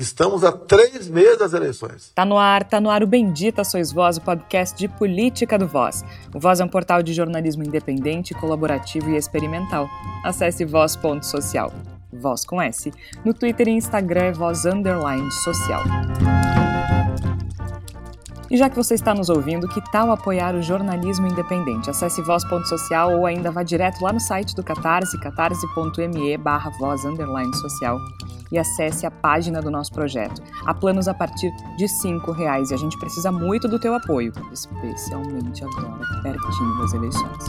Estamos 0.00 0.44
a 0.44 0.50
três 0.50 1.08
meses 1.08 1.36
das 1.36 1.52
eleições. 1.52 2.10
Tá 2.14 2.24
no 2.24 2.38
ar, 2.38 2.64
tá 2.64 2.80
no 2.80 2.88
ar 2.88 3.02
o 3.02 3.06
Bendita 3.06 3.62
Sois 3.62 3.92
Voz, 3.92 4.16
o 4.16 4.22
podcast 4.22 4.74
de 4.74 4.88
política 4.88 5.58
do 5.58 5.68
Voz. 5.68 6.02
O 6.34 6.40
Voz 6.40 6.58
é 6.58 6.64
um 6.64 6.68
portal 6.68 7.02
de 7.02 7.12
jornalismo 7.12 7.62
independente, 7.62 8.32
colaborativo 8.32 9.10
e 9.10 9.16
experimental. 9.18 9.90
Acesse 10.24 10.64
voz.social. 10.64 11.70
Voz 12.10 12.46
com 12.46 12.62
S. 12.62 12.90
No 13.26 13.34
Twitter 13.34 13.68
e 13.68 13.72
Instagram 13.72 14.22
é 14.22 14.32
voz 14.32 14.64
underline 14.64 15.30
social. 15.32 15.82
E 18.50 18.56
já 18.56 18.70
que 18.70 18.76
você 18.76 18.94
está 18.94 19.12
nos 19.12 19.28
ouvindo, 19.28 19.68
que 19.68 19.82
tal 19.92 20.10
apoiar 20.10 20.54
o 20.54 20.62
jornalismo 20.62 21.26
independente? 21.26 21.90
Acesse 21.90 22.22
voz.social 22.22 23.18
ou 23.18 23.26
ainda 23.26 23.50
vá 23.50 23.62
direto 23.62 24.02
lá 24.02 24.14
no 24.14 24.18
site 24.18 24.56
do 24.56 24.64
Catarse, 24.64 25.20
catarse.me 25.20 26.38
barra 26.38 26.70
voz 26.78 27.02
social 27.60 27.98
e 28.52 28.58
acesse 28.58 29.06
a 29.06 29.10
página 29.10 29.60
do 29.60 29.70
nosso 29.70 29.92
projeto. 29.92 30.42
Há 30.64 30.74
planos 30.74 31.08
a 31.08 31.14
partir 31.14 31.50
de 31.76 31.86
R$ 31.86 32.32
reais 32.36 32.70
e 32.70 32.74
a 32.74 32.76
gente 32.76 32.98
precisa 32.98 33.30
muito 33.30 33.68
do 33.68 33.78
teu 33.78 33.94
apoio, 33.94 34.32
especialmente 34.52 35.64
agora, 35.64 36.22
pertinho 36.22 36.78
das 36.78 36.92
eleições. 36.92 37.44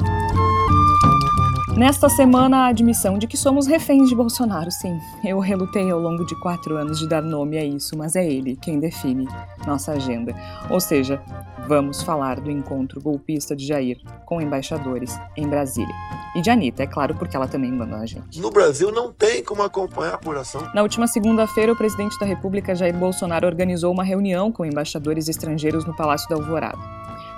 Nesta 1.78 2.10
semana, 2.10 2.66
a 2.66 2.68
admissão 2.68 3.18
de 3.18 3.26
que 3.28 3.38
somos 3.38 3.66
reféns 3.66 4.10
de 4.10 4.16
Bolsonaro, 4.16 4.70
sim. 4.70 5.00
Eu 5.24 5.40
relutei 5.40 5.90
ao 5.90 6.00
longo 6.00 6.26
de 6.26 6.36
quatro 6.36 6.76
anos 6.76 7.00
de 7.00 7.08
dar 7.08 7.22
nome 7.22 7.58
a 7.58 7.64
isso, 7.64 7.98
mas 7.98 8.16
é 8.16 8.30
ele 8.30 8.58
quem 8.58 8.80
define 8.80 9.28
nossa 9.66 9.94
agenda. 9.94 10.36
Ou 10.70 10.82
seja, 10.82 11.22
vamos 11.68 12.02
falar 12.02 12.40
do 12.40 12.50
encontro 12.50 13.02
golpista 13.02 13.56
de 13.56 13.66
Jair 13.66 14.00
com 14.26 14.42
embaixadores 14.42 15.18
em 15.38 15.48
Brasília. 15.48 15.94
E 16.36 16.42
de 16.42 16.50
Anitta, 16.50 16.84
é 16.84 16.88
claro, 16.88 17.16
porque 17.16 17.36
ela 17.36 17.48
também 17.48 17.72
mandou 17.72 17.98
a 17.98 18.06
gente. 18.06 18.40
No 18.40 18.50
Brasil 18.50 18.92
não 18.92 19.12
tem 19.12 19.44
como 19.44 19.64
acompanhar 19.64 20.14
a 20.14 20.16
apuração. 20.16 20.62
Na 20.74 20.82
última 20.82 21.08
segunda-feira, 21.08 21.74
o 21.74 21.76
presidente 21.76 22.18
da 22.20 22.26
República, 22.26 22.74
Jair 22.74 22.96
Bolsonaro, 22.96 23.46
organizou 23.46 23.92
uma 23.92 24.04
reunião 24.04 24.52
com 24.52 24.66
embaixadores 24.66 25.28
estrangeiros 25.28 25.86
no 25.86 25.96
Palácio 25.96 26.30
da 26.30 26.36
Alvorada. 26.36 26.80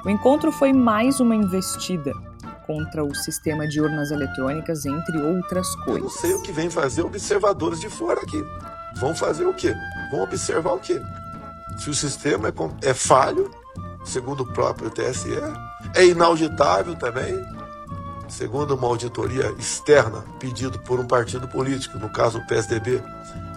O 0.05 0.09
encontro 0.09 0.51
foi 0.51 0.73
mais 0.73 1.19
uma 1.19 1.35
investida 1.35 2.11
contra 2.67 3.03
o 3.03 3.13
sistema 3.15 3.67
de 3.67 3.81
urnas 3.81 4.11
eletrônicas, 4.11 4.85
entre 4.85 5.21
outras 5.21 5.67
coisas. 5.77 5.95
Eu 5.95 6.03
não 6.03 6.09
sei 6.09 6.33
o 6.33 6.41
que 6.41 6.51
vem 6.51 6.69
fazer 6.69 7.03
observadores 7.03 7.79
de 7.79 7.89
fora 7.89 8.19
aqui. 8.21 8.43
Vão 8.95 9.15
fazer 9.15 9.45
o 9.45 9.53
quê? 9.53 9.73
Vão 10.11 10.23
observar 10.23 10.73
o 10.73 10.79
quê? 10.79 11.01
Se 11.77 11.89
o 11.89 11.93
sistema 11.93 12.49
é, 12.49 12.89
é 12.89 12.93
falho, 12.93 13.49
segundo 14.03 14.41
o 14.41 14.45
próprio 14.45 14.89
TSE, 14.89 15.37
é 15.95 16.05
inauditável 16.05 16.95
também, 16.95 17.33
segundo 18.27 18.75
uma 18.75 18.87
auditoria 18.87 19.53
externa 19.57 20.23
pedido 20.39 20.79
por 20.79 20.99
um 20.99 21.05
partido 21.05 21.47
político, 21.47 21.97
no 21.97 22.09
caso 22.09 22.39
o 22.39 22.47
PSDB, 22.47 23.01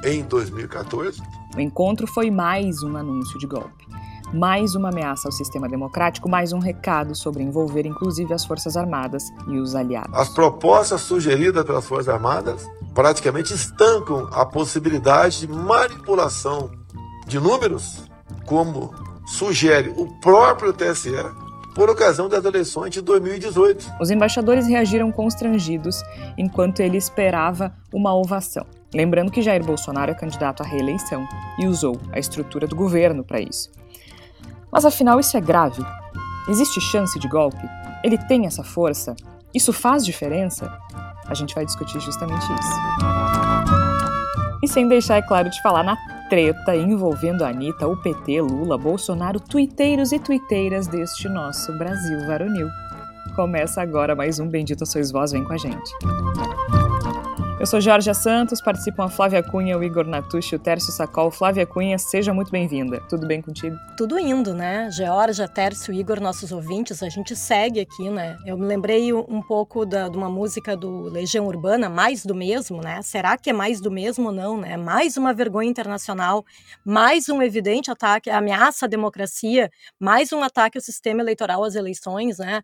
em 0.05 0.23
2014. 0.25 1.23
O 1.57 1.61
encontro 1.61 2.07
foi 2.07 2.31
mais 2.31 2.83
um 2.83 2.97
anúncio 2.97 3.39
de 3.39 3.47
golpe 3.47 3.87
mais 4.33 4.75
uma 4.75 4.89
ameaça 4.89 5.29
ao 5.29 5.33
sistema 5.33 5.69
democrático, 5.69 6.29
mais 6.29 6.53
um 6.53 6.59
recado 6.59 7.15
sobre 7.15 7.43
envolver 7.43 7.87
inclusive 7.87 8.33
as 8.33 8.45
Forças 8.45 8.77
Armadas 8.77 9.33
e 9.49 9.59
os 9.59 9.75
aliados. 9.75 10.13
As 10.15 10.29
propostas 10.29 11.03
sugeridas 11.03 11.65
pelas 11.65 11.87
Forças 11.87 12.09
Armadas 12.09 12.67
praticamente 12.95 13.55
estancam 13.55 14.29
a 14.33 14.45
possibilidade 14.45 15.41
de 15.41 15.49
manipulação 15.49 16.71
de 17.27 17.39
números, 17.39 18.03
como 18.45 18.93
sugere 19.27 19.93
o 19.97 20.07
próprio 20.21 20.73
TSE 20.73 21.11
por 21.75 21.91
ocasião 21.91 22.29
das 22.29 22.45
eleições 22.45 22.91
de 22.91 23.03
2018. 23.03 23.93
Os 24.01 24.11
embaixadores 24.11 24.67
reagiram 24.67 25.13
constrangidos 25.13 26.03
enquanto 26.39 26.81
ele 26.81 26.97
esperava 26.97 27.75
uma 27.93 28.15
ovação. 28.15 28.65
Lembrando 28.95 29.31
que 29.31 29.43
Jair 29.43 29.63
Bolsonaro 29.63 30.11
é 30.11 30.15
candidato 30.15 30.63
à 30.63 30.67
reeleição 30.67 31.27
e 31.59 31.67
usou 31.67 32.01
a 32.13 32.19
estrutura 32.19 32.67
do 32.67 32.75
governo 32.75 33.23
para 33.23 33.41
isso. 33.41 33.71
Mas 34.73 34.87
afinal, 34.87 35.21
isso 35.21 35.37
é 35.37 35.41
grave? 35.41 35.85
Existe 36.49 36.81
chance 36.81 37.19
de 37.19 37.29
golpe? 37.29 37.69
Ele 38.03 38.17
tem 38.17 38.47
essa 38.47 38.63
força? 38.63 39.15
Isso 39.53 39.73
faz 39.73 40.05
diferença? 40.05 40.73
A 41.27 41.35
gente 41.35 41.55
vai 41.55 41.67
discutir 41.67 42.01
justamente 42.01 42.45
isso. 42.45 43.07
E 44.63 44.69
sem 44.69 44.89
deixar, 44.89 45.17
é 45.17 45.23
claro, 45.23 45.51
de 45.51 45.61
falar 45.61 45.83
na 45.83 45.97
treta 46.29 46.75
envolvendo 46.77 47.45
Anitta, 47.45 47.87
o 47.87 47.97
PT, 47.97 48.41
Lula, 48.41 48.77
Bolsonaro, 48.77 49.41
tuiteiros 49.41 50.13
e 50.13 50.19
tuiteiras 50.19 50.87
deste 50.87 51.29
nosso 51.29 51.73
Brasil 51.79 52.27
varonil. 52.27 52.69
Começa 53.35 53.83
agora 53.83 54.15
mais 54.15 54.39
um 54.39 54.49
Bendito 54.49 54.87
Sois 54.87 55.11
Vós, 55.11 55.33
vem 55.33 55.45
com 55.45 55.53
a 55.53 55.59
gente. 55.59 56.86
Eu 57.59 57.65
sou 57.65 57.81
Jorge 57.81 58.13
Santos, 58.13 58.61
participam 58.61 59.07
a 59.07 59.09
Flávia 59.09 59.43
Cunha, 59.43 59.79
o 59.79 59.83
Igor 59.83 60.07
Natucci, 60.07 60.55
o 60.55 60.59
Tércio 60.59 60.93
Sacol. 60.93 61.31
Flávia 61.31 61.67
Cunha, 61.67 61.97
seja 61.97 62.35
muito 62.35 62.51
bem-vinda. 62.51 63.01
Tudo 63.09 63.27
bem 63.27 63.41
contigo? 63.41 63.75
Tudo 63.97 64.19
indo, 64.19 64.53
né? 64.53 64.91
Georgia, 64.91 65.49
Tércio, 65.49 65.95
Igor, 65.95 66.21
nossos 66.21 66.53
ouvintes, 66.53 67.03
a 67.03 67.09
gente 67.09 67.35
segue 67.35 67.81
aqui, 67.81 68.11
né? 68.11 68.37
Eu 68.45 68.59
me 68.59 68.67
lembrei 68.67 69.11
um 69.11 69.41
pouco 69.41 69.87
da, 69.87 70.07
de 70.07 70.19
uma 70.19 70.29
música 70.29 70.77
do 70.77 71.05
Legião 71.05 71.47
Urbana, 71.47 71.89
Mais 71.89 72.27
do 72.27 72.35
Mesmo, 72.35 72.83
né? 72.83 73.01
Será 73.01 73.39
que 73.39 73.49
é 73.49 73.55
mais 73.55 73.81
do 73.81 73.91
mesmo 73.91 74.27
ou 74.27 74.33
não, 74.33 74.59
né? 74.59 74.77
Mais 74.77 75.17
uma 75.17 75.33
vergonha 75.33 75.71
internacional, 75.71 76.45
mais 76.85 77.27
um 77.31 77.41
evidente 77.41 77.91
ataque, 77.91 78.29
ameaça 78.29 78.85
à 78.85 78.89
democracia, 78.89 79.71
mais 79.99 80.31
um 80.31 80.43
ataque 80.43 80.77
ao 80.77 80.83
sistema 80.83 81.23
eleitoral 81.23 81.65
às 81.65 81.75
eleições, 81.75 82.37
né? 82.37 82.61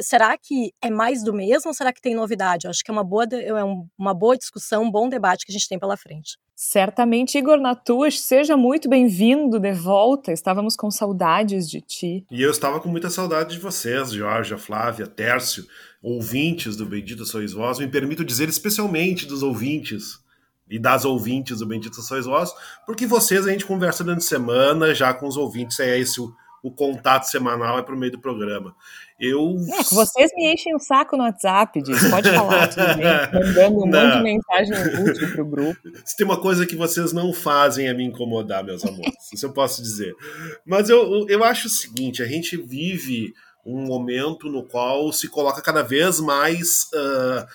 Será 0.00 0.38
que 0.38 0.72
é 0.80 0.88
mais 0.88 1.24
do 1.24 1.34
mesmo 1.34 1.70
ou 1.70 1.74
será 1.74 1.92
que 1.92 2.00
tem 2.00 2.14
novidade? 2.14 2.68
Eu 2.68 2.70
acho 2.70 2.84
que 2.84 2.92
é 2.92 2.94
uma 2.94 3.02
boa, 3.02 3.24
é 3.24 3.64
uma 3.98 4.14
boa 4.14 4.35
discussão, 4.36 4.84
um 4.84 4.90
bom 4.90 5.08
debate 5.08 5.44
que 5.44 5.52
a 5.52 5.54
gente 5.54 5.68
tem 5.68 5.78
pela 5.78 5.96
frente. 5.96 6.38
Certamente, 6.54 7.36
Igor 7.36 7.58
Natuas, 7.58 8.20
seja 8.20 8.56
muito 8.56 8.88
bem-vindo 8.88 9.60
de 9.60 9.72
volta. 9.72 10.32
Estávamos 10.32 10.74
com 10.74 10.90
saudades 10.90 11.68
de 11.68 11.80
ti. 11.80 12.26
E 12.30 12.42
eu 12.42 12.50
estava 12.50 12.80
com 12.80 12.88
muita 12.88 13.10
saudade 13.10 13.54
de 13.54 13.60
vocês, 13.60 14.12
Georgia, 14.12 14.56
Flávia, 14.56 15.06
Tércio, 15.06 15.66
ouvintes 16.02 16.76
do 16.76 16.86
Bendito 16.86 17.26
Sois 17.26 17.52
Vós. 17.52 17.78
Me 17.78 17.86
permito 17.86 18.24
dizer 18.24 18.48
especialmente 18.48 19.26
dos 19.26 19.42
ouvintes 19.42 20.18
e 20.68 20.78
das 20.78 21.04
ouvintes 21.04 21.58
do 21.58 21.66
Bendito 21.66 22.00
Sois 22.00 22.26
Vós, 22.26 22.52
porque 22.86 23.06
vocês 23.06 23.46
a 23.46 23.50
gente 23.50 23.66
conversa 23.66 24.02
durante 24.02 24.24
a 24.24 24.28
semana, 24.28 24.94
já 24.94 25.12
com 25.12 25.28
os 25.28 25.36
ouvintes, 25.36 25.78
é 25.78 25.98
esse 25.98 26.20
o 26.20 26.34
o 26.66 26.70
contato 26.72 27.24
semanal 27.24 27.78
é 27.78 27.82
por 27.82 27.94
meio 27.94 28.10
do 28.10 28.18
programa. 28.18 28.74
Eu... 29.18 29.56
É, 29.72 29.82
vocês 29.82 30.30
me 30.34 30.52
enchem 30.52 30.74
o 30.74 30.78
saco 30.78 31.16
no 31.16 31.24
WhatsApp, 31.24 31.80
disso. 31.80 32.10
pode 32.10 32.30
falar, 32.30 32.68
tudo 32.68 32.86
bem, 32.96 33.06
mandando 33.32 33.82
um 33.82 33.86
não. 33.86 34.04
monte 34.04 34.16
de 34.18 34.22
mensagem 34.22 35.02
útil 35.02 35.32
para 35.32 35.42
o 35.42 35.46
grupo. 35.46 35.80
Se 36.04 36.16
tem 36.16 36.26
uma 36.26 36.38
coisa 36.38 36.66
que 36.66 36.76
vocês 36.76 37.12
não 37.12 37.32
fazem 37.32 37.88
é 37.88 37.94
me 37.94 38.04
incomodar, 38.04 38.62
meus 38.62 38.84
amores, 38.84 39.32
isso 39.32 39.46
eu 39.46 39.52
posso 39.52 39.82
dizer. 39.82 40.14
Mas 40.66 40.90
eu, 40.90 41.26
eu 41.28 41.42
acho 41.42 41.66
o 41.66 41.70
seguinte, 41.70 42.22
a 42.22 42.26
gente 42.26 42.56
vive 42.58 43.32
um 43.64 43.86
momento 43.86 44.48
no 44.48 44.62
qual 44.62 45.10
se 45.12 45.28
coloca 45.28 45.62
cada 45.62 45.82
vez 45.82 46.20
mais 46.20 46.84
uh, 46.94 47.46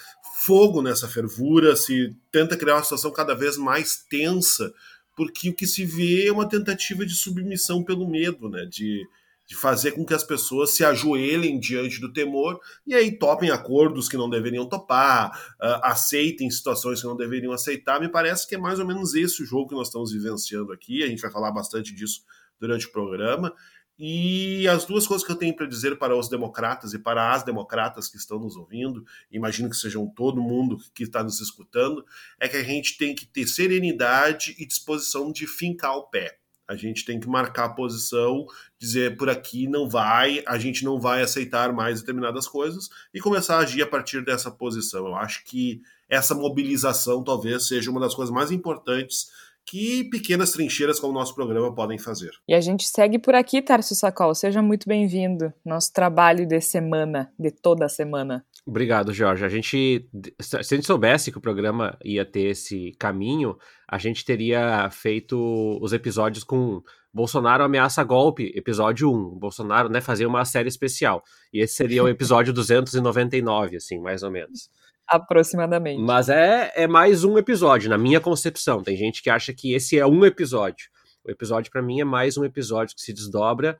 fogo 0.45 0.81
nessa 0.81 1.07
fervura, 1.07 1.75
se 1.75 2.15
tenta 2.31 2.57
criar 2.57 2.75
uma 2.75 2.83
situação 2.83 3.11
cada 3.11 3.35
vez 3.35 3.55
mais 3.55 4.03
tensa, 4.09 4.73
porque 5.15 5.49
o 5.49 5.53
que 5.53 5.67
se 5.67 5.85
vê 5.85 6.27
é 6.27 6.31
uma 6.31 6.49
tentativa 6.49 7.05
de 7.05 7.13
submissão 7.13 7.83
pelo 7.83 8.09
medo, 8.09 8.49
né? 8.49 8.65
De, 8.65 9.05
de 9.51 9.57
fazer 9.57 9.91
com 9.91 10.05
que 10.05 10.13
as 10.13 10.23
pessoas 10.23 10.69
se 10.69 10.81
ajoelhem 10.81 11.59
diante 11.59 11.99
do 11.99 12.13
temor 12.13 12.57
e 12.87 12.95
aí 12.95 13.11
topem 13.11 13.51
acordos 13.51 14.07
que 14.07 14.15
não 14.15 14.29
deveriam 14.29 14.65
topar, 14.65 15.29
uh, 15.61 15.83
aceitem 15.83 16.49
situações 16.49 17.01
que 17.01 17.05
não 17.05 17.17
deveriam 17.17 17.51
aceitar. 17.51 17.99
Me 17.99 18.07
parece 18.07 18.47
que 18.47 18.55
é 18.55 18.57
mais 18.57 18.79
ou 18.79 18.87
menos 18.87 19.13
esse 19.13 19.43
o 19.43 19.45
jogo 19.45 19.67
que 19.67 19.75
nós 19.75 19.87
estamos 19.87 20.13
vivenciando 20.13 20.71
aqui. 20.71 21.03
A 21.03 21.07
gente 21.07 21.21
vai 21.21 21.29
falar 21.29 21.51
bastante 21.51 21.93
disso 21.93 22.23
durante 22.61 22.87
o 22.87 22.93
programa. 22.93 23.53
E 23.99 24.65
as 24.69 24.85
duas 24.85 25.05
coisas 25.05 25.27
que 25.27 25.33
eu 25.33 25.35
tenho 25.35 25.53
para 25.53 25.65
dizer 25.65 25.97
para 25.97 26.15
os 26.15 26.29
democratas 26.29 26.93
e 26.93 26.99
para 26.99 27.33
as 27.33 27.43
democratas 27.43 28.07
que 28.07 28.15
estão 28.15 28.39
nos 28.39 28.55
ouvindo, 28.55 29.03
imagino 29.29 29.69
que 29.69 29.75
sejam 29.75 30.07
todo 30.07 30.41
mundo 30.41 30.77
que 30.93 31.03
está 31.03 31.21
nos 31.21 31.41
escutando, 31.41 32.05
é 32.39 32.47
que 32.47 32.55
a 32.55 32.63
gente 32.63 32.97
tem 32.97 33.13
que 33.13 33.25
ter 33.25 33.45
serenidade 33.47 34.55
e 34.57 34.65
disposição 34.65 35.29
de 35.29 35.45
fincar 35.45 35.97
o 35.97 36.03
pé. 36.03 36.40
A 36.71 36.75
gente 36.77 37.03
tem 37.03 37.19
que 37.19 37.27
marcar 37.27 37.65
a 37.65 37.69
posição, 37.73 38.45
dizer 38.79 39.17
por 39.17 39.29
aqui 39.29 39.67
não 39.67 39.89
vai, 39.89 40.41
a 40.47 40.57
gente 40.57 40.85
não 40.85 41.01
vai 41.01 41.21
aceitar 41.21 41.73
mais 41.73 41.99
determinadas 41.99 42.47
coisas 42.47 42.89
e 43.13 43.19
começar 43.19 43.57
a 43.57 43.59
agir 43.59 43.81
a 43.81 43.87
partir 43.87 44.23
dessa 44.23 44.49
posição. 44.49 45.05
Eu 45.05 45.15
acho 45.15 45.43
que 45.43 45.81
essa 46.07 46.33
mobilização 46.33 47.25
talvez 47.25 47.67
seja 47.67 47.91
uma 47.91 47.99
das 47.99 48.15
coisas 48.15 48.33
mais 48.33 48.51
importantes 48.51 49.29
que 49.65 50.05
pequenas 50.05 50.51
trincheiras 50.51 50.97
como 50.97 51.11
o 51.11 51.15
nosso 51.15 51.35
programa 51.35 51.75
podem 51.75 51.97
fazer. 51.97 52.31
E 52.47 52.53
a 52.53 52.61
gente 52.61 52.87
segue 52.87 53.19
por 53.19 53.35
aqui, 53.35 53.61
Tarso 53.61 53.93
Sacol. 53.93 54.33
Seja 54.33 54.61
muito 54.61 54.87
bem-vindo. 54.87 55.53
Nosso 55.63 55.91
trabalho 55.91 56.47
de 56.47 56.59
semana, 56.61 57.31
de 57.37 57.51
toda 57.51 57.85
a 57.85 57.89
semana. 57.89 58.45
Obrigado, 58.71 59.13
Jorge. 59.13 59.43
A 59.43 59.49
gente, 59.49 60.09
se 60.39 60.55
a 60.55 60.61
gente 60.61 60.87
soubesse 60.87 61.29
que 61.29 61.37
o 61.37 61.41
programa 61.41 61.97
ia 62.05 62.23
ter 62.23 62.51
esse 62.51 62.95
caminho, 62.97 63.57
a 63.85 63.97
gente 63.97 64.23
teria 64.23 64.89
feito 64.89 65.77
os 65.81 65.91
episódios 65.91 66.45
com 66.45 66.81
Bolsonaro 67.13 67.65
ameaça 67.65 68.01
golpe, 68.01 68.49
episódio 68.55 69.11
1. 69.11 69.37
Bolsonaro, 69.37 69.89
né, 69.89 69.99
fazia 69.99 70.25
uma 70.25 70.45
série 70.45 70.69
especial. 70.69 71.21
E 71.51 71.59
esse 71.59 71.75
seria 71.75 72.01
o 72.01 72.07
episódio 72.07 72.53
299, 72.53 73.75
assim, 73.75 73.99
mais 73.99 74.23
ou 74.23 74.31
menos. 74.31 74.69
Aproximadamente. 75.05 76.01
Mas 76.01 76.29
é, 76.29 76.71
é 76.73 76.87
mais 76.87 77.25
um 77.25 77.37
episódio, 77.37 77.89
na 77.89 77.97
minha 77.97 78.21
concepção. 78.21 78.81
Tem 78.81 78.95
gente 78.95 79.21
que 79.21 79.29
acha 79.29 79.53
que 79.53 79.73
esse 79.73 79.99
é 79.99 80.07
um 80.07 80.23
episódio. 80.23 80.87
O 81.25 81.29
episódio, 81.29 81.69
para 81.73 81.81
mim, 81.81 81.99
é 81.99 82.05
mais 82.05 82.37
um 82.37 82.45
episódio 82.45 82.95
que 82.95 83.01
se 83.01 83.11
desdobra. 83.11 83.77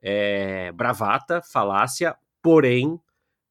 É, 0.00 0.70
bravata, 0.70 1.42
falácia, 1.42 2.14
porém 2.40 3.00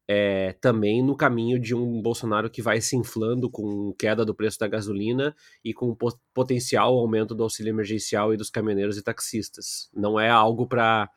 é, 0.08 0.54
também 0.54 1.04
no 1.04 1.16
caminho 1.16 1.60
de 1.60 1.76
um 1.76 2.02
Bolsonaro 2.02 2.50
que 2.50 2.62
vai 2.62 2.80
se 2.80 2.96
inflando 2.96 3.50
com 3.50 3.94
queda 3.94 4.24
do 4.24 4.34
preço 4.34 4.58
da 4.58 4.68
gasolina 4.68 5.36
e 5.64 5.74
com 5.74 5.96
potencial 6.34 6.98
aumento 6.98 7.36
do 7.36 7.44
auxílio 7.44 7.72
emergencial 7.72 8.34
e 8.34 8.38
dos 8.38 8.50
caminhoneiros 8.50 8.98
e 8.98 9.04
taxistas. 9.04 9.90
Não 9.94 10.18
é 10.18 10.30
algo 10.30 10.66
para 10.66 11.10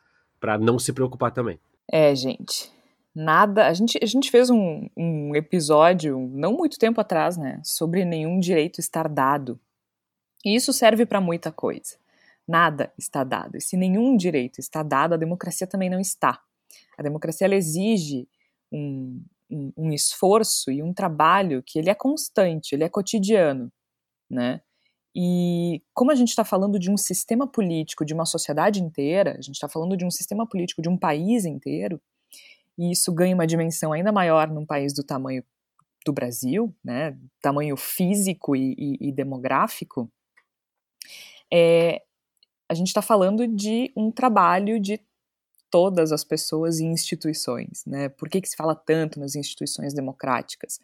não 0.61 0.79
se 0.79 0.93
preocupar 0.93 1.31
também. 1.31 1.61
É, 1.91 2.15
gente. 2.15 2.71
Nada. 3.15 3.69
A 3.69 3.73
gente, 3.73 3.99
a 4.03 4.07
gente 4.07 4.31
fez 4.31 4.51
um, 4.51 4.89
um 4.97 5.37
episódio, 5.37 6.19
não 6.33 6.53
muito 6.53 6.79
tempo 6.79 7.01
atrás, 7.01 7.37
né, 7.37 7.61
sobre 7.65 8.05
nenhum 8.05 8.41
direito 8.41 8.81
estar 8.81 9.09
dado. 9.09 9.59
E 10.45 10.55
isso 10.57 10.73
serve 10.73 11.07
para 11.07 11.21
muita 11.21 11.53
coisa. 11.53 11.97
Nada 12.47 12.93
está 12.99 13.23
dado. 13.23 13.57
E 13.57 13.61
se 13.61 13.77
nenhum 13.77 14.17
direito 14.17 14.59
está 14.59 14.83
dado, 14.83 15.15
a 15.15 15.17
democracia 15.17 15.67
também 15.67 15.89
não 15.89 16.01
está. 16.01 16.41
A 16.99 17.03
democracia 17.03 17.45
ela 17.47 17.55
exige 17.55 18.27
um, 18.73 19.23
um, 19.77 19.93
esforço 19.93 20.71
e 20.71 20.83
um 20.83 20.93
trabalho 20.93 21.63
que 21.65 21.79
ele 21.79 21.91
é 21.91 21.95
constante, 21.95 22.75
ele 22.75 22.85
é 22.85 22.89
cotidiano, 22.89 23.73
né? 24.31 24.61
E 25.15 25.83
como 25.93 26.13
a 26.13 26.15
gente 26.15 26.29
está 26.29 26.45
falando 26.45 26.79
de 26.79 26.91
um 26.91 26.97
sistema 26.97 27.47
político, 27.47 28.05
de 28.05 28.15
uma 28.15 28.25
sociedade 28.25 28.81
inteira, 28.81 29.33
a 29.33 29.41
gente 29.41 29.57
está 29.57 29.69
falando 29.69 29.97
de 29.97 30.05
um 30.05 30.11
sistema 30.11 30.47
político 30.47 30.81
de 30.81 30.89
um 30.89 30.97
país 30.97 31.45
inteiro, 31.45 32.01
e 32.79 32.93
isso 32.93 33.13
ganha 33.13 33.35
uma 33.35 33.47
dimensão 33.47 33.93
ainda 33.93 34.13
maior 34.13 34.49
num 34.49 34.65
país 34.65 34.95
do 34.95 35.03
tamanho 35.03 35.45
do 36.07 36.13
Brasil, 36.13 36.75
né, 36.83 37.19
tamanho 37.43 37.77
físico 37.77 38.57
e, 38.57 38.75
e, 38.79 39.09
e 39.09 39.13
demográfico, 39.13 40.11
é, 41.53 42.03
a 42.69 42.75
gente 42.75 42.87
está 42.87 43.03
falando 43.03 43.47
de 43.49 43.93
um 43.97 44.13
trabalho 44.13 44.79
de 44.79 45.01
todas 45.71 46.11
as 46.13 46.25
pessoas 46.25 46.81
e 46.81 46.85
instituições, 46.85 47.85
né? 47.87 48.09
Por 48.09 48.29
que, 48.29 48.41
que 48.41 48.49
se 48.49 48.57
fala 48.57 48.75
tanto 48.75 49.21
nas 49.21 49.37
instituições 49.37 49.95
democráticas? 49.95 50.81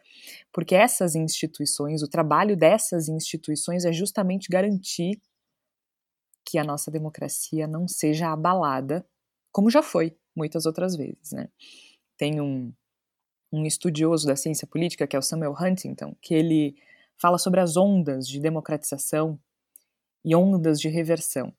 Porque 0.52 0.74
essas 0.74 1.14
instituições, 1.14 2.02
o 2.02 2.08
trabalho 2.08 2.56
dessas 2.56 3.08
instituições 3.08 3.84
é 3.84 3.92
justamente 3.92 4.48
garantir 4.48 5.20
que 6.44 6.56
a 6.58 6.64
nossa 6.64 6.90
democracia 6.90 7.66
não 7.66 7.88
seja 7.88 8.32
abalada, 8.32 9.04
como 9.50 9.68
já 9.68 9.82
foi 9.82 10.16
muitas 10.34 10.64
outras 10.64 10.94
vezes, 10.94 11.32
né? 11.32 11.48
Tem 12.16 12.40
um, 12.40 12.72
um 13.52 13.66
estudioso 13.66 14.26
da 14.26 14.36
ciência 14.36 14.66
política, 14.66 15.06
que 15.06 15.16
é 15.16 15.18
o 15.18 15.22
Samuel 15.22 15.54
Huntington, 15.60 16.14
que 16.22 16.34
ele 16.34 16.76
fala 17.18 17.38
sobre 17.38 17.60
as 17.60 17.76
ondas 17.76 18.28
de 18.28 18.38
democratização 18.38 19.38
e 20.24 20.36
ondas 20.36 20.80
de 20.80 20.88
reversão. 20.88 21.52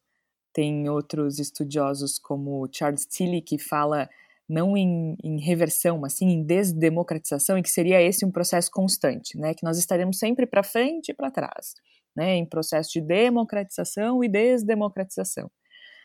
Tem 0.57 0.89
outros 0.89 1.38
estudiosos 1.38 2.18
como 2.18 2.68
Charles 2.71 3.06
Tilly 3.06 3.44
que 3.44 3.59
fala 3.59 4.09
não 4.50 4.75
em, 4.75 5.15
em, 5.24 5.39
reversão, 5.39 6.00
mas 6.00 6.13
sim 6.13 6.30
em 6.30 6.44
desdemocratização, 6.44 7.59
e 7.59 7.62
que 7.62 7.69
seria 7.69 8.01
esse 8.01 8.25
um 8.25 8.31
processo 8.31 8.71
constante, 8.71 9.38
né? 9.38 9.54
Que 9.54 9.63
nós 9.63 9.77
estaremos 9.77 10.18
sempre 10.18 10.48
para 10.48 10.63
frente 10.63 11.09
e 11.09 11.13
para 11.13 11.30
trás, 11.30 11.75
né? 12.15 12.38
Em 12.38 12.44
processo 12.44 12.92
de 12.92 13.01
democratização 13.01 14.24
e 14.24 14.27
desdemocratização. 14.27 15.48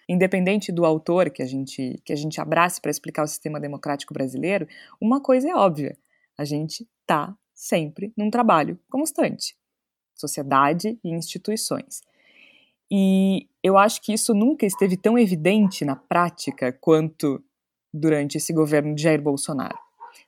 Independente 0.06 0.70
do 0.70 0.84
autor 0.84 1.30
que 1.30 1.42
a 1.42 1.46
gente 1.46 1.98
que 2.04 2.12
a 2.12 2.16
gente 2.16 2.38
abrace 2.38 2.78
para 2.78 2.90
explicar 2.90 3.22
o 3.22 3.28
sistema 3.28 3.58
democrático 3.58 4.12
brasileiro, 4.12 4.68
uma 5.00 5.18
coisa 5.18 5.48
é 5.48 5.54
óbvia: 5.54 5.96
a 6.36 6.44
gente 6.44 6.86
está 7.00 7.34
sempre 7.54 8.12
num 8.14 8.28
trabalho 8.28 8.78
constante, 8.90 9.56
sociedade 10.14 10.98
e 11.02 11.08
instituições. 11.08 12.02
E 12.90 13.48
eu 13.62 13.78
acho 13.78 14.02
que 14.02 14.12
isso 14.12 14.34
nunca 14.34 14.66
esteve 14.66 14.96
tão 14.96 15.18
evidente 15.18 15.84
na 15.84 15.94
prática 15.94 16.72
quanto 16.72 17.42
durante 17.92 18.36
esse 18.36 18.52
governo 18.52 18.94
de 18.94 19.02
Jair 19.02 19.22
Bolsonaro. 19.22 19.78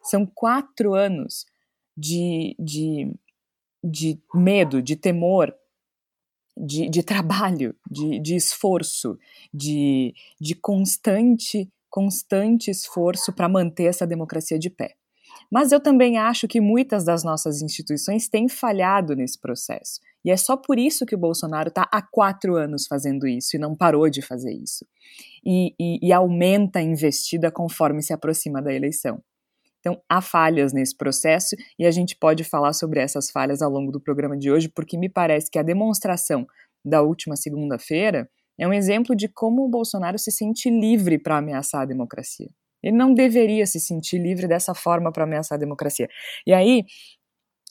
São 0.02 0.24
quatro 0.24 0.94
anos 0.94 1.46
de, 1.96 2.54
de, 2.58 3.12
de 3.82 4.20
medo, 4.32 4.80
de 4.82 4.96
temor, 4.96 5.54
de, 6.56 6.88
de 6.88 7.02
trabalho, 7.02 7.74
de, 7.90 8.20
de 8.20 8.36
esforço, 8.36 9.18
de, 9.52 10.14
de 10.40 10.54
constante, 10.54 11.68
constante 11.90 12.70
esforço 12.70 13.32
para 13.32 13.48
manter 13.48 13.84
essa 13.84 14.06
democracia 14.06 14.58
de 14.58 14.70
pé. 14.70 14.94
Mas 15.50 15.72
eu 15.72 15.80
também 15.80 16.18
acho 16.18 16.46
que 16.46 16.60
muitas 16.60 17.04
das 17.04 17.24
nossas 17.24 17.60
instituições 17.60 18.28
têm 18.28 18.48
falhado 18.48 19.16
nesse 19.16 19.38
processo. 19.38 20.00
E 20.24 20.30
é 20.30 20.36
só 20.36 20.56
por 20.56 20.78
isso 20.78 21.04
que 21.04 21.14
o 21.14 21.18
Bolsonaro 21.18 21.68
está 21.68 21.88
há 21.92 22.00
quatro 22.00 22.56
anos 22.56 22.86
fazendo 22.86 23.26
isso 23.26 23.56
e 23.56 23.58
não 23.58 23.76
parou 23.76 24.08
de 24.08 24.22
fazer 24.22 24.52
isso. 24.52 24.86
E, 25.44 25.74
e, 25.78 26.08
e 26.08 26.12
aumenta 26.12 26.78
a 26.78 26.82
investida 26.82 27.50
conforme 27.50 28.02
se 28.02 28.12
aproxima 28.12 28.62
da 28.62 28.72
eleição. 28.72 29.22
Então, 29.80 30.00
há 30.08 30.22
falhas 30.22 30.72
nesse 30.72 30.96
processo 30.96 31.54
e 31.78 31.84
a 31.84 31.90
gente 31.90 32.16
pode 32.16 32.42
falar 32.42 32.72
sobre 32.72 33.00
essas 33.00 33.30
falhas 33.30 33.60
ao 33.60 33.70
longo 33.70 33.92
do 33.92 34.00
programa 34.00 34.34
de 34.34 34.50
hoje, 34.50 34.66
porque 34.66 34.96
me 34.96 35.10
parece 35.10 35.50
que 35.50 35.58
a 35.58 35.62
demonstração 35.62 36.46
da 36.82 37.02
última 37.02 37.36
segunda-feira 37.36 38.26
é 38.58 38.66
um 38.66 38.72
exemplo 38.72 39.14
de 39.14 39.28
como 39.28 39.62
o 39.62 39.68
Bolsonaro 39.68 40.18
se 40.18 40.30
sente 40.30 40.70
livre 40.70 41.18
para 41.18 41.36
ameaçar 41.36 41.82
a 41.82 41.86
democracia. 41.86 42.48
Ele 42.82 42.96
não 42.96 43.12
deveria 43.12 43.66
se 43.66 43.78
sentir 43.78 44.18
livre 44.18 44.46
dessa 44.46 44.74
forma 44.74 45.12
para 45.12 45.24
ameaçar 45.24 45.56
a 45.56 45.58
democracia. 45.58 46.08
E 46.46 46.52
aí, 46.52 46.84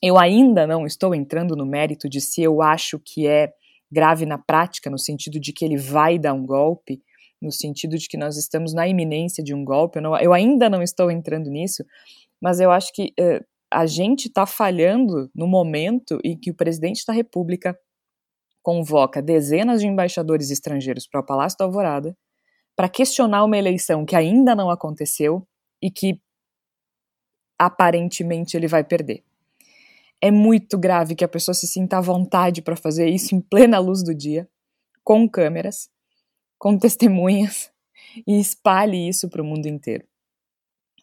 eu 0.04 0.18
ainda 0.18 0.68
não 0.68 0.86
estou 0.86 1.16
entrando 1.16 1.56
no 1.56 1.66
mérito 1.66 2.10
de 2.10 2.20
se 2.20 2.44
eu 2.44 2.62
acho 2.62 3.00
que 3.00 3.26
é 3.26 3.54
grave 3.90 4.26
na 4.26 4.38
prática, 4.38 4.90
no 4.90 5.00
sentido 5.00 5.40
de 5.40 5.54
que 5.54 5.64
ele 5.64 5.78
vai 5.78 6.20
dar 6.20 6.34
um 6.34 6.46
golpe, 6.46 7.02
no 7.42 7.50
sentido 7.50 7.98
de 7.98 8.10
que 8.10 8.18
nós 8.18 8.36
estamos 8.36 8.74
na 8.74 8.86
iminência 8.86 9.42
de 9.42 9.54
um 9.54 9.64
golpe. 9.64 10.00
Eu, 10.00 10.04
não, 10.04 10.20
eu 10.20 10.34
ainda 10.34 10.70
não 10.70 10.82
estou 10.82 11.10
entrando 11.10 11.50
nisso, 11.50 11.86
mas 12.42 12.60
eu 12.60 12.70
acho 12.70 12.92
que 12.92 13.14
uh, 13.18 13.46
a 13.72 13.86
gente 13.86 14.28
está 14.28 14.46
falhando 14.46 15.32
no 15.34 15.48
momento 15.48 16.20
em 16.22 16.38
que 16.38 16.52
o 16.52 16.56
presidente 16.56 17.06
da 17.08 17.14
República 17.14 17.74
convoca 18.62 19.22
dezenas 19.22 19.80
de 19.80 19.88
embaixadores 19.88 20.52
estrangeiros 20.52 21.08
para 21.08 21.22
o 21.22 21.26
Palácio 21.26 21.58
da 21.58 21.64
Alvorada 21.64 22.14
para 22.76 22.90
questionar 22.90 23.46
uma 23.46 23.58
eleição 23.58 24.06
que 24.06 24.18
ainda 24.18 24.54
não 24.54 24.70
aconteceu 24.70 25.48
e 25.82 25.90
que 25.90 26.20
aparentemente 27.58 28.58
ele 28.58 28.68
vai 28.68 28.84
perder. 28.84 29.24
É 30.26 30.32
muito 30.32 30.78
grave 30.78 31.16
que 31.16 31.26
a 31.26 31.28
pessoa 31.28 31.54
se 31.54 31.68
sinta 31.68 31.98
à 31.98 32.02
vontade 32.02 32.62
para 32.62 32.78
fazer 32.78 33.10
isso 33.10 33.36
em 33.36 33.42
plena 33.42 33.78
luz 33.78 34.02
do 34.02 34.16
dia, 34.16 34.48
com 35.04 35.28
câmeras, 35.28 35.90
com 36.58 36.78
testemunhas 36.80 37.70
e 38.26 38.40
espalhe 38.40 39.10
isso 39.10 39.28
para 39.28 39.42
o 39.42 39.46
mundo 39.46 39.66
inteiro. 39.66 40.06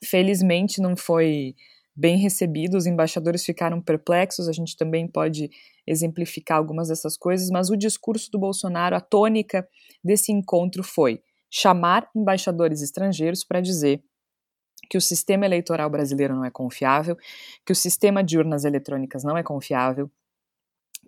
Felizmente 0.02 0.80
não 0.80 0.96
foi 0.96 1.54
bem 1.94 2.16
recebido, 2.16 2.78
os 2.78 2.86
embaixadores 2.86 3.44
ficaram 3.44 3.82
perplexos, 3.82 4.48
a 4.48 4.52
gente 4.52 4.74
também 4.74 5.06
pode 5.06 5.50
exemplificar 5.86 6.56
algumas 6.56 6.88
dessas 6.88 7.14
coisas, 7.14 7.50
mas 7.50 7.68
o 7.68 7.76
discurso 7.76 8.30
do 8.30 8.38
Bolsonaro, 8.38 8.96
a 8.96 9.02
tônica 9.02 9.68
desse 10.02 10.32
encontro 10.32 10.82
foi: 10.82 11.20
chamar 11.50 12.08
embaixadores 12.16 12.80
estrangeiros 12.80 13.44
para 13.44 13.60
dizer 13.60 14.02
que 14.90 14.98
o 14.98 15.00
sistema 15.00 15.46
eleitoral 15.46 15.88
brasileiro 15.88 16.34
não 16.34 16.44
é 16.44 16.50
confiável, 16.50 17.16
que 17.64 17.72
o 17.72 17.76
sistema 17.76 18.24
de 18.24 18.36
urnas 18.36 18.64
eletrônicas 18.64 19.22
não 19.22 19.38
é 19.38 19.42
confiável, 19.42 20.10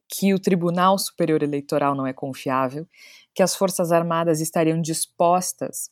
que 0.09 0.33
o 0.33 0.39
Tribunal 0.39 0.97
Superior 0.97 1.43
Eleitoral 1.43 1.95
não 1.97 2.07
é 2.07 2.13
confiável, 2.13 2.87
que 3.35 3.43
as 3.43 3.57
Forças 3.57 3.91
Armadas 3.91 4.41
estariam 4.41 4.81
dispostas 4.81 5.91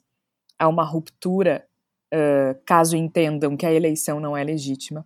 a 0.56 0.68
uma 0.68 0.84
ruptura 0.84 1.66
uh, 2.14 2.60
caso 2.64 2.96
entendam 2.96 3.56
que 3.56 3.66
a 3.66 3.72
eleição 3.72 4.20
não 4.20 4.36
é 4.36 4.44
legítima 4.44 5.04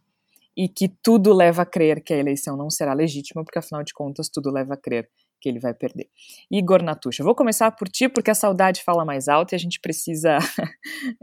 e 0.54 0.68
que 0.68 0.88
tudo 0.88 1.32
leva 1.32 1.62
a 1.62 1.66
crer 1.66 2.02
que 2.02 2.12
a 2.12 2.18
eleição 2.18 2.56
não 2.56 2.68
será 2.68 2.92
legítima, 2.92 3.42
porque 3.42 3.58
afinal 3.58 3.82
de 3.82 3.94
contas 3.94 4.28
tudo 4.28 4.50
leva 4.50 4.74
a 4.74 4.76
crer 4.76 5.08
que 5.40 5.48
ele 5.48 5.58
vai 5.58 5.72
perder. 5.72 6.08
Igor 6.50 6.82
Natucha, 6.82 7.24
vou 7.24 7.34
começar 7.34 7.70
por 7.72 7.88
ti, 7.88 8.08
porque 8.08 8.30
a 8.30 8.34
saudade 8.34 8.82
fala 8.82 9.04
mais 9.04 9.28
alto 9.28 9.52
e 9.52 9.56
a 9.56 9.58
gente 9.58 9.80
precisa 9.80 10.38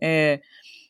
é, 0.01 0.41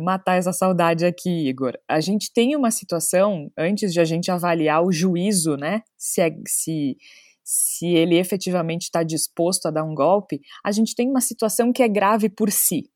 matar 0.00 0.36
essa 0.36 0.52
saudade 0.52 1.04
aqui, 1.04 1.48
Igor. 1.48 1.72
A 1.88 2.00
gente 2.00 2.32
tem 2.32 2.54
uma 2.56 2.70
situação, 2.70 3.50
antes 3.56 3.92
de 3.92 4.00
a 4.00 4.04
gente 4.04 4.30
avaliar 4.30 4.82
o 4.82 4.92
juízo, 4.92 5.56
né, 5.56 5.82
se, 5.96 6.20
é, 6.20 6.30
se, 6.46 6.96
se 7.44 7.86
ele 7.86 8.16
efetivamente 8.16 8.82
está 8.82 9.02
disposto 9.02 9.66
a 9.66 9.70
dar 9.70 9.84
um 9.84 9.94
golpe, 9.94 10.40
a 10.64 10.72
gente 10.72 10.94
tem 10.94 11.08
uma 11.08 11.20
situação 11.20 11.72
que 11.72 11.82
é 11.82 11.88
grave 11.88 12.28
por 12.28 12.50
si. 12.50 12.90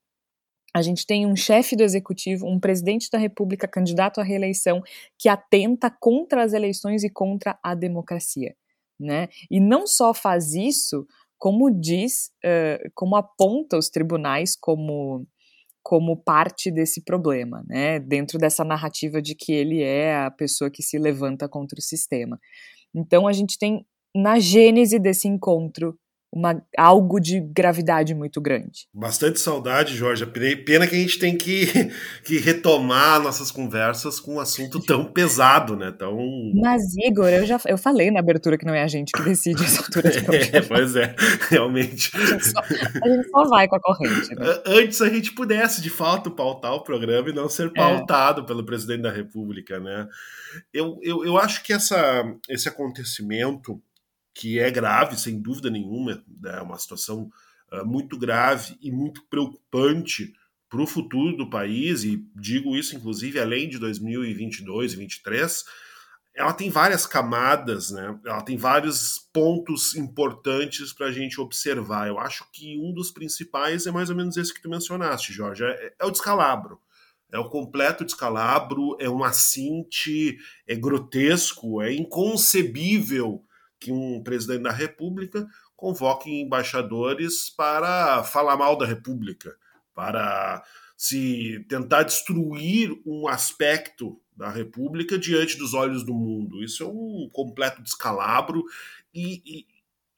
A 0.75 0.83
gente 0.83 1.05
tem 1.05 1.27
um 1.27 1.35
chefe 1.35 1.75
do 1.75 1.83
executivo, 1.83 2.47
um 2.47 2.61
presidente 2.61 3.11
da 3.11 3.19
república 3.19 3.67
candidato 3.67 4.21
à 4.21 4.25
reeleição 4.25 4.81
que 5.19 5.29
atenta 5.29 5.91
contra 5.91 6.45
as 6.45 6.53
eleições 6.53 7.03
e 7.03 7.11
contra 7.11 7.59
a 7.63 7.75
democracia 7.75 8.55
né? 9.01 9.29
E 9.51 9.59
não 9.59 9.87
só 9.87 10.13
faz 10.13 10.53
isso, 10.53 11.07
como 11.39 11.71
diz, 11.71 12.31
uh, 12.45 12.91
como 12.95 13.17
aponta 13.17 13.79
os 13.79 13.89
tribunais 13.89 14.55
como 14.55 15.27
como 15.83 16.23
parte 16.23 16.71
desse 16.71 17.03
problema, 17.03 17.65
né? 17.67 17.99
Dentro 17.99 18.39
dessa 18.39 18.65
narrativa 18.65 19.21
de 19.21 19.35
que 19.35 19.53
ele 19.53 19.83
é 19.83 20.17
a 20.17 20.31
pessoa 20.31 20.71
que 20.71 20.83
se 20.83 20.99
levanta 20.99 21.49
contra 21.49 21.79
o 21.79 21.83
sistema. 21.83 22.39
Então 22.95 23.27
a 23.27 23.33
gente 23.33 23.59
tem 23.59 23.85
na 24.15 24.39
gênese 24.39 24.99
desse 24.99 25.29
encontro 25.29 25.97
uma, 26.33 26.63
algo 26.79 27.19
de 27.19 27.41
gravidade 27.41 28.15
muito 28.15 28.41
grande. 28.41 28.87
Bastante 28.95 29.41
saudade, 29.41 29.97
Jorge. 29.97 30.25
Pena 30.27 30.87
que 30.87 30.95
a 30.95 30.99
gente 30.99 31.19
tem 31.19 31.37
que, 31.37 31.67
que 32.25 32.39
retomar 32.39 33.21
nossas 33.21 33.51
conversas 33.51 34.21
com 34.21 34.37
um 34.37 34.41
assunto 34.41 34.81
tão 34.81 35.05
pesado, 35.05 35.77
né? 35.77 35.91
Tão... 35.91 36.17
Mas, 36.55 36.83
Igor, 36.97 37.29
eu 37.29 37.45
já 37.45 37.61
eu 37.67 37.77
falei 37.77 38.11
na 38.11 38.21
abertura 38.21 38.57
que 38.57 38.65
não 38.65 38.75
é 38.75 38.83
a 38.83 38.89
gente 38.89 39.11
que 39.13 39.23
decide 39.23 39.65
essa 39.65 39.83
altura 39.83 40.11
de 40.11 40.23
programa. 40.23 40.41
É, 40.51 40.61
pois 40.63 40.97
é, 40.97 41.15
realmente. 41.49 42.11
A 42.17 42.27
gente, 42.27 42.47
só, 42.47 42.61
a 42.61 43.09
gente 43.09 43.29
só 43.31 43.45
vai 43.45 43.69
com 43.69 43.77
a 43.77 43.81
corrente. 43.81 44.35
Né? 44.35 44.63
Antes 44.67 45.01
a 45.01 45.09
gente 45.09 45.33
pudesse, 45.33 45.81
de 45.81 45.91
fato, 45.91 46.31
pautar 46.31 46.73
o 46.75 46.83
programa 46.83 47.29
e 47.29 47.33
não 47.33 47.49
ser 47.49 47.69
é. 47.69 47.71
pautado 47.71 48.43
é. 48.43 48.45
pelo 48.45 48.65
presidente 48.65 49.03
da 49.03 49.11
República, 49.11 49.79
né? 49.79 50.09
Eu, 50.73 50.99
eu, 51.03 51.25
eu 51.25 51.39
acho 51.39 51.63
que 51.63 51.73
essa, 51.73 52.25
esse 52.49 52.69
acontecimento 52.69 53.81
que 54.35 54.59
é 54.59 54.71
grave, 54.71 55.19
sem 55.19 55.41
dúvida 55.41 55.71
nenhuma, 55.71 56.23
né, 56.41 56.59
é 56.59 56.63
uma 56.63 56.79
situação 56.79 57.31
uh, 57.73 57.85
muito 57.85 58.19
grave 58.19 58.77
e 58.81 58.91
muito 58.91 59.23
preocupante 59.29 60.33
para 60.69 60.83
o 60.83 60.87
futuro 60.87 61.37
do 61.37 61.51
país, 61.51 62.05
e 62.05 62.25
digo 62.37 62.77
isso 62.77 62.97
inclusive 62.97 63.41
além 63.41 63.69
de 63.69 63.79
2022 63.79 64.93
e 64.93 64.97
2023, 64.97 65.65
ela 66.35 66.53
tem 66.53 66.71
várias 66.71 67.07
camadas, 67.07 67.91
né? 67.91 68.19
ela 68.25 68.43
tem 68.43 68.57
vários 68.57 69.19
pontos 69.33 69.97
importantes 69.97 70.93
para 70.93 71.07
a 71.07 71.13
gente 71.13 71.41
observar. 71.41 72.07
Eu 72.07 72.19
acho 72.19 72.47
que 72.53 72.79
um 72.79 72.95
dos 72.95 73.11
principais 73.11 73.87
é 73.87 73.91
mais 73.91 74.11
ou 74.11 74.17
menos 74.17 74.37
esse 74.37 74.55
que 74.55 74.63
tu 74.63 74.71
mencionaste, 74.71 75.33
Jorge, 75.33 75.65
é, 75.65 75.93
é 75.99 76.05
o 76.05 76.11
descalabro. 76.11 76.81
É 77.33 77.39
o 77.39 77.49
completo 77.49 78.05
descalabro, 78.05 78.97
é 78.99 79.09
um 79.09 79.23
assinte, 79.23 80.37
é 80.67 80.75
grotesco, 80.75 81.81
é 81.83 81.93
inconcebível 81.93 83.45
que 83.81 83.91
um 83.91 84.23
presidente 84.23 84.63
da 84.63 84.71
República 84.71 85.47
convoque 85.75 86.31
embaixadores 86.31 87.49
para 87.49 88.23
falar 88.23 88.57
mal 88.57 88.77
da 88.77 88.85
República, 88.85 89.57
para 89.95 90.63
se 90.97 91.65
tentar 91.67 92.03
destruir 92.03 92.93
um 93.07 93.27
aspecto 93.27 94.21
da 94.37 94.51
República 94.51 95.19
diante 95.19 95.57
dos 95.57 95.73
olhos 95.73 96.05
do 96.05 96.13
mundo. 96.13 96.63
Isso 96.63 96.83
é 96.83 96.87
um 96.87 97.29
completo 97.33 97.83
descalabro 97.83 98.63
e, 99.15 99.43
e, 99.47 99.67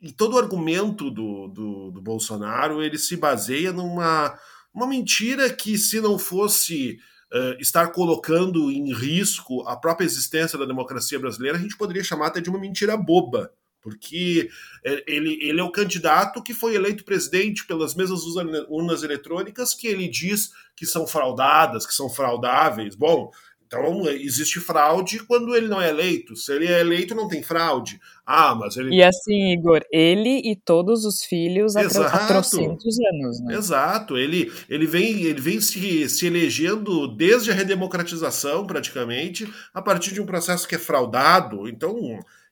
e 0.08 0.12
todo 0.12 0.34
o 0.34 0.38
argumento 0.38 1.08
do, 1.08 1.46
do, 1.46 1.90
do, 1.92 2.02
Bolsonaro 2.02 2.82
ele 2.82 2.98
se 2.98 3.16
baseia 3.16 3.72
numa 3.72 4.36
uma 4.74 4.86
mentira 4.86 5.52
que 5.52 5.78
se 5.78 6.00
não 6.00 6.18
fosse 6.18 6.98
uh, 7.32 7.60
estar 7.60 7.88
colocando 7.92 8.70
em 8.70 8.92
risco 8.94 9.66
a 9.66 9.76
própria 9.76 10.04
existência 10.04 10.58
da 10.58 10.64
democracia 10.64 11.18
brasileira, 11.18 11.58
a 11.58 11.60
gente 11.60 11.76
poderia 11.76 12.04
chamar 12.04 12.28
até 12.28 12.40
de 12.40 12.50
uma 12.50 12.58
mentira 12.58 12.96
boba, 12.96 13.52
porque 13.80 14.48
eh, 14.84 15.04
ele, 15.08 15.36
ele 15.42 15.60
é 15.60 15.64
o 15.64 15.72
candidato 15.72 16.40
que 16.40 16.54
foi 16.54 16.76
eleito 16.76 17.04
presidente 17.04 17.66
pelas 17.66 17.96
mesmas 17.96 18.20
urnas 18.68 19.02
eletrônicas 19.02 19.74
que 19.74 19.88
ele 19.88 20.08
diz 20.08 20.52
que 20.76 20.86
são 20.86 21.04
fraudadas, 21.04 21.84
que 21.84 21.92
são 21.92 22.08
fraudáveis. 22.08 22.94
Bom, 22.94 23.32
então 23.72 24.06
existe 24.10 24.60
fraude 24.60 25.20
quando 25.20 25.56
ele 25.56 25.66
não 25.66 25.80
é 25.80 25.88
eleito. 25.88 26.36
Se 26.36 26.52
ele 26.52 26.66
é 26.66 26.80
eleito, 26.80 27.14
não 27.14 27.26
tem 27.26 27.42
fraude. 27.42 27.98
Ah, 28.26 28.54
mas 28.54 28.76
ele. 28.76 28.94
E 28.94 29.02
assim, 29.02 29.52
Igor, 29.52 29.82
ele 29.90 30.42
e 30.44 30.54
todos 30.54 31.06
os 31.06 31.24
filhos 31.24 31.74
há 31.74 32.26
trocentos 32.26 32.98
anos, 33.14 33.40
né? 33.40 33.54
Exato. 33.54 34.18
Ele, 34.18 34.52
ele 34.68 34.86
vem, 34.86 35.22
ele 35.22 35.40
vem 35.40 35.58
se, 35.60 36.06
se 36.10 36.26
elegendo 36.26 37.08
desde 37.08 37.50
a 37.50 37.54
redemocratização, 37.54 38.66
praticamente, 38.66 39.50
a 39.72 39.80
partir 39.80 40.12
de 40.12 40.20
um 40.20 40.26
processo 40.26 40.68
que 40.68 40.74
é 40.74 40.78
fraudado. 40.78 41.66
Então, 41.66 41.96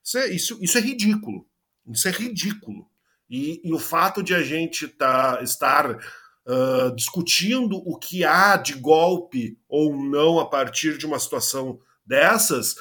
isso 0.03 0.17
é, 0.17 0.29
isso, 0.31 0.59
isso 0.62 0.79
é 0.79 0.81
ridículo. 0.81 1.47
Isso 1.87 2.09
é 2.09 2.11
ridículo. 2.11 2.87
E, 3.29 3.61
e 3.62 3.73
o 3.75 3.79
fato 3.79 4.23
de 4.23 4.35
a 4.35 4.43
gente 4.43 4.89
tá, 4.89 5.41
estar 5.43 5.99
uh, 6.50 6.95
discutindo 6.97 7.76
o 7.76 7.97
que 7.97 8.25
há 8.25 8.57
de 8.57 8.75
golpe 8.75 9.57
ou 9.69 9.97
não 9.97 10.40
a 10.40 10.47
partir 10.47 10.99
de 10.99 11.07
uma 11.07 11.19
situação 11.19 11.78
dessas 12.04 12.75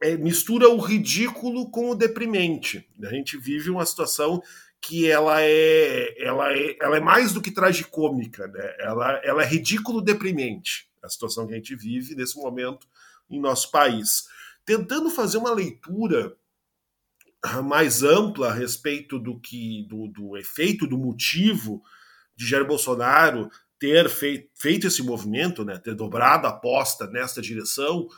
é, 0.00 0.16
mistura 0.16 0.68
o 0.68 0.78
ridículo 0.78 1.70
com 1.70 1.90
o 1.90 1.94
deprimente. 1.94 2.88
A 3.02 3.10
gente 3.10 3.36
vive 3.36 3.70
uma 3.70 3.86
situação 3.86 4.42
que 4.80 5.08
ela 5.08 5.40
é, 5.40 6.14
ela 6.20 6.52
é, 6.52 6.76
ela 6.80 6.96
é 6.96 7.00
mais 7.00 7.32
do 7.32 7.40
que 7.40 7.52
tragicômica, 7.52 8.48
né? 8.48 8.74
ela, 8.80 9.20
ela 9.22 9.42
é 9.42 9.46
ridículo 9.46 10.00
deprimente, 10.00 10.88
a 11.00 11.08
situação 11.08 11.46
que 11.46 11.52
a 11.52 11.56
gente 11.56 11.76
vive 11.76 12.16
nesse 12.16 12.36
momento 12.36 12.88
em 13.30 13.40
nosso 13.40 13.70
país. 13.70 14.24
Tentando 14.64 15.08
fazer 15.08 15.38
uma 15.38 15.52
leitura 15.52 16.36
mais 17.64 18.02
ampla 18.02 18.48
a 18.48 18.54
respeito 18.54 19.18
do 19.18 19.38
que 19.38 19.86
do, 19.88 20.08
do 20.08 20.36
efeito, 20.36 20.86
do 20.86 20.98
motivo 20.98 21.82
de 22.42 22.50
Jair 22.50 22.66
Bolsonaro 22.66 23.50
ter 23.78 24.08
feito, 24.08 24.48
feito 24.54 24.86
esse 24.86 25.02
movimento, 25.02 25.64
né, 25.64 25.78
ter 25.78 25.94
dobrado 25.94 26.46
a 26.46 26.50
aposta 26.50 27.06
nesta 27.06 27.40
direção, 27.40 28.08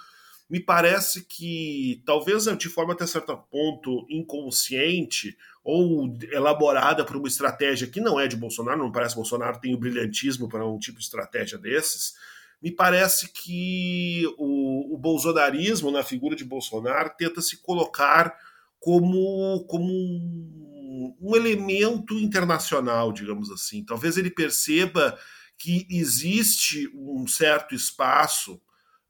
me 0.48 0.60
parece 0.60 1.24
que 1.24 2.02
talvez 2.04 2.44
de 2.58 2.68
forma 2.68 2.92
até 2.92 3.06
certo 3.06 3.36
ponto 3.50 4.06
inconsciente 4.10 5.36
ou 5.62 6.14
elaborada 6.30 7.04
por 7.04 7.16
uma 7.16 7.28
estratégia 7.28 7.86
que 7.86 8.00
não 8.00 8.20
é 8.20 8.28
de 8.28 8.36
Bolsonaro, 8.36 8.78
não 8.78 8.92
parece 8.92 9.14
que 9.14 9.20
Bolsonaro 9.20 9.58
tem 9.58 9.74
o 9.74 9.78
brilhantismo 9.78 10.48
para 10.48 10.66
um 10.66 10.78
tipo 10.78 10.98
de 10.98 11.04
estratégia 11.04 11.58
desses, 11.58 12.14
me 12.62 12.70
parece 12.70 13.32
que 13.32 14.22
o, 14.38 14.94
o 14.94 14.98
bolsonarismo 14.98 15.90
na 15.90 16.02
figura 16.02 16.36
de 16.36 16.44
Bolsonaro 16.44 17.10
tenta 17.16 17.40
se 17.40 17.62
colocar 17.62 18.34
como, 18.78 19.64
como 19.66 20.73
um 21.20 21.34
elemento 21.34 22.18
internacional, 22.18 23.12
digamos 23.12 23.50
assim. 23.50 23.84
Talvez 23.84 24.16
ele 24.16 24.30
perceba 24.30 25.18
que 25.58 25.87
existe 25.90 26.90
um 26.94 27.26
certo 27.26 27.75
espaço 27.75 28.61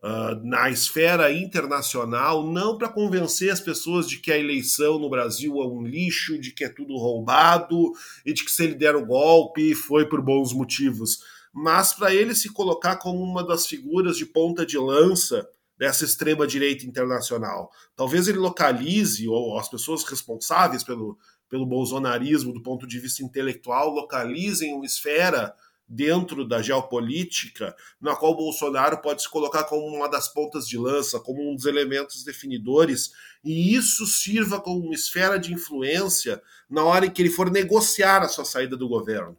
uh, 0.04 0.46
na 0.46 0.70
esfera 0.70 1.32
internacional, 1.32 2.46
não 2.46 2.76
para 2.76 2.88
convencer 2.88 3.50
as 3.50 3.60
pessoas 3.60 4.08
de 4.08 4.18
que 4.18 4.30
a 4.30 4.38
eleição 4.38 4.98
no 4.98 5.08
Brasil 5.08 5.60
é 5.62 5.66
um 5.66 5.82
lixo, 5.82 6.38
de 6.38 6.52
que 6.52 6.64
é 6.64 6.68
tudo 6.68 6.96
roubado 6.96 7.92
e 8.24 8.32
de 8.32 8.44
que 8.44 8.50
se 8.50 8.64
ele 8.64 8.74
der 8.74 8.94
o 8.94 9.06
golpe 9.06 9.74
foi 9.74 10.06
por 10.08 10.20
bons 10.22 10.52
motivos, 10.52 11.18
mas 11.52 11.92
para 11.92 12.14
ele 12.14 12.34
se 12.34 12.52
colocar 12.52 12.96
como 12.96 13.22
uma 13.22 13.44
das 13.44 13.66
figuras 13.66 14.16
de 14.16 14.26
ponta 14.26 14.66
de 14.66 14.76
lança 14.76 15.48
dessa 15.76 16.04
extrema 16.04 16.46
direita 16.46 16.86
internacional. 16.86 17.70
Talvez 17.96 18.28
ele 18.28 18.38
localize 18.38 19.26
ou 19.26 19.58
as 19.58 19.68
pessoas 19.68 20.04
responsáveis 20.04 20.84
pelo 20.84 21.18
pelo 21.48 21.66
bolsonarismo 21.66 22.52
do 22.52 22.62
ponto 22.62 22.86
de 22.86 22.98
vista 22.98 23.22
intelectual 23.22 23.90
localizem 23.90 24.74
uma 24.74 24.86
esfera 24.86 25.54
dentro 25.86 26.46
da 26.46 26.62
geopolítica 26.62 27.76
na 28.00 28.16
qual 28.16 28.36
Bolsonaro 28.36 29.00
pode 29.00 29.22
se 29.22 29.28
colocar 29.28 29.64
como 29.64 29.86
uma 29.86 30.08
das 30.08 30.28
pontas 30.28 30.66
de 30.66 30.78
lança, 30.78 31.20
como 31.20 31.50
um 31.50 31.54
dos 31.54 31.66
elementos 31.66 32.24
definidores, 32.24 33.12
e 33.44 33.74
isso 33.74 34.06
sirva 34.06 34.60
como 34.60 34.80
uma 34.80 34.94
esfera 34.94 35.38
de 35.38 35.52
influência 35.52 36.42
na 36.68 36.82
hora 36.82 37.06
em 37.06 37.10
que 37.10 37.20
ele 37.20 37.30
for 37.30 37.50
negociar 37.50 38.22
a 38.22 38.28
sua 38.28 38.44
saída 38.44 38.76
do 38.76 38.88
governo. 38.88 39.36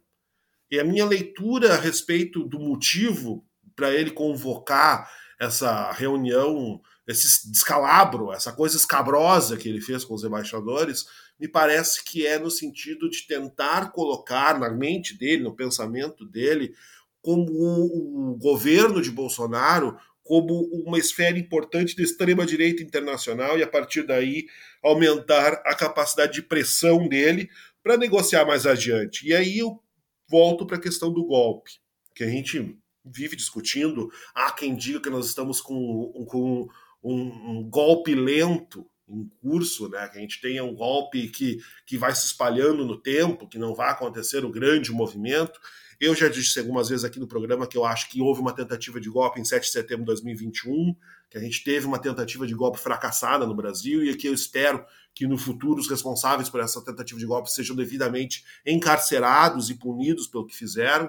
E 0.70 0.78
a 0.78 0.84
minha 0.84 1.04
leitura 1.04 1.74
a 1.74 1.80
respeito 1.80 2.44
do 2.44 2.58
motivo 2.58 3.44
para 3.74 3.92
ele 3.92 4.10
convocar 4.10 5.10
essa 5.38 5.92
reunião, 5.92 6.80
esse 7.06 7.50
descalabro, 7.50 8.32
essa 8.32 8.52
coisa 8.52 8.76
escabrosa 8.76 9.56
que 9.56 9.68
ele 9.68 9.80
fez 9.80 10.04
com 10.04 10.14
os 10.14 10.24
embaixadores, 10.24 11.06
me 11.38 11.48
parece 11.48 12.02
que 12.04 12.26
é 12.26 12.38
no 12.38 12.50
sentido 12.50 13.08
de 13.10 13.26
tentar 13.26 13.92
colocar 13.92 14.58
na 14.58 14.70
mente 14.70 15.16
dele, 15.16 15.42
no 15.42 15.54
pensamento 15.54 16.24
dele, 16.24 16.74
como 17.20 17.50
o 17.52 18.36
governo 18.36 19.02
de 19.02 19.10
Bolsonaro 19.10 19.98
como 20.26 20.64
uma 20.72 20.98
esfera 20.98 21.38
importante 21.38 21.94
da 21.94 22.02
extrema-direita 22.02 22.82
internacional 22.82 23.56
e, 23.56 23.62
a 23.62 23.66
partir 23.66 24.02
daí, 24.02 24.46
aumentar 24.82 25.62
a 25.64 25.74
capacidade 25.74 26.32
de 26.32 26.42
pressão 26.42 27.06
dele 27.06 27.48
para 27.80 27.96
negociar 27.96 28.44
mais 28.44 28.66
adiante. 28.66 29.26
E 29.26 29.32
aí 29.32 29.58
eu 29.58 29.80
volto 30.28 30.66
para 30.66 30.76
a 30.76 30.80
questão 30.80 31.12
do 31.12 31.24
golpe, 31.24 31.70
que 32.12 32.24
a 32.24 32.28
gente 32.28 32.76
vive 33.04 33.36
discutindo. 33.36 34.10
Há 34.34 34.50
quem 34.50 34.74
diga 34.74 35.00
que 35.00 35.10
nós 35.10 35.26
estamos 35.26 35.60
com, 35.60 36.12
com 36.26 36.66
um, 37.02 37.58
um 37.58 37.70
golpe 37.70 38.12
lento 38.12 38.84
em 39.08 39.30
curso, 39.40 39.88
né? 39.88 40.08
Que 40.08 40.18
a 40.18 40.20
gente 40.20 40.40
tenha 40.40 40.64
um 40.64 40.74
golpe 40.74 41.28
que, 41.28 41.58
que 41.86 41.96
vai 41.96 42.14
se 42.14 42.26
espalhando 42.26 42.84
no 42.84 43.00
tempo, 43.00 43.48
que 43.48 43.58
não 43.58 43.74
vai 43.74 43.90
acontecer 43.90 44.44
o 44.44 44.50
grande 44.50 44.92
movimento. 44.92 45.60
Eu 45.98 46.14
já 46.14 46.28
disse 46.28 46.58
algumas 46.58 46.88
vezes 46.88 47.04
aqui 47.04 47.18
no 47.18 47.26
programa 47.26 47.66
que 47.66 47.76
eu 47.76 47.84
acho 47.84 48.10
que 48.10 48.20
houve 48.20 48.40
uma 48.40 48.54
tentativa 48.54 49.00
de 49.00 49.08
golpe 49.08 49.40
em 49.40 49.44
7 49.44 49.64
de 49.64 49.70
setembro 49.70 50.02
de 50.02 50.06
2021, 50.06 50.94
que 51.30 51.38
a 51.38 51.40
gente 51.40 51.64
teve 51.64 51.86
uma 51.86 51.98
tentativa 51.98 52.46
de 52.46 52.54
golpe 52.54 52.78
fracassada 52.78 53.46
no 53.46 53.54
Brasil 53.54 54.04
e 54.04 54.14
que 54.14 54.28
eu 54.28 54.34
espero 54.34 54.84
que 55.14 55.26
no 55.26 55.38
futuro 55.38 55.80
os 55.80 55.88
responsáveis 55.88 56.50
por 56.50 56.60
essa 56.60 56.84
tentativa 56.84 57.18
de 57.18 57.24
golpe 57.24 57.50
sejam 57.50 57.74
devidamente 57.74 58.44
encarcerados 58.66 59.70
e 59.70 59.74
punidos 59.74 60.26
pelo 60.26 60.46
que 60.46 60.54
fizeram. 60.54 61.08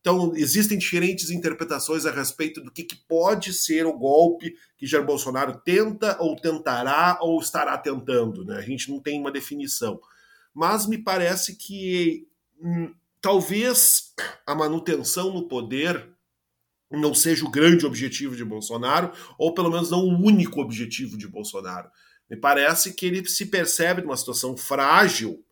Então, 0.00 0.32
existem 0.34 0.78
diferentes 0.78 1.30
interpretações 1.30 2.06
a 2.06 2.10
respeito 2.10 2.62
do 2.62 2.70
que, 2.70 2.84
que, 2.84 2.96
pode 2.96 3.52
ser 3.52 3.84
o 3.84 3.98
golpe 3.98 4.56
que 4.76 4.86
Jair 4.86 5.04
Bolsonaro 5.04 5.60
tenta, 5.62 6.16
ou 6.18 6.36
tentará, 6.36 7.18
ou 7.20 7.38
estará 7.38 7.76
tentando. 7.76 8.44
Né? 8.44 8.56
A 8.56 8.62
gente 8.62 8.90
não 8.90 8.98
tem 8.98 9.20
uma 9.20 9.30
definição. 9.30 10.00
Mas 10.54 10.86
me 10.86 10.96
parece 10.96 11.54
que 11.54 12.26
hum, 12.58 12.94
talvez 13.20 14.14
a 14.46 14.54
manutenção 14.54 15.34
no 15.34 15.46
poder 15.46 16.08
não 16.90 17.14
seja 17.14 17.44
o 17.44 17.50
grande 17.50 17.84
objetivo 17.84 18.34
de 18.34 18.44
Bolsonaro, 18.44 19.12
ou 19.38 19.52
pelo 19.52 19.70
menos 19.70 19.90
não 19.90 20.00
o 20.00 20.18
único 20.18 20.62
objetivo 20.62 21.16
de 21.16 21.28
Bolsonaro. 21.28 21.90
Me 22.28 22.36
parece 22.36 22.94
que 22.94 23.04
ele 23.04 23.24
se 23.28 23.46
percebe 23.46 24.00
numa 24.00 24.16
situação 24.16 24.56
frágil 24.56 25.44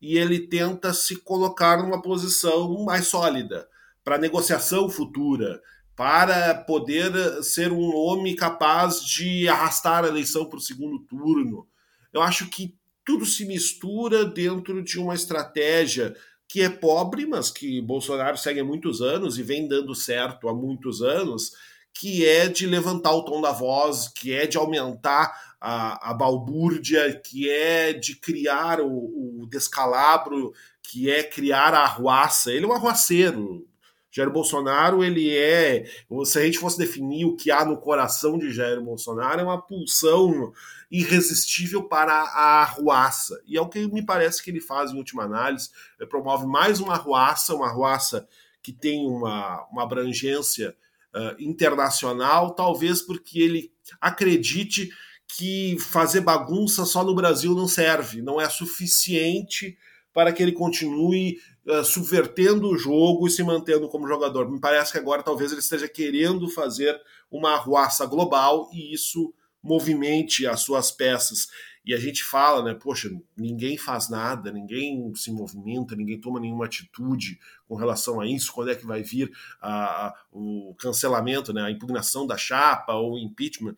e 0.00 0.16
ele 0.16 0.40
tenta 0.48 0.94
se 0.94 1.16
colocar 1.16 1.76
numa 1.76 2.00
posição 2.00 2.84
mais 2.84 3.06
sólida 3.06 3.68
para 4.04 4.18
negociação 4.18 4.88
futura, 4.88 5.60
para 5.94 6.54
poder 6.54 7.42
ser 7.42 7.70
um 7.70 7.94
homem 7.94 8.34
capaz 8.34 9.04
de 9.04 9.48
arrastar 9.48 10.04
a 10.04 10.08
eleição 10.08 10.46
para 10.46 10.58
o 10.58 10.62
segundo 10.62 10.98
turno. 11.00 11.66
Eu 12.12 12.22
acho 12.22 12.48
que 12.48 12.76
tudo 13.04 13.26
se 13.26 13.44
mistura 13.44 14.24
dentro 14.24 14.82
de 14.82 14.98
uma 14.98 15.14
estratégia 15.14 16.14
que 16.48 16.60
é 16.60 16.68
pobre, 16.68 17.26
mas 17.26 17.50
que 17.50 17.80
Bolsonaro 17.80 18.36
segue 18.36 18.60
há 18.60 18.64
muitos 18.64 19.00
anos 19.00 19.38
e 19.38 19.42
vem 19.42 19.66
dando 19.66 19.94
certo 19.94 20.48
há 20.48 20.54
muitos 20.54 21.00
anos, 21.02 21.52
que 21.94 22.26
é 22.26 22.46
de 22.48 22.66
levantar 22.66 23.12
o 23.12 23.24
tom 23.24 23.40
da 23.40 23.52
voz, 23.52 24.08
que 24.08 24.32
é 24.32 24.46
de 24.46 24.56
aumentar 24.56 25.32
a, 25.60 26.10
a 26.10 26.14
balbúrdia, 26.14 27.20
que 27.24 27.48
é 27.48 27.92
de 27.92 28.16
criar 28.16 28.80
o, 28.80 29.42
o 29.42 29.46
descalabro, 29.46 30.52
que 30.82 31.10
é 31.10 31.22
criar 31.22 31.72
a 31.72 31.84
arruaça. 31.84 32.52
Ele 32.52 32.64
é 32.64 32.68
um 32.68 32.72
arruaceiro, 32.72 33.66
Jair 34.12 34.30
Bolsonaro, 34.30 35.02
ele 35.02 35.34
é. 35.34 35.84
Se 36.24 36.38
a 36.38 36.44
gente 36.44 36.58
fosse 36.58 36.76
definir 36.76 37.24
o 37.24 37.34
que 37.34 37.50
há 37.50 37.64
no 37.64 37.78
coração 37.78 38.38
de 38.38 38.52
Jair 38.52 38.80
Bolsonaro, 38.80 39.40
é 39.40 39.44
uma 39.44 39.60
pulsão 39.60 40.52
irresistível 40.90 41.84
para 41.84 42.12
a 42.12 42.60
arruaça. 42.60 43.40
E 43.46 43.56
é 43.56 43.60
o 43.60 43.68
que 43.68 43.88
me 43.88 44.04
parece 44.04 44.42
que 44.42 44.50
ele 44.50 44.60
faz 44.60 44.92
em 44.92 44.98
última 44.98 45.24
análise. 45.24 45.70
Ele 45.98 46.08
promove 46.08 46.46
mais 46.46 46.78
uma 46.78 46.92
arruaça, 46.92 47.54
uma 47.54 47.68
arruaça 47.68 48.28
que 48.62 48.70
tem 48.70 49.06
uma, 49.06 49.66
uma 49.72 49.82
abrangência 49.84 50.76
uh, 51.16 51.42
internacional, 51.42 52.54
talvez 52.54 53.00
porque 53.00 53.40
ele 53.40 53.72
acredite 53.98 54.90
que 55.26 55.78
fazer 55.80 56.20
bagunça 56.20 56.84
só 56.84 57.02
no 57.02 57.14
Brasil 57.14 57.54
não 57.54 57.66
serve, 57.66 58.20
não 58.20 58.38
é 58.38 58.48
suficiente 58.50 59.78
para 60.12 60.30
que 60.30 60.42
ele 60.42 60.52
continue 60.52 61.38
uh, 61.66 61.84
subvertendo 61.84 62.68
o 62.68 62.78
jogo 62.78 63.26
e 63.26 63.30
se 63.30 63.42
mantendo 63.42 63.88
como 63.88 64.08
jogador. 64.08 64.50
Me 64.50 64.60
parece 64.60 64.92
que 64.92 64.98
agora 64.98 65.22
talvez 65.22 65.52
ele 65.52 65.60
esteja 65.60 65.88
querendo 65.88 66.48
fazer 66.48 67.00
uma 67.30 67.52
arruaça 67.54 68.06
global 68.06 68.68
e 68.72 68.92
isso 68.94 69.32
movimente 69.62 70.46
as 70.46 70.60
suas 70.60 70.90
peças. 70.90 71.48
E 71.84 71.92
a 71.92 71.98
gente 71.98 72.22
fala, 72.22 72.62
né, 72.62 72.74
poxa, 72.74 73.10
ninguém 73.36 73.76
faz 73.76 74.08
nada, 74.08 74.52
ninguém 74.52 75.12
se 75.16 75.32
movimenta, 75.32 75.96
ninguém 75.96 76.20
toma 76.20 76.38
nenhuma 76.38 76.66
atitude 76.66 77.40
com 77.66 77.74
relação 77.74 78.20
a 78.20 78.26
isso, 78.26 78.52
quando 78.52 78.70
é 78.70 78.74
que 78.74 78.86
vai 78.86 79.02
vir 79.02 79.32
a, 79.60 80.06
a, 80.06 80.14
o 80.30 80.74
cancelamento, 80.78 81.52
né, 81.52 81.62
a 81.62 81.70
impugnação 81.70 82.24
da 82.24 82.36
chapa 82.36 82.94
ou 82.94 83.18
impeachment. 83.18 83.76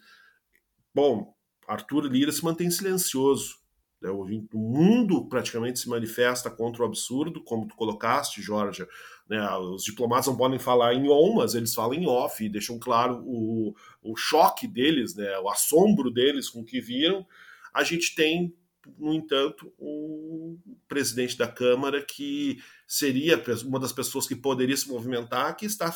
Bom, 0.94 1.34
Arthur 1.66 2.04
Lira 2.04 2.30
se 2.30 2.44
mantém 2.44 2.70
silencioso. 2.70 3.56
Né? 4.00 4.10
O 4.10 4.26
mundo 4.58 5.26
praticamente 5.26 5.78
se 5.78 5.88
manifesta 5.88 6.50
contra 6.50 6.82
o 6.82 6.86
absurdo, 6.86 7.42
como 7.42 7.66
tu 7.66 7.74
colocaste, 7.74 8.42
Jorge. 8.42 8.86
Né? 9.28 9.40
Os 9.56 9.84
diplomatas 9.84 10.26
não 10.26 10.36
podem 10.36 10.58
falar 10.58 10.94
em 10.94 11.08
on, 11.08 11.36
mas 11.36 11.54
eles 11.54 11.74
falam 11.74 11.94
em 11.94 12.06
off 12.06 12.44
e 12.44 12.48
deixam 12.48 12.78
claro 12.78 13.22
o, 13.24 13.74
o 14.02 14.16
choque 14.16 14.66
deles, 14.66 15.14
né? 15.14 15.38
o 15.38 15.48
assombro 15.48 16.10
deles 16.10 16.48
com 16.48 16.60
o 16.60 16.64
que 16.64 16.80
viram. 16.80 17.26
A 17.72 17.82
gente 17.82 18.14
tem, 18.14 18.54
no 18.98 19.14
entanto, 19.14 19.72
um 19.78 20.58
presidente 20.86 21.36
da 21.36 21.48
Câmara 21.48 22.02
que 22.02 22.58
seria 22.86 23.42
uma 23.64 23.80
das 23.80 23.92
pessoas 23.92 24.26
que 24.26 24.36
poderia 24.36 24.76
se 24.76 24.88
movimentar, 24.88 25.56
que 25.56 25.66
está 25.66 25.92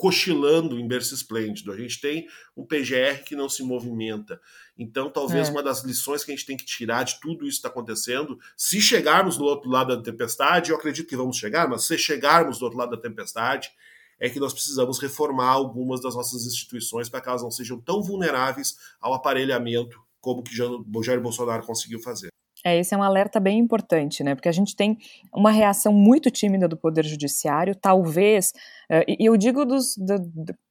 cochilando 0.00 0.80
em 0.80 0.88
berço 0.88 1.14
esplêndido. 1.14 1.70
A 1.70 1.76
gente 1.76 2.00
tem 2.00 2.26
um 2.56 2.64
PGR 2.64 3.22
que 3.22 3.36
não 3.36 3.50
se 3.50 3.62
movimenta. 3.62 4.40
Então, 4.78 5.10
talvez 5.10 5.48
é. 5.48 5.50
uma 5.50 5.62
das 5.62 5.84
lições 5.84 6.24
que 6.24 6.32
a 6.32 6.34
gente 6.34 6.46
tem 6.46 6.56
que 6.56 6.64
tirar 6.64 7.02
de 7.02 7.20
tudo 7.20 7.44
isso 7.46 7.60
que 7.60 7.66
está 7.66 7.68
acontecendo, 7.68 8.38
se 8.56 8.80
chegarmos 8.80 9.36
do 9.36 9.44
outro 9.44 9.68
lado 9.68 9.94
da 9.94 10.02
tempestade, 10.02 10.70
eu 10.70 10.76
acredito 10.76 11.06
que 11.06 11.16
vamos 11.16 11.36
chegar, 11.36 11.68
mas 11.68 11.84
se 11.84 11.98
chegarmos 11.98 12.58
do 12.58 12.64
outro 12.64 12.78
lado 12.78 12.92
da 12.92 12.96
tempestade, 12.96 13.70
é 14.18 14.30
que 14.30 14.40
nós 14.40 14.54
precisamos 14.54 14.98
reformar 14.98 15.50
algumas 15.50 16.00
das 16.00 16.14
nossas 16.14 16.46
instituições 16.46 17.10
para 17.10 17.20
que 17.20 17.28
elas 17.28 17.42
não 17.42 17.50
sejam 17.50 17.78
tão 17.78 18.02
vulneráveis 18.02 18.76
ao 19.02 19.12
aparelhamento 19.12 20.00
como 20.18 20.42
que 20.42 20.56
Jair 20.56 21.20
Bolsonaro 21.20 21.66
conseguiu 21.66 22.00
fazer. 22.00 22.30
É, 22.64 22.78
esse 22.78 22.94
é 22.94 22.96
um 22.96 23.02
alerta 23.02 23.40
bem 23.40 23.58
importante, 23.58 24.22
né? 24.22 24.34
Porque 24.34 24.48
a 24.48 24.52
gente 24.52 24.76
tem 24.76 24.98
uma 25.34 25.50
reação 25.50 25.92
muito 25.92 26.30
tímida 26.30 26.68
do 26.68 26.76
Poder 26.76 27.04
Judiciário, 27.04 27.74
talvez, 27.74 28.52
uh, 28.90 29.04
e 29.08 29.24
eu 29.24 29.36
digo 29.36 29.64
dos, 29.64 29.96
da, 29.96 30.18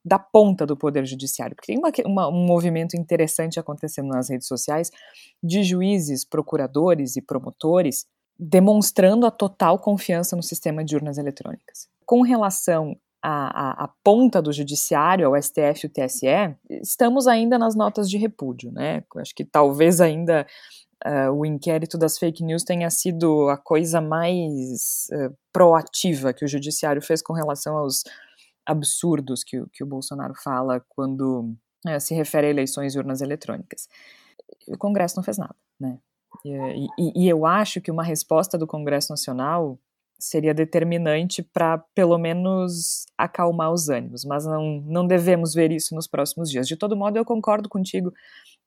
da, 0.05 0.19
ponta 0.19 0.67
do 0.67 0.77
Poder 0.77 1.05
Judiciário, 1.05 1.55
porque 1.55 1.73
tem 1.73 1.79
uma, 1.79 1.91
uma, 2.05 2.29
um 2.29 2.45
movimento 2.45 2.95
interessante 2.95 3.59
acontecendo 3.59 4.09
nas 4.09 4.29
redes 4.29 4.47
sociais 4.47 4.91
de 5.43 5.63
juízes, 5.63 6.23
procuradores 6.23 7.15
e 7.15 7.21
promotores 7.21 8.05
demonstrando 8.39 9.25
a 9.25 9.31
total 9.31 9.77
confiança 9.77 10.35
no 10.35 10.43
sistema 10.43 10.83
de 10.83 10.95
urnas 10.95 11.17
eletrônicas. 11.17 11.89
Com 12.05 12.21
relação 12.21 12.95
à 13.21 13.89
ponta 14.01 14.41
do 14.41 14.53
Judiciário, 14.53 15.27
ao 15.27 15.41
STF 15.41 15.83
e 15.83 15.87
o 15.87 15.89
TSE, 15.89 16.55
estamos 16.81 17.27
ainda 17.27 17.57
nas 17.57 17.75
notas 17.75 18.09
de 18.09 18.17
repúdio, 18.17 18.71
né? 18.71 19.03
Acho 19.17 19.35
que 19.35 19.43
talvez 19.43 19.99
ainda 19.99 20.47
uh, 21.05 21.31
o 21.31 21.45
inquérito 21.45 21.97
das 21.97 22.17
fake 22.17 22.43
news 22.43 22.63
tenha 22.63 22.89
sido 22.89 23.49
a 23.49 23.57
coisa 23.57 24.01
mais 24.01 25.07
uh, 25.11 25.35
proativa 25.51 26.33
que 26.33 26.45
o 26.45 26.47
judiciário 26.47 27.01
fez 27.01 27.21
com 27.21 27.33
relação 27.33 27.77
aos 27.77 28.03
absurdos 28.65 29.43
que, 29.43 29.63
que 29.71 29.83
o 29.83 29.87
Bolsonaro 29.87 30.33
fala 30.35 30.83
quando 30.89 31.55
uh, 31.87 31.99
se 31.99 32.13
refere 32.13 32.47
a 32.47 32.49
eleições 32.49 32.95
e 32.95 32.97
urnas 32.97 33.21
eletrônicas. 33.21 33.87
O 34.67 34.77
Congresso 34.77 35.15
não 35.15 35.23
fez 35.23 35.37
nada, 35.37 35.55
né? 35.79 35.99
E, 36.45 36.51
e, 36.97 37.23
e 37.25 37.29
eu 37.29 37.45
acho 37.45 37.81
que 37.81 37.91
uma 37.91 38.03
resposta 38.03 38.57
do 38.57 38.67
Congresso 38.67 39.11
Nacional 39.11 39.79
seria 40.19 40.53
determinante 40.53 41.41
para, 41.41 41.77
pelo 41.95 42.17
menos, 42.17 43.05
acalmar 43.17 43.71
os 43.71 43.87
ânimos, 43.89 44.25
mas 44.25 44.45
não, 44.45 44.81
não 44.81 45.07
devemos 45.07 45.53
ver 45.53 45.71
isso 45.71 45.95
nos 45.95 46.07
próximos 46.07 46.49
dias. 46.49 46.67
De 46.67 46.75
todo 46.75 46.95
modo, 46.95 47.17
eu 47.17 47.23
concordo 47.23 47.69
contigo, 47.69 48.13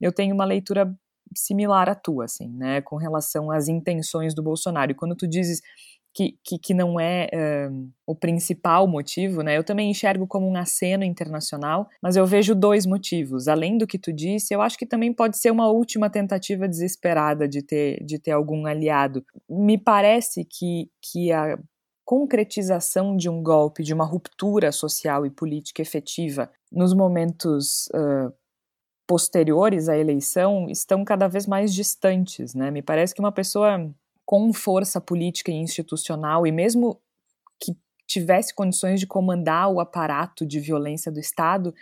eu 0.01 0.13
tenho 0.13 0.35
uma 0.35 0.47
leitura 0.47 0.93
similar 1.37 1.89
à 1.89 1.95
tua, 1.95 2.25
assim, 2.25 2.49
né, 2.49 2.81
com 2.81 2.97
relação 2.97 3.51
às 3.51 3.69
intenções 3.69 4.35
do 4.35 4.43
Bolsonaro. 4.43 4.93
E 4.93 4.95
quando 4.95 5.17
tu 5.17 5.27
dizes 5.27 5.61
que, 6.15 6.39
que, 6.45 6.59
que 6.59 6.75
não 6.75 7.01
é 7.01 7.29
uh, 7.33 7.91
o 8.07 8.15
principal 8.15 8.87
motivo, 8.87 9.43
né, 9.43 9.57
eu 9.57 9.65
também 9.65 9.91
enxergo 9.91 10.27
como 10.27 10.47
um 10.47 10.57
aceno 10.57 11.05
internacional, 11.05 11.89
mas 12.03 12.17
eu 12.17 12.27
vejo 12.27 12.55
dois 12.55 12.85
motivos. 12.85 13.49
Além 13.49 13.79
do 13.79 13.87
que 13.87 13.99
tu 13.99 14.13
disse, 14.13 14.55
eu 14.55 14.61
acho 14.61 14.77
que 14.77 14.87
também 14.87 15.13
pode 15.13 15.39
ser 15.39 15.51
uma 15.51 15.69
última 15.69 16.11
tentativa 16.11 16.69
desesperada 16.69 17.49
de 17.49 17.63
ter, 17.63 18.05
de 18.05 18.19
ter 18.19 18.33
algum 18.33 18.67
aliado. 18.67 19.25
Me 19.49 19.79
parece 19.79 20.45
que, 20.45 20.91
que 21.01 21.33
a 21.33 21.59
concretização 22.05 23.17
de 23.17 23.31
um 23.31 23.43
golpe, 23.43 23.83
de 23.83 23.95
uma 23.95 24.05
ruptura 24.05 24.71
social 24.71 25.25
e 25.25 25.31
política 25.31 25.81
efetiva 25.81 26.51
nos 26.71 26.93
momentos 26.93 27.87
uh, 27.95 28.33
posteriores 29.07 29.89
à 29.89 29.97
eleição 29.97 30.69
estão 30.69 31.05
cada 31.05 31.29
vez 31.29 31.47
mais 31.47 31.75
distantes, 31.75 32.55
né? 32.55 32.71
Me 32.71 32.83
parece 32.83 33.15
que 33.15 33.21
uma 33.21 33.33
pessoa 33.33 33.91
com 34.25 34.53
força 34.53 35.01
política 35.01 35.51
e 35.51 35.55
institucional 35.55 36.47
e 36.47 36.53
mesmo 36.53 37.01
que 37.61 37.77
tivesse 38.07 38.55
condições 38.55 39.01
de 39.01 39.07
comandar 39.07 39.71
o 39.71 39.81
aparato 39.81 40.47
de 40.47 40.61
violência 40.61 41.11
do 41.11 41.21
Estado 41.21 41.75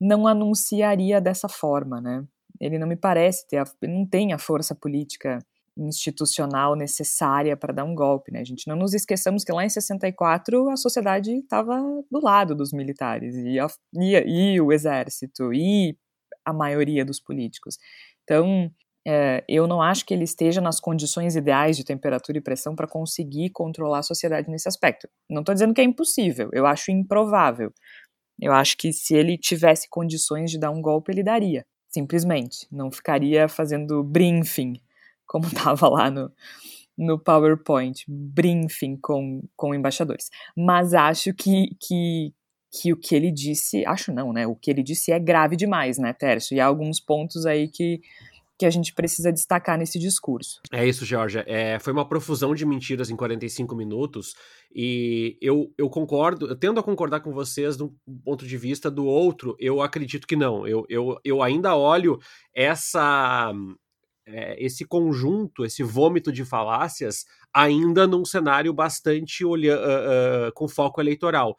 não 0.00 0.26
anunciaria 0.26 1.20
dessa 1.20 1.48
forma, 1.48 2.00
né? 2.00 2.24
Ele 2.60 2.78
não 2.78 2.86
me 2.86 2.96
parece 2.96 3.46
ter, 3.48 3.58
a, 3.58 3.64
não 3.82 4.06
tem 4.06 4.32
a 4.32 4.38
força 4.38 4.74
política 4.74 5.38
institucional 5.76 6.74
necessária 6.76 7.56
para 7.56 7.72
dar 7.72 7.84
um 7.84 7.94
golpe, 7.94 8.32
né? 8.32 8.40
A 8.40 8.44
gente 8.44 8.68
não 8.68 8.76
nos 8.76 8.92
esqueçamos 8.92 9.44
que 9.44 9.52
lá 9.52 9.64
em 9.64 9.68
64 9.68 10.68
a 10.68 10.76
sociedade 10.76 11.32
estava 11.32 11.80
do 12.10 12.20
lado 12.22 12.54
dos 12.54 12.72
militares 12.72 13.34
e, 13.34 13.58
a, 13.58 13.66
e, 13.94 14.54
e 14.54 14.60
o 14.60 14.72
exército 14.72 15.52
e 15.52 15.96
a 16.44 16.52
maioria 16.52 17.04
dos 17.04 17.20
políticos. 17.20 17.78
Então, 18.24 18.70
é, 19.06 19.42
eu 19.48 19.66
não 19.66 19.80
acho 19.80 20.04
que 20.04 20.12
ele 20.12 20.24
esteja 20.24 20.60
nas 20.60 20.78
condições 20.78 21.34
ideais 21.34 21.76
de 21.76 21.84
temperatura 21.84 22.38
e 22.38 22.42
pressão 22.42 22.76
para 22.76 22.86
conseguir 22.86 23.50
controlar 23.50 24.00
a 24.00 24.02
sociedade 24.02 24.50
nesse 24.50 24.68
aspecto. 24.68 25.08
Não 25.28 25.40
estou 25.40 25.54
dizendo 25.54 25.74
que 25.74 25.80
é 25.80 25.84
impossível, 25.84 26.50
eu 26.52 26.66
acho 26.66 26.90
improvável. 26.90 27.72
Eu 28.40 28.52
acho 28.52 28.76
que 28.76 28.92
se 28.92 29.14
ele 29.14 29.36
tivesse 29.36 29.88
condições 29.88 30.50
de 30.50 30.58
dar 30.58 30.70
um 30.70 30.80
golpe, 30.80 31.12
ele 31.12 31.22
daria, 31.22 31.66
simplesmente. 31.88 32.66
Não 32.70 32.90
ficaria 32.90 33.48
fazendo 33.48 34.02
briefing, 34.02 34.80
como 35.26 35.46
estava 35.48 35.88
lá 35.88 36.10
no, 36.10 36.32
no 36.96 37.18
PowerPoint 37.18 38.04
briefing 38.08 38.96
com, 38.96 39.42
com 39.56 39.74
embaixadores. 39.74 40.30
Mas 40.56 40.94
acho 40.94 41.34
que, 41.34 41.76
que, 41.80 42.32
que 42.70 42.92
o 42.92 42.96
que 42.96 43.14
ele 43.14 43.32
disse, 43.32 43.84
acho 43.84 44.12
não, 44.12 44.32
né? 44.32 44.46
O 44.46 44.54
que 44.54 44.70
ele 44.70 44.82
disse 44.82 45.10
é 45.10 45.18
grave 45.18 45.56
demais, 45.56 45.98
né, 45.98 46.12
Tércio? 46.12 46.54
E 46.54 46.60
há 46.60 46.66
alguns 46.66 47.00
pontos 47.00 47.44
aí 47.44 47.68
que, 47.68 48.00
que 48.56 48.64
a 48.64 48.70
gente 48.70 48.94
precisa 48.94 49.32
destacar 49.32 49.76
nesse 49.76 49.98
discurso. 49.98 50.60
É 50.72 50.86
isso, 50.86 51.04
Georgia. 51.04 51.44
É, 51.48 51.78
foi 51.80 51.92
uma 51.92 52.08
profusão 52.08 52.54
de 52.54 52.64
mentiras 52.64 53.10
em 53.10 53.16
45 53.16 53.74
minutos 53.74 54.34
e 54.72 55.36
eu, 55.40 55.72
eu 55.76 55.90
concordo, 55.90 56.46
eu 56.46 56.56
tendo 56.56 56.78
a 56.78 56.82
concordar 56.82 57.20
com 57.20 57.32
vocês 57.32 57.76
do 57.76 57.92
ponto 58.24 58.46
de 58.46 58.56
vista 58.56 58.88
do 58.88 59.04
outro, 59.04 59.56
eu 59.58 59.82
acredito 59.82 60.26
que 60.26 60.36
não. 60.36 60.66
Eu, 60.66 60.86
eu, 60.88 61.18
eu 61.24 61.42
ainda 61.42 61.74
olho 61.74 62.18
essa 62.54 63.52
é, 64.26 64.64
esse 64.64 64.84
conjunto, 64.84 65.64
esse 65.64 65.82
vômito 65.82 66.30
de 66.32 66.44
falácias, 66.44 67.24
ainda 67.52 68.06
num 68.06 68.24
cenário 68.24 68.72
bastante 68.72 69.44
olha, 69.44 69.76
uh, 69.76 70.48
uh, 70.48 70.52
com 70.54 70.68
foco 70.68 71.00
eleitoral. 71.00 71.56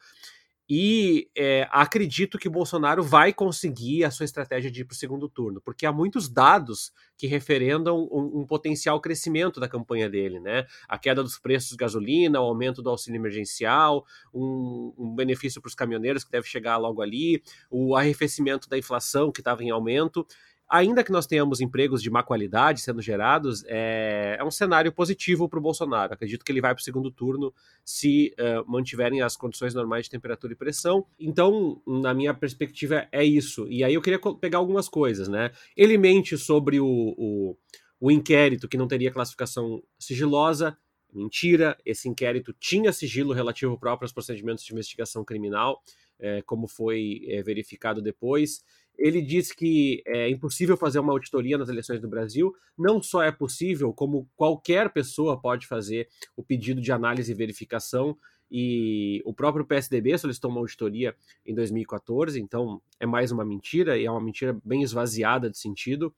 E 0.74 1.30
é, 1.38 1.68
acredito 1.70 2.38
que 2.38 2.48
Bolsonaro 2.48 3.04
vai 3.04 3.34
conseguir 3.34 4.06
a 4.06 4.10
sua 4.10 4.24
estratégia 4.24 4.72
de 4.72 4.80
ir 4.80 4.86
para 4.86 4.94
o 4.94 4.98
segundo 4.98 5.28
turno, 5.28 5.60
porque 5.60 5.86
há 5.86 5.92
muitos 5.92 6.30
dados 6.30 6.94
que 7.18 7.28
referendam 7.28 8.08
um, 8.10 8.40
um, 8.40 8.46
potencial 8.46 9.02
crescimento 9.02 9.60
da 9.60 9.68
campanha 9.68 10.10
dele, 10.10 10.40
né? 10.40 10.66
A 10.88 10.98
queda 10.98 11.22
dos 11.22 11.38
preços 11.38 11.72
de 11.72 11.76
gasolina, 11.76 12.40
o 12.40 12.46
aumento 12.46 12.82
do 12.82 12.90
auxílio 12.90 13.20
emergencial, 13.20 14.06
um, 14.34 14.94
um 14.98 15.14
benefício 15.14 15.62
para 15.62 15.68
os 15.68 15.76
caminhoneiros 15.76 16.24
que 16.24 16.32
deve 16.32 16.48
chegar 16.48 16.78
logo 16.78 17.02
ali, 17.02 17.44
o 17.70 17.94
arrefecimento 17.94 18.70
da 18.70 18.78
inflação 18.78 19.30
que 19.30 19.42
estava 19.42 19.62
em 19.66 19.72
aumento 19.72 20.26
ainda 20.72 21.04
que 21.04 21.12
nós 21.12 21.28
tenhamos 21.28 21.60
empregos 21.60 22.02
de 22.02 22.10
má 22.10 22.24
qualidade 22.24 22.80
sendo 22.80 23.02
gerados, 23.02 23.64
é, 23.68 24.38
é 24.40 24.44
um 24.44 24.50
cenário 24.50 24.90
positivo 24.92 25.50
para 25.50 25.60
o 25.60 25.62
Bolsonaro. 25.62 26.14
Acredito 26.14 26.46
que 26.46 26.52
ele 26.52 26.62
vai 26.62 26.74
para 26.74 26.80
o 26.80 26.84
segundo 26.84 27.12
turno 27.12 27.54
se 27.84 28.34
uh, 28.40 28.72
mantiverem 28.72 29.22
as 29.22 29.36
condições 29.36 29.74
normais 29.74 30.06
de 30.06 30.12
temperatura 30.12 30.54
e 30.54 30.56
pressão. 30.56 31.06
Então, 31.20 31.82
na 31.86 32.14
minha 32.14 32.34
perspectiva, 32.34 33.06
é 33.12 33.24
isso. 33.24 33.68
E 33.68 33.84
aí 33.84 33.94
eu 33.94 34.02
queria 34.02 34.20
pegar 34.40 34.60
algumas 34.60 34.88
coisas, 34.88 35.28
né? 35.28 35.52
Ele 35.76 35.98
mente 35.98 36.38
sobre 36.38 36.80
o, 36.80 36.88
o, 36.88 37.58
o 38.00 38.10
inquérito 38.10 38.70
que 38.70 38.78
não 38.78 38.88
teria 38.88 39.12
classificação 39.12 39.84
sigilosa. 40.00 40.78
Mentira, 41.14 41.78
esse 41.86 42.08
inquérito 42.08 42.56
tinha 42.58 42.94
sigilo 42.94 43.34
relativo 43.34 43.78
próprio 43.78 44.06
aos 44.06 44.14
procedimentos 44.14 44.64
de 44.64 44.72
investigação 44.72 45.26
criminal, 45.26 45.84
é, 46.18 46.42
como 46.44 46.66
foi 46.66 47.26
é, 47.28 47.44
verificado 47.44 48.02
depois. 48.02 48.64
Ele 49.02 49.20
diz 49.20 49.52
que 49.52 50.04
é 50.06 50.30
impossível 50.30 50.78
fazer 50.78 51.00
uma 51.00 51.12
auditoria 51.12 51.58
nas 51.58 51.70
eleições 51.70 52.00
do 52.00 52.08
Brasil. 52.08 52.56
Não 52.78 53.02
só 53.02 53.24
é 53.24 53.32
possível, 53.32 53.92
como 53.92 54.30
qualquer 54.36 54.94
pessoa 54.94 55.42
pode 55.42 55.66
fazer 55.66 56.08
o 56.38 56.44
pedido 56.44 56.80
de 56.80 56.92
análise 56.92 57.32
e 57.32 57.36
verificação. 57.36 58.16
E 58.52 59.20
o 59.26 59.34
próprio 59.34 59.66
PSDB 59.66 60.16
solicitou 60.20 60.52
uma 60.52 60.60
auditoria 60.60 61.16
em 61.44 61.56
2014, 61.56 62.40
então 62.40 62.80
é 63.00 63.08
mais 63.08 63.32
uma 63.32 63.44
mentira, 63.44 63.98
e 63.98 64.06
é 64.06 64.12
uma 64.12 64.22
mentira 64.22 64.56
bem 64.64 64.84
esvaziada 64.84 65.50
de 65.50 65.58
sentido. 65.58 66.14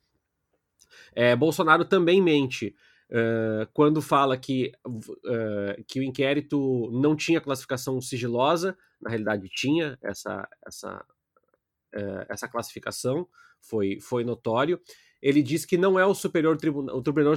É, 1.15 1.35
Bolsonaro 1.37 1.85
também 1.85 2.21
mente 2.21 2.75
uh, 3.11 3.65
quando 3.71 4.01
fala 4.01 4.35
que, 4.35 4.73
uh, 4.85 5.83
que 5.87 6.01
o 6.01 6.03
inquérito 6.03 6.89
não 6.91 7.15
tinha 7.15 7.39
classificação 7.39 8.01
sigilosa, 8.01 8.77
na 9.01 9.09
realidade 9.09 9.47
tinha 9.47 9.97
essa, 10.01 10.47
essa 10.65 11.05
uh, 11.95 12.25
essa 12.29 12.47
classificação, 12.47 13.27
foi, 13.61 13.99
foi 13.99 14.23
notório. 14.23 14.79
Ele 15.21 15.41
diz 15.41 15.65
que 15.65 15.77
não 15.77 15.99
é 15.99 16.05
o 16.05 16.13
superior 16.13 16.57
tribunal, 16.57 16.97
o 16.97 17.01
tribunal, 17.01 17.35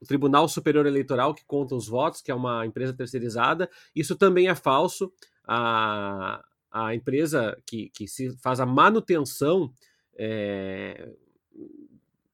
o 0.00 0.06
Tribunal 0.06 0.48
Superior 0.48 0.86
Eleitoral 0.86 1.34
que 1.34 1.44
conta 1.44 1.74
os 1.74 1.88
votos, 1.88 2.20
que 2.20 2.30
é 2.30 2.34
uma 2.34 2.66
empresa 2.66 2.92
terceirizada. 2.92 3.70
Isso 3.94 4.16
também 4.16 4.48
é 4.48 4.54
falso. 4.54 5.12
A, 5.46 6.44
a 6.70 6.94
empresa 6.94 7.56
que, 7.66 7.90
que 7.90 8.06
se 8.06 8.36
faz 8.38 8.60
a 8.60 8.66
manutenção 8.66 9.72
é, 10.18 11.08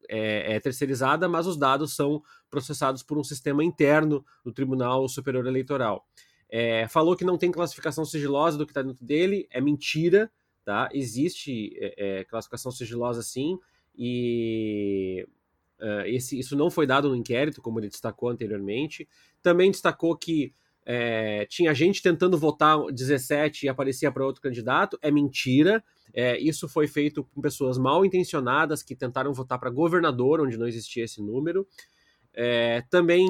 é, 0.09 0.55
é, 0.55 0.61
terceirizada, 0.61 1.28
mas 1.28 1.46
os 1.46 1.57
dados 1.57 1.94
são 1.94 2.22
processados 2.50 3.02
por 3.02 3.18
um 3.18 3.24
sistema 3.24 3.62
interno 3.62 4.24
do 4.44 4.52
Tribunal 4.52 5.09
Superior 5.09 5.46
Eleitoral. 5.46 6.07
É, 6.48 6.87
falou 6.88 7.16
que 7.16 7.24
não 7.24 7.38
tem 7.38 7.50
classificação 7.50 8.05
sigilosa 8.05 8.59
do 8.59 8.66
que 8.66 8.72
está 8.72 8.83
dentro 8.83 9.05
dele, 9.05 9.46
é 9.50 9.61
mentira 9.61 10.31
tá? 10.64 10.88
Existe 10.92 11.72
é, 11.77 12.20
é, 12.20 12.25
classificação 12.25 12.70
sigilosa 12.70 13.22
sim, 13.22 13.59
e 13.96 15.27
uh, 15.81 16.07
esse, 16.07 16.38
isso 16.38 16.57
não 16.57 16.70
foi 16.70 16.87
dado 16.87 17.09
no 17.09 17.16
inquérito, 17.16 17.61
como 17.61 17.79
ele 17.79 17.88
destacou 17.88 18.29
anteriormente. 18.29 19.09
Também 19.42 19.70
destacou 19.70 20.16
que 20.16 20.55
é, 20.85 21.46
tinha 21.46 21.75
gente 21.75 22.03
tentando 22.03 22.37
votar 22.37 22.79
17 22.90 23.66
e 23.66 23.68
aparecia 23.68 24.11
para 24.11 24.25
outro 24.25 24.42
candidato. 24.42 24.98
É 25.01 25.11
mentira. 25.11 25.83
É, 26.12 26.38
isso 26.38 26.68
foi 26.68 26.87
feito 26.87 27.25
com 27.25 27.40
pessoas 27.40 27.79
mal 27.79 28.05
intencionadas 28.05 28.83
que 28.83 28.94
tentaram 28.94 29.33
votar 29.33 29.59
para 29.59 29.70
governador, 29.70 30.40
onde 30.40 30.57
não 30.57 30.66
existia 30.66 31.05
esse 31.05 31.22
número. 31.22 31.66
É, 32.35 32.83
também 32.90 33.29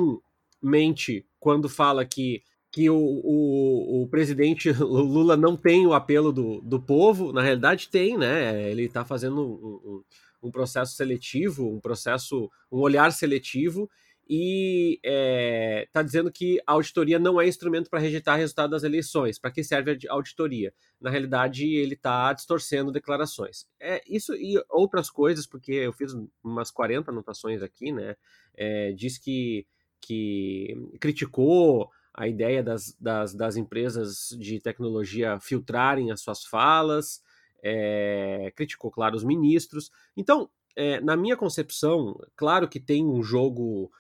mente 0.61 1.27
quando 1.41 1.69
fala 1.69 2.05
que 2.05 2.43
que 2.73 2.89
o, 2.89 2.97
o, 2.97 4.03
o, 4.03 4.09
presidente 4.09 4.73
Lula 4.81 5.37
não 5.37 5.59
tem 5.59 5.87
o 5.87 5.93
apelo 5.93 6.33
do, 6.33 6.63
do 6.63 6.81
povo, 6.81 7.31
na 7.31 7.43
realidade 7.43 7.91
tem, 7.91 8.17
né? 8.17 8.71
Ele 8.71 8.85
está 8.85 9.05
fazendo 9.05 9.43
um, 9.43 9.91
um, 9.91 10.05
um, 10.45 10.51
processo 10.51 10.97
seletivo, 10.97 11.69
um 11.69 11.79
processo, 11.79 12.51
um 12.73 12.79
olhar 12.79 13.13
seletivo, 13.13 13.91
e 14.27 14.95
está 14.95 15.11
é, 15.13 15.89
tá 15.93 16.03
dizendo 16.03 16.33
que 16.33 16.59
a 16.67 16.73
auditoria 16.73 17.19
não 17.19 17.39
é 17.39 17.47
instrumento 17.47 17.91
para 17.91 17.99
rejeitar 17.99 18.37
o 18.37 18.39
resultado 18.39 18.71
das 18.71 18.85
eleições. 18.85 19.39
Para 19.39 19.51
que 19.51 19.63
serve 19.63 19.91
a 20.09 20.13
auditoria? 20.15 20.73
Na 20.99 21.11
realidade, 21.11 21.67
ele 21.67 21.93
está 21.93 22.33
distorcendo 22.33 22.91
declarações. 22.91 23.67
É 23.79 24.01
isso 24.07 24.35
e 24.35 24.59
outras 24.71 25.11
coisas, 25.11 25.47
porque 25.47 25.73
eu 25.73 25.93
fiz 25.93 26.17
umas 26.43 26.71
40 26.71 27.11
anotações 27.11 27.61
aqui, 27.61 27.93
né? 27.93 28.17
É, 28.55 28.93
diz 28.93 29.19
que, 29.19 29.67
que 30.01 30.75
criticou 30.99 31.91
a 32.15 32.29
ideia 32.29 32.63
das, 32.63 32.97
das, 33.01 33.35
das 33.35 33.57
empresas 33.57 34.37
de 34.39 34.61
tecnologia 34.61 35.39
filtrarem 35.41 36.11
as 36.11 36.21
suas 36.21 36.45
falas, 36.45 37.23
é, 37.63 38.53
criticou, 38.55 38.91
claro, 38.91 39.17
os 39.17 39.25
ministros. 39.25 39.91
Então, 40.17 40.51
é, 40.77 41.01
na 41.01 41.17
minha 41.17 41.37
concepção, 41.37 42.19
claro 42.37 42.69
que 42.69 42.81
tem 42.81 43.07
um 43.07 43.23
jogo 43.23 43.91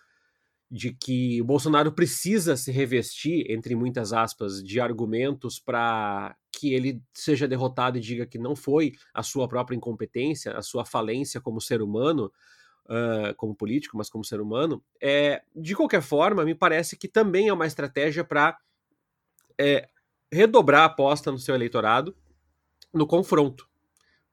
de 0.70 0.90
que 0.90 1.40
o 1.40 1.44
Bolsonaro 1.44 1.92
precisa 1.92 2.57
se 2.57 2.72
revestir, 2.72 3.44
entre 3.51 3.75
muitas 3.75 4.12
aspas, 4.12 4.62
de 4.62 4.81
argumentos 4.81 5.61
para 5.61 6.35
que 6.51 6.72
ele 6.72 7.03
seja 7.12 7.46
derrotado 7.46 7.98
e 7.98 8.01
diga 8.01 8.27
que 8.27 8.38
não 8.38 8.57
foi 8.57 8.92
a 9.12 9.22
sua 9.22 9.46
própria 9.46 9.77
incompetência, 9.77 10.57
a 10.57 10.62
sua 10.62 10.85
falência 10.87 11.42
como 11.42 11.61
ser 11.61 11.83
humano, 11.83 12.33
uh, 12.87 13.35
como 13.37 13.55
político, 13.55 13.97
mas 13.97 14.11
como 14.11 14.25
ser 14.25 14.40
humano, 14.40 14.83
é, 15.01 15.42
de 15.55 15.75
qualquer 15.75 16.03
forma, 16.03 16.45
me 16.45 16.55
parece 16.55 16.97
que 16.97 17.09
também 17.09 17.49
é 17.49 17.53
uma 17.53 17.66
estratégia 17.66 18.25
para 18.25 18.59
é, 19.59 19.88
redobrar 20.33 20.83
a 20.83 20.87
aposta 20.87 21.31
no 21.31 21.38
seu 21.38 21.55
eleitorado 21.55 22.16
no 22.92 23.07
confronto, 23.07 23.66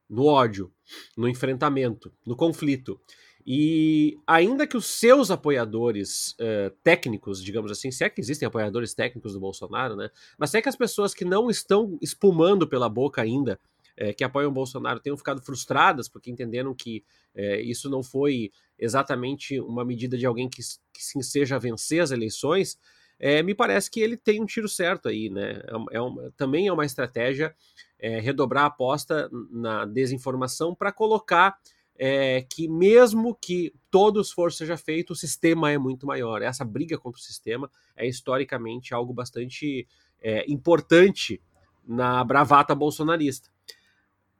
no 0.10 0.26
ódio, 0.26 0.72
no 1.16 1.28
enfrentamento, 1.28 2.12
no 2.26 2.36
conflito. 2.36 3.00
E 3.46 4.18
ainda 4.28 4.68
que 4.68 4.78
os 4.78 4.86
seus 4.86 5.32
apoiadores 5.32 6.32
uh, 6.34 6.70
técnicos, 6.84 7.42
digamos 7.44 7.72
assim, 7.72 7.90
se 7.90 8.04
é 8.04 8.10
que 8.10 8.20
existem 8.20 8.46
apoiadores 8.46 8.94
técnicos 8.94 9.34
do 9.34 9.40
Bolsonaro, 9.40 9.96
né? 9.96 10.10
Mas 10.38 10.52
se 10.52 10.58
é 10.58 10.62
que 10.62 10.70
as 10.70 10.76
pessoas 10.76 11.14
que 11.14 11.24
não 11.26 11.50
estão 11.50 11.98
espumando 12.02 12.68
pela 12.68 12.90
boca 12.90 13.22
ainda 13.22 13.60
é, 14.00 14.14
que 14.14 14.24
apoiam 14.24 14.50
o 14.50 14.54
Bolsonaro 14.54 15.02
tenham 15.02 15.18
ficado 15.18 15.42
frustradas 15.42 16.08
porque 16.08 16.32
entenderam 16.32 16.74
que 16.74 17.04
é, 17.36 17.62
isso 17.62 17.90
não 17.90 18.02
foi 18.02 18.50
exatamente 18.78 19.60
uma 19.60 19.84
medida 19.84 20.18
de 20.18 20.26
alguém 20.26 20.48
que, 20.48 20.62
que 20.94 21.04
sim 21.04 21.22
seja 21.22 21.60
vencer 21.60 22.02
as 22.02 22.12
eleições, 22.12 22.80
é, 23.20 23.44
me 23.44 23.54
parece 23.54 23.92
que 23.92 24.00
ele 24.00 24.16
tem 24.16 24.42
um 24.42 24.46
tiro 24.46 24.70
certo 24.70 25.10
aí, 25.10 25.30
né? 25.30 25.62
É, 25.92 25.98
é 25.98 26.02
uma, 26.02 26.32
também 26.38 26.68
é 26.68 26.72
uma 26.72 26.86
estratégia 26.86 27.54
é, 28.00 28.22
redobrar 28.22 28.64
a 28.64 28.68
aposta 28.68 29.30
na 29.52 29.84
desinformação 29.84 30.74
para 30.74 30.94
colocar 30.94 31.60
é, 31.98 32.46
que 32.50 32.70
mesmo 32.70 33.36
que 33.36 33.74
todo 33.92 34.22
esforço 34.22 34.60
seja 34.60 34.78
feito, 34.78 35.12
o 35.12 35.16
sistema 35.16 35.70
é 35.70 35.78
muito 35.78 36.08
maior. 36.08 36.42
Essa 36.42 36.64
briga 36.64 36.98
contra 36.98 37.20
o 37.20 37.24
sistema 37.24 37.70
é 37.98 38.08
historicamente 38.08 38.94
algo 38.94 39.12
bastante 39.12 39.86
é, 40.22 40.50
importante 40.50 41.42
na 41.86 42.24
bravata 42.24 42.74
bolsonarista 42.74 43.50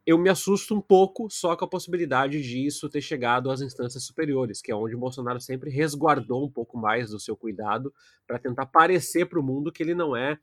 eu 0.06 0.18
me 0.18 0.30
assusto 0.30 0.76
um 0.76 0.82
pouco 0.82 1.30
só 1.30 1.56
com 1.56 1.66
a 1.66 1.70
possibilidade 1.70 2.42
de 2.42 2.66
isso 2.66 2.90
ter 2.90 3.02
chegado 3.02 3.52
às 3.52 3.62
instâncias 3.62 4.04
superiores, 4.04 4.62
que 4.62 4.72
é 4.72 4.76
onde 4.76 4.96
Bolsonaro 4.96 5.40
sempre 5.40 5.70
resguardou 5.70 6.46
um 6.46 6.50
pouco 6.50 6.78
mais 6.78 7.12
do 7.12 7.20
seu 7.20 7.36
cuidado 7.36 7.94
para 8.26 8.40
tentar 8.40 8.66
parecer 8.66 9.26
para 9.26 9.40
o 9.40 9.44
mundo 9.44 9.72
que 9.72 9.84
ele 9.84 9.94
não 9.94 10.16
é, 10.16 10.40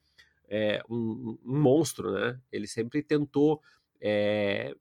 é 0.48 0.82
um, 0.88 1.38
um, 1.44 1.58
monstro, 1.60 2.12
né? 2.12 2.38
Ele 2.52 2.66
sempre 2.66 3.02
tentou 3.02 3.60
é, 4.00 4.74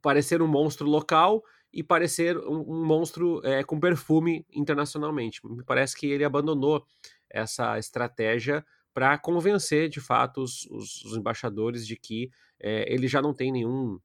parecer 0.00 0.40
um 0.40 0.46
monstro 0.46 0.88
local 0.88 1.42
e 1.72 1.82
parecer 1.82 2.38
um, 2.38 2.60
um 2.68 2.84
monstro 2.84 3.40
é, 3.44 3.64
com 3.64 3.80
perfume 3.80 4.46
internacionalmente. 4.52 5.40
Me 5.44 5.64
parece 5.64 5.96
que 5.96 6.06
ele 6.06 6.24
abandonou 6.24 6.86
essa 7.28 7.78
estratégia 7.78 8.64
para 8.94 9.18
convencer 9.18 9.88
de 9.88 10.00
fato 10.00 10.40
os, 10.40 10.64
os, 10.66 11.16
embaixadores 11.16 11.86
de 11.86 11.96
que 11.96 12.30
é, 12.60 12.90
ele 12.92 13.08
já 13.08 13.20
não 13.20 13.34
tem 13.34 13.50
nenhum 13.50 13.98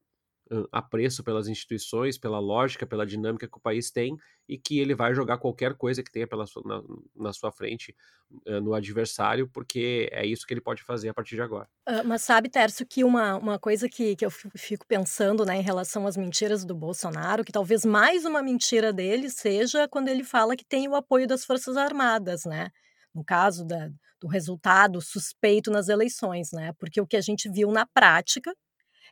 apreço 0.72 1.24
pelas 1.24 1.48
instituições, 1.48 2.18
pela 2.18 2.40
lógica, 2.40 2.86
pela 2.86 3.06
dinâmica 3.06 3.48
que 3.48 3.58
o 3.58 3.62
país 3.62 3.92
tem 3.92 4.18
e 4.48 4.58
que 4.58 4.80
ele 4.80 4.96
vai 4.96 5.14
jogar 5.14 5.38
qualquer 5.38 5.76
coisa 5.76 6.02
que 6.02 6.12
tenha 6.12 6.26
pela 6.26 6.48
sua, 6.48 6.64
na, 6.66 6.84
na, 7.16 7.34
sua 7.34 7.52
frente 7.52 7.96
no 8.64 8.74
adversário, 8.74 9.48
porque 9.48 10.10
é 10.12 10.26
isso 10.26 10.48
que 10.48 10.54
ele 10.54 10.62
pode 10.62 10.82
fazer 10.82 11.10
a 11.10 11.14
partir 11.14 11.36
de 11.36 11.42
agora. 11.42 11.70
Mas 12.04 12.24
sabe, 12.24 12.50
Tércio, 12.50 12.84
que 12.84 13.04
uma, 13.04 13.38
uma 13.38 13.60
coisa 13.60 13.88
que, 13.88 14.16
que 14.16 14.26
eu 14.26 14.32
fico 14.32 14.88
pensando 14.88 15.46
né, 15.46 15.58
em 15.58 15.62
relação 15.62 16.08
às 16.08 16.18
mentiras 16.18 16.66
do 16.66 16.74
Bolsonaro, 16.74 17.46
que 17.46 17.52
talvez 17.52 17.86
mais 17.86 18.26
uma 18.26 18.42
mentira 18.42 18.92
dele 18.92 19.30
seja 19.30 19.88
quando 19.88 20.08
ele 20.08 20.24
fala 20.24 20.56
que 20.56 20.66
tem 20.66 20.88
o 20.88 20.96
apoio 20.96 21.28
das 21.28 21.46
Forças 21.46 21.78
Armadas, 21.78 22.46
né? 22.46 22.72
No 23.14 23.24
caso 23.24 23.66
da, 23.66 23.90
do 24.20 24.28
resultado 24.28 25.02
suspeito 25.02 25.72
nas 25.72 25.90
eleições, 25.90 26.52
né? 26.52 26.74
Porque 26.78 27.02
o 27.02 27.08
que 27.08 27.18
a 27.18 27.22
gente 27.22 27.50
viu 27.50 27.72
na 27.72 27.86
prática 27.86 28.54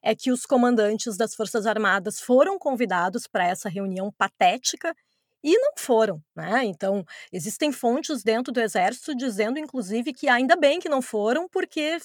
é 0.03 0.15
que 0.15 0.31
os 0.31 0.45
comandantes 0.45 1.17
das 1.17 1.33
Forças 1.33 1.65
Armadas 1.65 2.19
foram 2.19 2.59
convidados 2.59 3.27
para 3.27 3.47
essa 3.47 3.69
reunião 3.69 4.11
patética 4.17 4.93
e 5.43 5.57
não 5.57 5.73
foram, 5.77 6.21
né? 6.35 6.65
Então, 6.65 7.05
existem 7.31 7.71
fontes 7.71 8.23
dentro 8.23 8.51
do 8.51 8.59
exército 8.59 9.15
dizendo, 9.15 9.59
inclusive, 9.59 10.11
que 10.11 10.27
ainda 10.27 10.55
bem 10.55 10.79
que 10.79 10.89
não 10.89 11.01
foram, 11.01 11.47
porque 11.47 11.97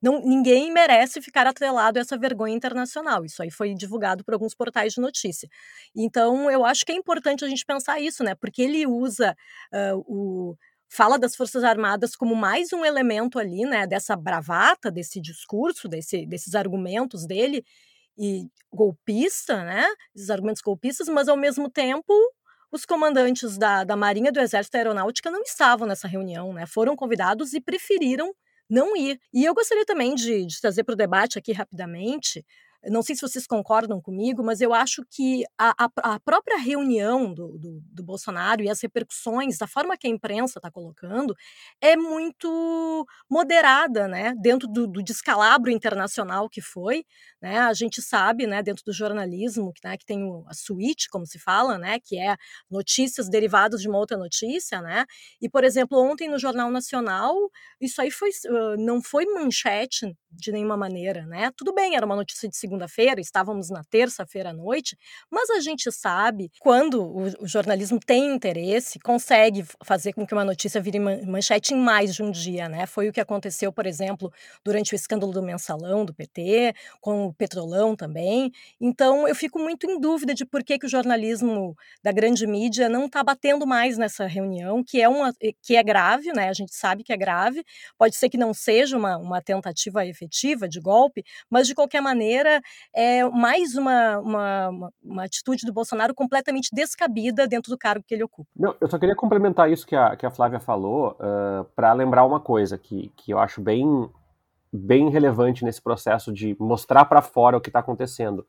não, 0.00 0.20
ninguém 0.20 0.72
merece 0.72 1.20
ficar 1.20 1.46
atrelado 1.46 1.98
a 1.98 2.02
essa 2.02 2.16
vergonha 2.16 2.54
internacional. 2.54 3.24
Isso 3.24 3.42
aí 3.42 3.50
foi 3.50 3.74
divulgado 3.74 4.24
por 4.24 4.34
alguns 4.34 4.54
portais 4.54 4.94
de 4.94 5.00
notícia. 5.00 5.48
Então, 5.94 6.50
eu 6.50 6.64
acho 6.64 6.86
que 6.86 6.92
é 6.92 6.94
importante 6.94 7.44
a 7.44 7.48
gente 7.48 7.66
pensar 7.66 8.00
isso, 8.00 8.22
né? 8.22 8.34
Porque 8.36 8.62
ele 8.62 8.86
usa 8.86 9.36
uh, 9.74 10.04
o 10.06 10.56
fala 10.90 11.18
das 11.18 11.36
Forças 11.36 11.62
Armadas 11.62 12.16
como 12.16 12.34
mais 12.34 12.72
um 12.72 12.84
elemento 12.84 13.38
ali, 13.38 13.64
né, 13.64 13.86
dessa 13.86 14.16
bravata, 14.16 14.90
desse 14.90 15.20
discurso, 15.20 15.88
desse, 15.88 16.26
desses 16.26 16.54
argumentos 16.54 17.26
dele, 17.26 17.64
e 18.18 18.48
golpista, 18.72 19.64
né, 19.64 19.86
esses 20.14 20.30
argumentos 20.30 20.60
golpistas, 20.60 21.08
mas 21.08 21.28
ao 21.28 21.36
mesmo 21.36 21.70
tempo 21.70 22.12
os 22.72 22.84
comandantes 22.84 23.56
da, 23.56 23.84
da 23.84 23.96
Marinha 23.96 24.30
do 24.32 24.40
Exército 24.40 24.72
da 24.72 24.78
Aeronáutica 24.80 25.30
não 25.30 25.42
estavam 25.42 25.86
nessa 25.86 26.08
reunião, 26.08 26.52
né, 26.52 26.66
foram 26.66 26.96
convidados 26.96 27.52
e 27.54 27.60
preferiram 27.60 28.34
não 28.68 28.96
ir. 28.96 29.18
E 29.32 29.44
eu 29.44 29.54
gostaria 29.54 29.84
também 29.84 30.14
de, 30.14 30.46
de 30.46 30.60
trazer 30.60 30.84
para 30.84 30.92
o 30.92 30.96
debate 30.96 31.38
aqui 31.38 31.52
rapidamente 31.52 32.44
não 32.88 33.02
sei 33.02 33.14
se 33.14 33.20
vocês 33.20 33.46
concordam 33.46 34.00
comigo, 34.00 34.42
mas 34.42 34.60
eu 34.60 34.72
acho 34.72 35.04
que 35.10 35.44
a, 35.58 35.74
a, 35.84 36.14
a 36.14 36.20
própria 36.20 36.58
reunião 36.58 37.32
do, 37.32 37.58
do, 37.58 37.80
do, 37.82 38.02
Bolsonaro 38.02 38.62
e 38.62 38.70
as 38.70 38.80
repercussões, 38.80 39.58
da 39.58 39.66
forma 39.66 39.96
que 39.98 40.06
a 40.06 40.10
imprensa 40.10 40.58
está 40.58 40.70
colocando, 40.70 41.34
é 41.80 41.96
muito 41.96 43.06
moderada, 43.28 44.08
né? 44.08 44.34
Dentro 44.40 44.66
do, 44.66 44.86
do, 44.86 45.02
descalabro 45.02 45.70
internacional 45.70 46.48
que 46.48 46.62
foi, 46.62 47.04
né? 47.40 47.58
A 47.58 47.72
gente 47.72 48.02
sabe, 48.02 48.46
né? 48.46 48.62
Dentro 48.62 48.84
do 48.84 48.92
jornalismo, 48.92 49.72
né, 49.84 49.96
que 49.96 50.04
tem 50.04 50.20
a 50.46 50.54
suíte, 50.54 51.08
como 51.08 51.26
se 51.26 51.38
fala, 51.38 51.78
né? 51.78 51.98
Que 51.98 52.18
é 52.18 52.36
notícias 52.70 53.28
derivadas 53.28 53.80
de 53.80 53.88
uma 53.88 53.98
outra 53.98 54.16
notícia, 54.16 54.80
né? 54.80 55.04
E, 55.40 55.48
por 55.48 55.64
exemplo, 55.64 55.98
ontem 55.98 56.28
no 56.28 56.38
Jornal 56.38 56.70
Nacional, 56.70 57.34
isso 57.80 58.00
aí 58.00 58.10
foi, 58.10 58.30
não 58.78 59.02
foi 59.02 59.24
manchete 59.26 60.14
de 60.30 60.52
nenhuma 60.52 60.76
maneira, 60.76 61.26
né? 61.26 61.50
Tudo 61.56 61.74
bem, 61.74 61.96
era 61.96 62.06
uma 62.06 62.14
notícia 62.14 62.48
de 62.48 62.56
segunda-feira, 62.56 63.20
estávamos 63.20 63.68
na 63.68 63.82
terça-feira 63.84 64.50
à 64.50 64.52
noite, 64.52 64.96
mas 65.30 65.50
a 65.50 65.60
gente 65.60 65.90
sabe 65.90 66.50
quando 66.60 67.02
o, 67.02 67.24
o, 67.42 67.48
jornalismo 67.48 67.98
tem 67.98 68.34
interesse, 68.34 68.98
consegue 69.00 69.64
fazer 69.84 70.12
com 70.12 70.26
que 70.26 70.32
uma 70.32 70.44
notícia 70.44 70.80
vire 70.80 70.98
manchete 71.00 71.74
em 71.74 71.76
mais 71.76 72.14
de 72.14 72.22
um 72.22 72.30
dia, 72.30 72.68
né? 72.68 72.86
Foi 72.86 73.08
o 73.08 73.12
que 73.12 73.20
aconteceu, 73.20 73.72
por 73.72 73.86
exemplo, 73.86 74.32
durante 74.64 74.94
o 74.94 74.96
escândalo 74.96 75.32
do 75.32 75.42
mensalão 75.42 76.04
do 76.04 76.14
PT, 76.14 76.74
com 77.00 77.29
o 77.30 77.34
petrolão 77.34 77.96
também. 77.96 78.52
Então, 78.80 79.26
eu 79.26 79.34
fico 79.34 79.58
muito 79.58 79.88
em 79.88 79.98
dúvida 79.98 80.34
de 80.34 80.44
por 80.44 80.62
que, 80.62 80.78
que 80.78 80.86
o 80.86 80.88
jornalismo 80.88 81.76
da 82.02 82.12
grande 82.12 82.46
mídia 82.46 82.88
não 82.88 83.06
está 83.06 83.22
batendo 83.22 83.66
mais 83.66 83.96
nessa 83.96 84.26
reunião, 84.26 84.84
que 84.84 85.00
é 85.00 85.08
uma 85.08 85.32
que 85.62 85.76
é 85.76 85.82
grave, 85.82 86.32
né? 86.32 86.48
A 86.48 86.52
gente 86.52 86.74
sabe 86.74 87.02
que 87.02 87.12
é 87.12 87.16
grave. 87.16 87.64
Pode 87.98 88.16
ser 88.16 88.28
que 88.28 88.36
não 88.36 88.52
seja 88.52 88.96
uma, 88.96 89.16
uma 89.16 89.40
tentativa 89.40 90.04
efetiva 90.04 90.68
de 90.68 90.80
golpe, 90.80 91.24
mas 91.48 91.66
de 91.66 91.74
qualquer 91.74 92.00
maneira 92.00 92.60
é 92.94 93.24
mais 93.28 93.76
uma, 93.76 94.18
uma, 94.18 94.90
uma, 95.02 95.24
atitude 95.24 95.64
do 95.64 95.72
Bolsonaro 95.72 96.14
completamente 96.14 96.70
descabida 96.72 97.46
dentro 97.46 97.70
do 97.70 97.78
cargo 97.78 98.04
que 98.06 98.14
ele 98.14 98.24
ocupa. 98.24 98.50
Não, 98.56 98.74
eu 98.80 98.88
só 98.88 98.98
queria 98.98 99.14
complementar 99.14 99.70
isso 99.70 99.86
que 99.86 99.96
a, 99.96 100.16
que 100.16 100.26
a 100.26 100.30
Flávia 100.30 100.60
falou, 100.60 101.12
uh, 101.12 101.64
para 101.76 101.92
lembrar 101.92 102.24
uma 102.24 102.40
coisa 102.40 102.76
que, 102.76 103.12
que 103.16 103.32
eu 103.32 103.38
acho 103.38 103.60
bem, 103.60 104.08
bem 104.72 105.10
relevante 105.10 105.64
nesse 105.64 105.80
processo 105.82 106.32
de 106.32 106.56
mostrar 106.58 107.04
para 107.04 107.22
fora 107.22 107.56
o 107.56 107.60
que 107.60 107.68
está 107.68 107.80
acontecendo. 107.80 108.46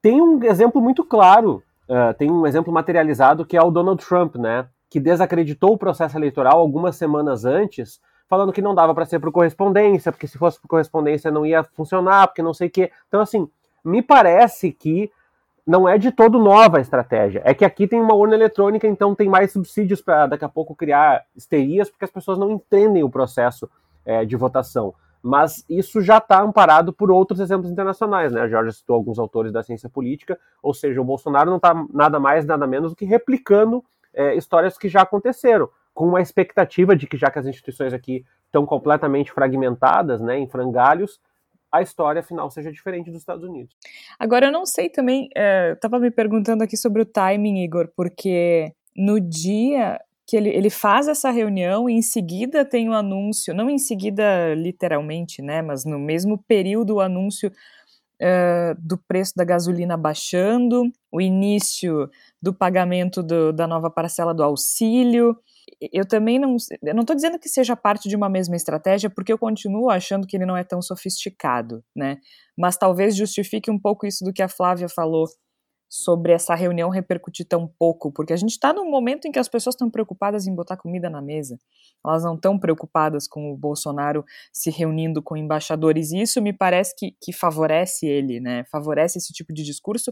Tem 0.00 0.20
um 0.20 0.42
exemplo 0.44 0.80
muito 0.80 1.04
claro, 1.04 1.62
uh, 1.88 2.14
tem 2.16 2.30
um 2.30 2.46
exemplo 2.46 2.72
materializado 2.72 3.44
que 3.44 3.56
é 3.56 3.62
o 3.62 3.70
Donald 3.70 4.04
Trump, 4.04 4.36
né? 4.36 4.66
Que 4.88 5.00
desacreditou 5.00 5.72
o 5.72 5.78
processo 5.78 6.16
eleitoral 6.16 6.58
algumas 6.58 6.96
semanas 6.96 7.44
antes 7.44 8.00
falando 8.32 8.52
que 8.52 8.62
não 8.62 8.74
dava 8.74 8.94
para 8.94 9.04
ser 9.04 9.20
por 9.20 9.30
correspondência, 9.30 10.10
porque 10.10 10.26
se 10.26 10.38
fosse 10.38 10.58
por 10.58 10.66
correspondência 10.66 11.30
não 11.30 11.44
ia 11.44 11.62
funcionar, 11.62 12.28
porque 12.28 12.40
não 12.40 12.54
sei 12.54 12.68
o 12.68 12.70
quê. 12.70 12.90
Então, 13.06 13.20
assim, 13.20 13.46
me 13.84 14.00
parece 14.00 14.72
que 14.72 15.12
não 15.66 15.88
é 15.88 15.98
de 15.98 16.10
todo 16.10 16.38
nova 16.38 16.78
a 16.78 16.80
estratégia. 16.80 17.42
É 17.44 17.52
que 17.52 17.62
aqui 17.62 17.86
tem 17.86 18.00
uma 18.00 18.14
urna 18.14 18.34
eletrônica, 18.34 18.86
então 18.86 19.14
tem 19.14 19.28
mais 19.28 19.52
subsídios 19.52 20.00
para 20.00 20.28
daqui 20.28 20.46
a 20.46 20.48
pouco 20.48 20.74
criar 20.74 21.24
histerias, 21.36 21.90
porque 21.90 22.06
as 22.06 22.10
pessoas 22.10 22.38
não 22.38 22.50
entendem 22.50 23.04
o 23.04 23.10
processo 23.10 23.70
é, 24.02 24.24
de 24.24 24.34
votação. 24.34 24.94
Mas 25.22 25.64
isso 25.68 26.00
já 26.00 26.18
está 26.18 26.42
amparado 26.42 26.92
por 26.92 27.10
outros 27.10 27.38
exemplos 27.38 27.70
internacionais, 27.70 28.32
né? 28.32 28.40
A 28.40 28.48
Jorge 28.48 28.72
citou 28.72 28.96
alguns 28.96 29.18
autores 29.18 29.52
da 29.52 29.62
ciência 29.62 29.88
política, 29.88 30.38
ou 30.60 30.74
seja, 30.74 31.00
o 31.00 31.04
Bolsonaro 31.04 31.48
não 31.48 31.58
está 31.58 31.72
nada 31.92 32.18
mais, 32.18 32.44
nada 32.44 32.66
menos 32.66 32.90
do 32.90 32.96
que 32.96 33.04
replicando 33.04 33.84
é, 34.12 34.34
histórias 34.34 34.76
que 34.76 34.88
já 34.88 35.02
aconteceram 35.02 35.68
com 35.94 36.08
uma 36.08 36.20
expectativa 36.20 36.96
de 36.96 37.06
que, 37.06 37.16
já 37.16 37.30
que 37.30 37.38
as 37.38 37.46
instituições 37.46 37.92
aqui 37.92 38.24
estão 38.46 38.66
completamente 38.66 39.32
fragmentadas, 39.32 40.20
né, 40.20 40.38
em 40.38 40.48
frangalhos, 40.48 41.20
a 41.70 41.80
história 41.80 42.22
final 42.22 42.50
seja 42.50 42.70
diferente 42.70 43.10
dos 43.10 43.20
Estados 43.20 43.44
Unidos. 43.44 43.74
Agora, 44.18 44.46
eu 44.46 44.52
não 44.52 44.66
sei 44.66 44.90
também, 44.90 45.30
é, 45.34 45.72
estava 45.72 45.98
me 45.98 46.10
perguntando 46.10 46.62
aqui 46.62 46.76
sobre 46.76 47.00
o 47.00 47.06
timing, 47.06 47.62
Igor, 47.64 47.88
porque 47.96 48.74
no 48.94 49.18
dia 49.18 49.98
que 50.26 50.36
ele, 50.36 50.48
ele 50.50 50.70
faz 50.70 51.08
essa 51.08 51.30
reunião 51.30 51.88
e 51.88 51.94
em 51.94 52.02
seguida 52.02 52.64
tem 52.64 52.88
o 52.88 52.92
um 52.92 52.94
anúncio, 52.94 53.54
não 53.54 53.68
em 53.68 53.78
seguida 53.78 54.54
literalmente, 54.54 55.42
né, 55.42 55.62
mas 55.62 55.84
no 55.84 55.98
mesmo 55.98 56.38
período 56.38 56.94
o 56.94 57.00
anúncio 57.00 57.50
uh, 58.22 58.74
do 58.78 58.96
preço 58.96 59.34
da 59.36 59.44
gasolina 59.44 59.96
baixando, 59.96 60.84
o 61.10 61.20
início 61.20 62.08
do 62.40 62.54
pagamento 62.54 63.22
do, 63.22 63.52
da 63.52 63.66
nova 63.66 63.90
parcela 63.90 64.32
do 64.32 64.42
auxílio, 64.42 65.36
eu 65.92 66.06
também 66.06 66.38
não. 66.38 66.56
Não 66.94 67.00
estou 67.00 67.16
dizendo 67.16 67.38
que 67.38 67.48
seja 67.48 67.76
parte 67.76 68.08
de 68.08 68.16
uma 68.16 68.28
mesma 68.28 68.56
estratégia, 68.56 69.10
porque 69.10 69.32
eu 69.32 69.38
continuo 69.38 69.90
achando 69.90 70.26
que 70.26 70.36
ele 70.36 70.46
não 70.46 70.56
é 70.56 70.64
tão 70.64 70.80
sofisticado, 70.80 71.84
né? 71.94 72.18
Mas 72.56 72.76
talvez 72.76 73.16
justifique 73.16 73.70
um 73.70 73.78
pouco 73.78 74.06
isso 74.06 74.24
do 74.24 74.32
que 74.32 74.42
a 74.42 74.48
Flávia 74.48 74.88
falou 74.88 75.26
sobre 75.94 76.32
essa 76.32 76.54
reunião 76.54 76.88
repercutir 76.88 77.46
tão 77.46 77.68
pouco, 77.68 78.10
porque 78.10 78.32
a 78.32 78.36
gente 78.36 78.52
está 78.52 78.72
num 78.72 78.90
momento 78.90 79.28
em 79.28 79.30
que 79.30 79.38
as 79.38 79.46
pessoas 79.46 79.74
estão 79.74 79.90
preocupadas 79.90 80.46
em 80.46 80.54
botar 80.54 80.74
comida 80.74 81.10
na 81.10 81.20
mesa. 81.20 81.58
Elas 82.02 82.24
não 82.24 82.34
estão 82.34 82.58
preocupadas 82.58 83.28
com 83.28 83.52
o 83.52 83.56
Bolsonaro 83.58 84.24
se 84.50 84.70
reunindo 84.70 85.22
com 85.22 85.36
embaixadores, 85.36 86.10
e 86.10 86.22
isso 86.22 86.40
me 86.40 86.50
parece 86.50 86.96
que, 86.96 87.14
que 87.20 87.30
favorece 87.30 88.06
ele, 88.06 88.40
né? 88.40 88.64
Favorece 88.72 89.18
esse 89.18 89.34
tipo 89.34 89.52
de 89.52 89.62
discurso, 89.62 90.10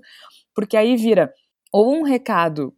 porque 0.55 0.77
aí 0.77 0.99
vira 0.99 1.33
ou 1.73 1.95
um 1.95 2.03
recado 2.03 2.77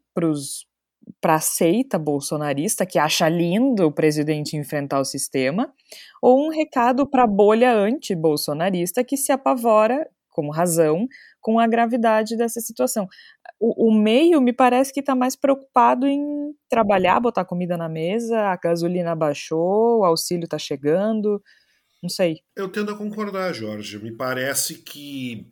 para 1.21 1.35
a 1.35 1.41
seita 1.41 1.99
bolsonarista 1.99 2.87
que 2.87 3.01
acha 3.01 3.29
lindo 3.29 3.85
o 3.85 3.93
presidente 3.93 4.57
enfrentar 4.57 5.01
o 5.01 5.05
sistema, 5.05 5.75
ou 6.23 6.47
um 6.47 6.51
recado 6.51 7.05
para 7.11 7.25
a 7.25 7.27
bolha 7.27 7.75
anti-bolsonarista 7.75 9.03
que 9.03 9.17
se 9.17 9.33
apavora, 9.33 10.09
com 10.33 10.51
razão, 10.51 11.07
com 11.40 11.61
a 11.61 11.66
gravidade 11.66 12.37
dessa 12.37 12.61
situação. 12.61 13.07
O, 13.61 13.88
o 13.88 13.95
meio 13.95 14.40
me 14.40 14.53
parece 14.53 14.92
que 14.92 15.01
está 15.01 15.14
mais 15.14 15.37
preocupado 15.37 16.07
em 16.07 16.53
trabalhar, 16.68 17.21
botar 17.21 17.45
comida 17.45 17.77
na 17.77 17.88
mesa, 17.88 18.40
a 18.40 18.57
gasolina 18.57 19.14
baixou, 19.14 20.01
o 20.01 20.05
auxílio 20.05 20.45
está 20.45 20.59
chegando, 20.59 21.40
não 22.03 22.09
sei. 22.09 22.40
Eu 22.57 22.68
tendo 22.68 22.90
a 22.90 22.97
concordar, 22.97 23.55
Jorge. 23.55 23.99
Me 23.99 24.11
parece 24.11 24.77
que 24.83 25.47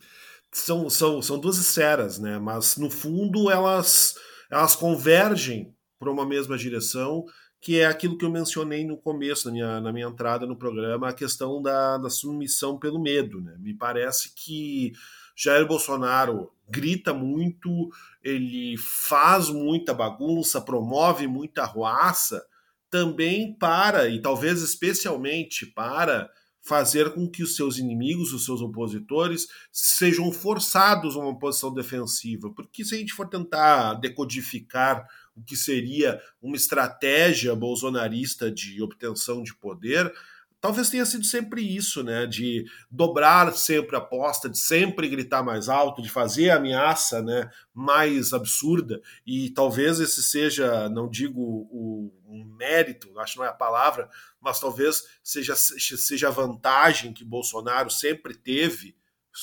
são, 0.53 0.91
são, 0.91 1.23
são 1.23 1.39
duas 1.39 1.59
esferas, 1.59 2.19
né? 2.19 2.39
Mas 2.39 2.77
no 2.77 2.91
fundo 2.91 3.51
elas 3.51 4.17
elas 4.51 4.75
convergem 4.75 5.73
para 5.99 6.11
uma 6.11 6.27
mesma 6.27 6.59
direção, 6.59 7.25
que 7.61 7.79
é 7.79 7.87
aquilo 7.87 8.17
que 8.17 8.25
eu 8.25 8.31
mencionei 8.31 8.85
no 8.85 8.97
começo, 8.97 9.49
na 9.49 9.53
minha, 9.53 9.81
na 9.81 9.93
minha 9.93 10.07
entrada 10.07 10.47
no 10.47 10.57
programa, 10.57 11.09
a 11.09 11.13
questão 11.13 11.61
da, 11.61 11.99
da 11.99 12.09
submissão 12.09 12.79
pelo 12.79 13.01
medo. 13.01 13.41
Né? 13.41 13.55
Me 13.59 13.75
parece 13.75 14.35
que 14.35 14.93
Jair 15.37 15.67
Bolsonaro, 15.67 16.51
grita 16.69 17.13
muito, 17.13 17.91
ele 18.23 18.77
faz 18.79 19.51
muita 19.51 19.93
bagunça, 19.93 20.61
promove 20.61 21.27
muita 21.27 21.63
arruaça, 21.63 22.43
também 22.89 23.55
para, 23.55 24.09
e 24.09 24.21
talvez 24.21 24.63
especialmente 24.63 25.67
para, 25.67 26.31
fazer 26.63 27.13
com 27.15 27.29
que 27.29 27.43
os 27.43 27.57
seus 27.57 27.79
inimigos, 27.79 28.33
os 28.33 28.45
seus 28.45 28.61
opositores, 28.61 29.49
sejam 29.73 30.31
forçados 30.31 31.17
a 31.17 31.21
uma 31.21 31.39
posição 31.39 31.73
defensiva. 31.73 32.51
Porque 32.51 32.85
se 32.85 32.95
a 32.95 32.99
gente 32.99 33.13
for 33.13 33.29
tentar 33.29 33.95
decodificar 33.95 35.07
o 35.35 35.43
que 35.43 35.57
seria 35.57 36.21
uma 36.43 36.57
estratégia 36.57 37.55
bolsonarista 37.55 38.51
de 38.51 38.83
obtenção 38.83 39.43
de 39.43 39.55
poder, 39.55 40.13
talvez 40.61 40.91
tenha 40.91 41.07
sido 41.07 41.25
sempre 41.25 41.63
isso, 41.63 42.03
né? 42.03 42.27
De 42.27 42.65
dobrar 42.91 43.53
sempre 43.55 43.97
a 43.97 43.99
aposta, 43.99 44.49
de 44.49 44.59
sempre 44.59 45.09
gritar 45.09 45.43
mais 45.43 45.69
alto, 45.69 46.03
de 46.03 46.11
fazer 46.11 46.51
a 46.51 46.57
ameaça 46.57 47.23
né, 47.23 47.51
mais 47.73 48.33
absurda. 48.33 49.01
E 49.27 49.51
talvez 49.51 49.99
esse 50.01 50.23
seja, 50.23 50.89
não 50.89 51.09
digo 51.09 51.41
o, 51.41 52.13
um 52.27 52.45
mérito, 52.57 53.19
acho 53.19 53.35
que 53.35 53.39
não 53.39 53.47
é 53.47 53.49
a 53.49 53.55
palavra, 53.55 54.09
mas 54.41 54.61
talvez 54.61 55.05
seja, 55.23 55.55
seja 55.57 56.29
a 56.29 56.33
vantagem 56.33 57.13
que 57.13 57.25
Bolsonaro 57.25 57.91
sempre 57.91 58.35
teve 58.35 58.95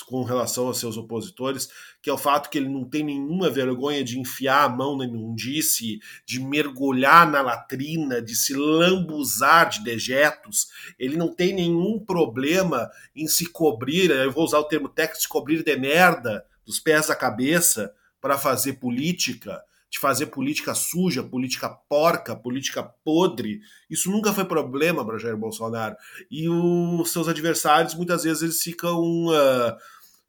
com 0.07 0.23
relação 0.23 0.67
aos 0.67 0.79
seus 0.79 0.97
opositores, 0.97 1.69
que 2.01 2.09
é 2.09 2.13
o 2.13 2.17
fato 2.17 2.49
que 2.49 2.57
ele 2.57 2.69
não 2.69 2.83
tem 2.83 3.03
nenhuma 3.03 3.49
vergonha 3.49 4.03
de 4.03 4.19
enfiar 4.19 4.65
a 4.65 4.69
mão 4.69 4.97
na 4.97 5.05
imundície, 5.05 5.99
de 6.25 6.39
mergulhar 6.39 7.29
na 7.29 7.41
latrina, 7.41 8.21
de 8.21 8.35
se 8.35 8.53
lambuzar 8.53 9.69
de 9.69 9.83
dejetos. 9.83 10.67
Ele 10.99 11.15
não 11.15 11.33
tem 11.33 11.53
nenhum 11.53 11.99
problema 11.99 12.89
em 13.15 13.27
se 13.27 13.47
cobrir, 13.47 14.11
eu 14.11 14.31
vou 14.31 14.43
usar 14.43 14.59
o 14.59 14.65
termo 14.65 14.89
técnico, 14.89 15.21
se 15.21 15.27
cobrir 15.27 15.63
de 15.63 15.75
merda 15.75 16.45
dos 16.65 16.79
pés 16.79 17.09
à 17.09 17.15
cabeça 17.15 17.93
para 18.19 18.37
fazer 18.37 18.73
política 18.73 19.61
de 19.89 19.99
fazer 19.99 20.27
política 20.27 20.75
suja, 20.75 21.23
política 21.23 21.69
porca, 21.69 22.35
política 22.35 22.83
podre. 22.83 23.61
Isso 23.89 24.11
nunca 24.11 24.33
foi 24.33 24.45
problema 24.45 25.05
para 25.05 25.17
Jair 25.17 25.37
Bolsonaro. 25.37 25.95
E 26.29 26.49
os 26.49 27.11
seus 27.11 27.27
adversários, 27.27 27.95
muitas 27.95 28.23
vezes, 28.23 28.41
eles 28.41 28.61
ficam 28.61 29.27
uh, 29.27 29.71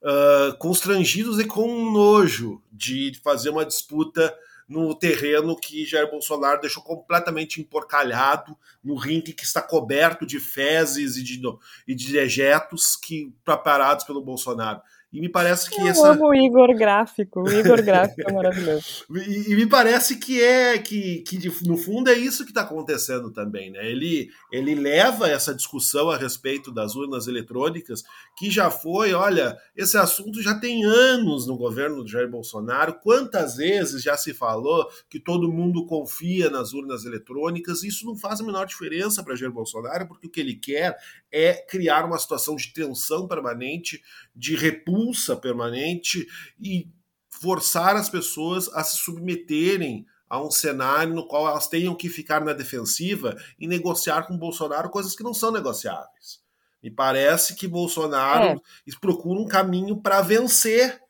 uh, 0.02 0.56
constrangidos 0.58 1.38
e 1.38 1.44
com 1.44 1.90
nojo 1.90 2.62
de 2.72 3.18
fazer 3.22 3.50
uma 3.50 3.66
disputa 3.66 4.32
no 4.68 4.94
terreno 4.94 5.56
que 5.56 5.86
Jair 5.86 6.10
Bolsonaro 6.10 6.60
deixou 6.60 6.82
completamente 6.82 7.58
emporcalhado, 7.58 8.54
no 8.84 8.96
ringue 8.96 9.32
que 9.32 9.44
está 9.44 9.62
coberto 9.62 10.26
de 10.26 10.38
fezes 10.38 11.16
e 11.16 11.22
de, 11.22 11.40
e 11.86 11.94
de 11.94 12.12
dejetos 12.12 12.94
que 12.94 13.32
preparados 13.42 14.04
pelo 14.04 14.22
Bolsonaro. 14.22 14.82
E 15.10 15.22
me 15.22 15.28
parece 15.28 15.70
que 15.70 15.80
eu 15.80 15.86
essa. 15.86 16.12
amo 16.12 16.28
o 16.28 16.34
Igor 16.34 16.74
gráfico. 16.76 17.40
O 17.40 17.50
Igor 17.50 17.82
gráfico 17.82 18.28
é 18.28 18.32
maravilhoso. 18.32 19.06
E, 19.28 19.52
e, 19.52 19.56
me 19.56 19.66
parece 19.66 20.16
que 20.16 20.40
é 20.40 20.78
que, 20.78 21.20
que 21.20 21.38
no 21.66 21.76
fundo 21.76 22.10
é 22.10 22.14
isso 22.14 22.44
que 22.44 22.50
está 22.50 22.60
acontecendo 22.60 23.30
também, 23.30 23.70
né? 23.70 23.90
Ele, 23.90 24.28
ele 24.52 24.74
leva 24.74 25.28
essa 25.28 25.54
discussão 25.54 26.10
a 26.10 26.16
respeito 26.16 26.70
das 26.70 26.94
urnas 26.94 27.26
eletrônicas, 27.26 28.04
que 28.36 28.50
já 28.50 28.70
foi, 28.70 29.12
olha, 29.14 29.56
esse 29.74 29.96
assunto 29.96 30.42
já 30.42 30.58
tem 30.58 30.84
anos 30.84 31.46
no 31.46 31.56
governo 31.56 32.02
do 32.02 32.08
Jair 32.08 32.30
Bolsonaro. 32.30 32.94
Quantas 33.02 33.56
vezes 33.56 34.02
já 34.02 34.16
se 34.16 34.34
falou 34.34 34.88
que 35.08 35.18
todo 35.18 35.52
mundo 35.52 35.86
confia 35.86 36.50
nas 36.50 36.72
urnas 36.72 37.04
eletrônicas? 37.04 37.82
Isso 37.82 38.06
não 38.06 38.16
faz 38.16 38.40
a 38.40 38.44
menor 38.44 38.66
diferença 38.66 39.22
para 39.22 39.36
Jair 39.36 39.52
Bolsonaro, 39.52 40.06
porque 40.06 40.26
o 40.26 40.30
que 40.30 40.40
ele 40.40 40.54
quer 40.54 40.96
é 41.32 41.54
criar 41.54 42.04
uma 42.04 42.18
situação 42.18 42.56
de 42.56 42.72
tensão 42.72 43.26
permanente, 43.26 44.02
de 44.34 44.54
repulsa 44.98 45.36
permanente 45.36 46.26
e 46.60 46.88
forçar 47.28 47.94
as 47.96 48.08
pessoas 48.08 48.68
a 48.74 48.82
se 48.82 48.98
submeterem 48.98 50.04
a 50.28 50.42
um 50.42 50.50
cenário 50.50 51.14
no 51.14 51.26
qual 51.26 51.48
elas 51.48 51.68
tenham 51.68 51.94
que 51.94 52.08
ficar 52.08 52.44
na 52.44 52.52
defensiva 52.52 53.36
e 53.58 53.66
negociar 53.66 54.24
com 54.24 54.36
Bolsonaro 54.36 54.90
coisas 54.90 55.14
que 55.14 55.22
não 55.22 55.32
são 55.32 55.50
negociáveis. 55.50 56.40
Me 56.82 56.90
parece 56.90 57.54
que 57.54 57.66
Bolsonaro 57.66 58.60
é. 58.86 58.92
procura 59.00 59.40
um 59.40 59.46
caminho 59.46 59.96
para 59.96 60.20
vencer 60.20 61.00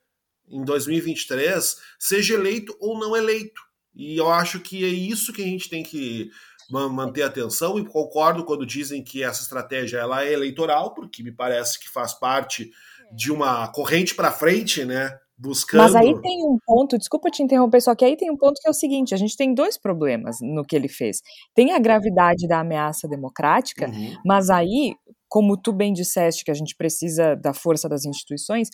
em 0.48 0.64
2023, 0.64 1.76
seja 1.98 2.34
eleito 2.34 2.76
ou 2.78 2.98
não 2.98 3.16
eleito. 3.16 3.60
E 3.94 4.16
eu 4.16 4.30
acho 4.30 4.60
que 4.60 4.84
é 4.84 4.88
isso 4.88 5.32
que 5.32 5.42
a 5.42 5.46
gente 5.46 5.68
tem 5.68 5.82
que 5.82 6.30
manter 6.70 7.22
atenção 7.22 7.78
e 7.78 7.84
concordo 7.84 8.44
quando 8.44 8.64
dizem 8.64 9.02
que 9.02 9.22
essa 9.22 9.42
estratégia 9.42 9.98
ela 9.98 10.24
é 10.24 10.32
eleitoral, 10.32 10.94
porque 10.94 11.22
me 11.22 11.32
parece 11.32 11.80
que 11.80 11.88
faz 11.88 12.14
parte 12.14 12.70
de 13.12 13.32
uma 13.32 13.68
corrente 13.68 14.14
para 14.14 14.30
frente, 14.30 14.84
né? 14.84 15.18
Buscando... 15.36 15.82
Mas 15.82 15.94
aí 15.94 16.20
tem 16.20 16.44
um 16.44 16.58
ponto, 16.66 16.98
desculpa 16.98 17.30
te 17.30 17.42
interromper, 17.42 17.80
só 17.80 17.94
que 17.94 18.04
aí 18.04 18.16
tem 18.16 18.28
um 18.28 18.36
ponto 18.36 18.60
que 18.60 18.66
é 18.66 18.70
o 18.70 18.74
seguinte: 18.74 19.14
a 19.14 19.16
gente 19.16 19.36
tem 19.36 19.54
dois 19.54 19.78
problemas 19.78 20.38
no 20.42 20.64
que 20.64 20.74
ele 20.74 20.88
fez. 20.88 21.20
Tem 21.54 21.72
a 21.72 21.78
gravidade 21.78 22.48
da 22.48 22.60
ameaça 22.60 23.06
democrática, 23.06 23.88
uhum. 23.88 24.16
mas 24.24 24.50
aí, 24.50 24.96
como 25.28 25.56
tu 25.56 25.72
bem 25.72 25.92
disseste, 25.92 26.44
que 26.44 26.50
a 26.50 26.54
gente 26.54 26.74
precisa 26.76 27.36
da 27.36 27.54
força 27.54 27.88
das 27.88 28.04
instituições, 28.04 28.68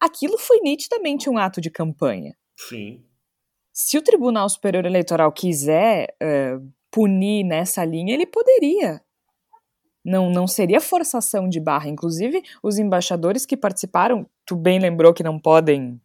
aquilo 0.00 0.38
foi 0.38 0.60
nitidamente 0.62 1.28
um 1.28 1.36
ato 1.36 1.60
de 1.60 1.70
campanha. 1.70 2.36
Sim. 2.56 3.02
Se 3.72 3.98
o 3.98 4.02
Tribunal 4.02 4.48
Superior 4.48 4.84
Eleitoral 4.84 5.32
quiser 5.32 6.14
uh, 6.22 6.64
punir 6.90 7.44
nessa 7.44 7.84
linha, 7.84 8.14
ele 8.14 8.26
poderia. 8.26 9.00
Não, 10.04 10.30
não 10.30 10.46
seria 10.46 10.80
forçação 10.80 11.48
de 11.48 11.60
barra. 11.60 11.88
Inclusive, 11.88 12.42
os 12.62 12.78
embaixadores 12.78 13.44
que 13.44 13.56
participaram, 13.56 14.26
tu 14.46 14.56
bem 14.56 14.78
lembrou 14.78 15.12
que 15.12 15.22
não 15.22 15.38
podem 15.38 16.00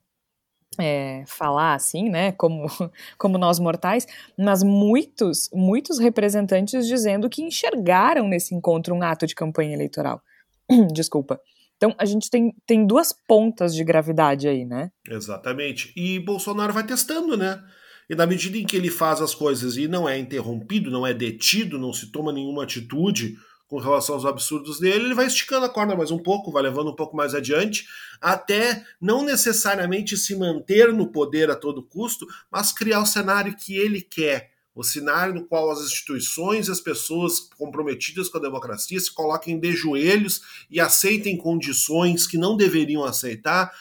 é, 0.80 1.24
falar 1.26 1.76
assim, 1.76 2.10
né, 2.10 2.32
como, 2.34 2.66
como 3.18 3.38
nós 3.38 3.60
mortais, 3.60 4.06
mas 4.38 4.64
muitos, 4.64 5.50
muitos 5.54 6.00
representantes 6.00 6.88
dizendo 6.88 7.30
que 7.30 7.42
enxergaram 7.42 8.28
nesse 8.28 8.54
encontro 8.54 8.94
um 8.94 9.02
ato 9.02 9.26
de 9.26 9.36
campanha 9.36 9.74
eleitoral. 9.74 10.22
Desculpa. 10.94 11.40
Então, 11.78 11.94
a 11.98 12.06
gente 12.06 12.30
tem, 12.30 12.56
tem 12.66 12.86
duas 12.86 13.14
pontas 13.28 13.76
de 13.76 13.84
gravidade 13.84 14.48
aí, 14.48 14.64
né? 14.64 14.92
Exatamente. 15.10 15.92
E 15.96 16.20
Bolsonaro 16.20 16.72
vai 16.72 16.86
testando, 16.86 17.36
né? 17.36 17.62
E 18.10 18.16
na 18.16 18.26
medida 18.26 18.58
em 18.58 18.66
que 18.66 18.78
ele 18.78 18.90
faz 18.90 19.20
as 19.20 19.34
coisas 19.34 19.78
e 19.78 19.88
não 19.88 20.08
é 20.08 20.18
interrompido, 20.18 20.92
não 20.92 21.06
é 21.06 21.14
detido, 21.14 21.80
não 21.80 21.92
se 21.92 22.12
toma 22.12 22.32
nenhuma 22.32 22.64
atitude 22.64 23.36
com 23.68 23.80
relação 23.80 24.16
aos 24.16 24.26
absurdos 24.26 24.80
dele, 24.80 25.06
ele 25.06 25.14
vai 25.14 25.26
esticando 25.26 25.66
a 25.66 25.70
corda 25.70 25.96
mais 25.96 26.12
um 26.12 26.20
pouco, 26.20 26.52
vai 26.52 26.64
levando 26.64 26.92
um 26.92 26.96
pouco 26.96 27.16
mais 27.16 27.34
adiante, 27.34 27.88
até 28.22 28.86
não 29.02 29.24
necessariamente 29.24 30.16
se 30.16 30.36
manter 30.36 30.94
no 30.94 31.12
poder 31.12 31.50
a 31.50 31.56
todo 31.56 31.84
custo, 31.84 32.26
mas 32.52 32.72
criar 32.72 33.02
o 33.02 33.06
cenário 33.06 33.56
que 33.56 33.76
ele 33.76 34.02
quer. 34.02 34.56
O 34.76 34.84
cenário 34.84 35.34
no 35.34 35.46
qual 35.46 35.72
as 35.72 35.80
instituições 35.80 36.68
e 36.68 36.72
as 36.72 36.82
pessoas 36.82 37.40
comprometidas 37.40 38.28
com 38.28 38.38
a 38.38 38.42
democracia 38.42 39.00
se 39.00 39.12
coloquem 39.12 39.58
de 39.58 39.72
joelhos 39.72 40.42
e 40.70 40.82
aceitem 40.82 41.38
condições 41.38 42.28
que 42.28 42.38
não 42.38 42.58
deveriam 42.58 43.06
aceitar, 43.06 43.72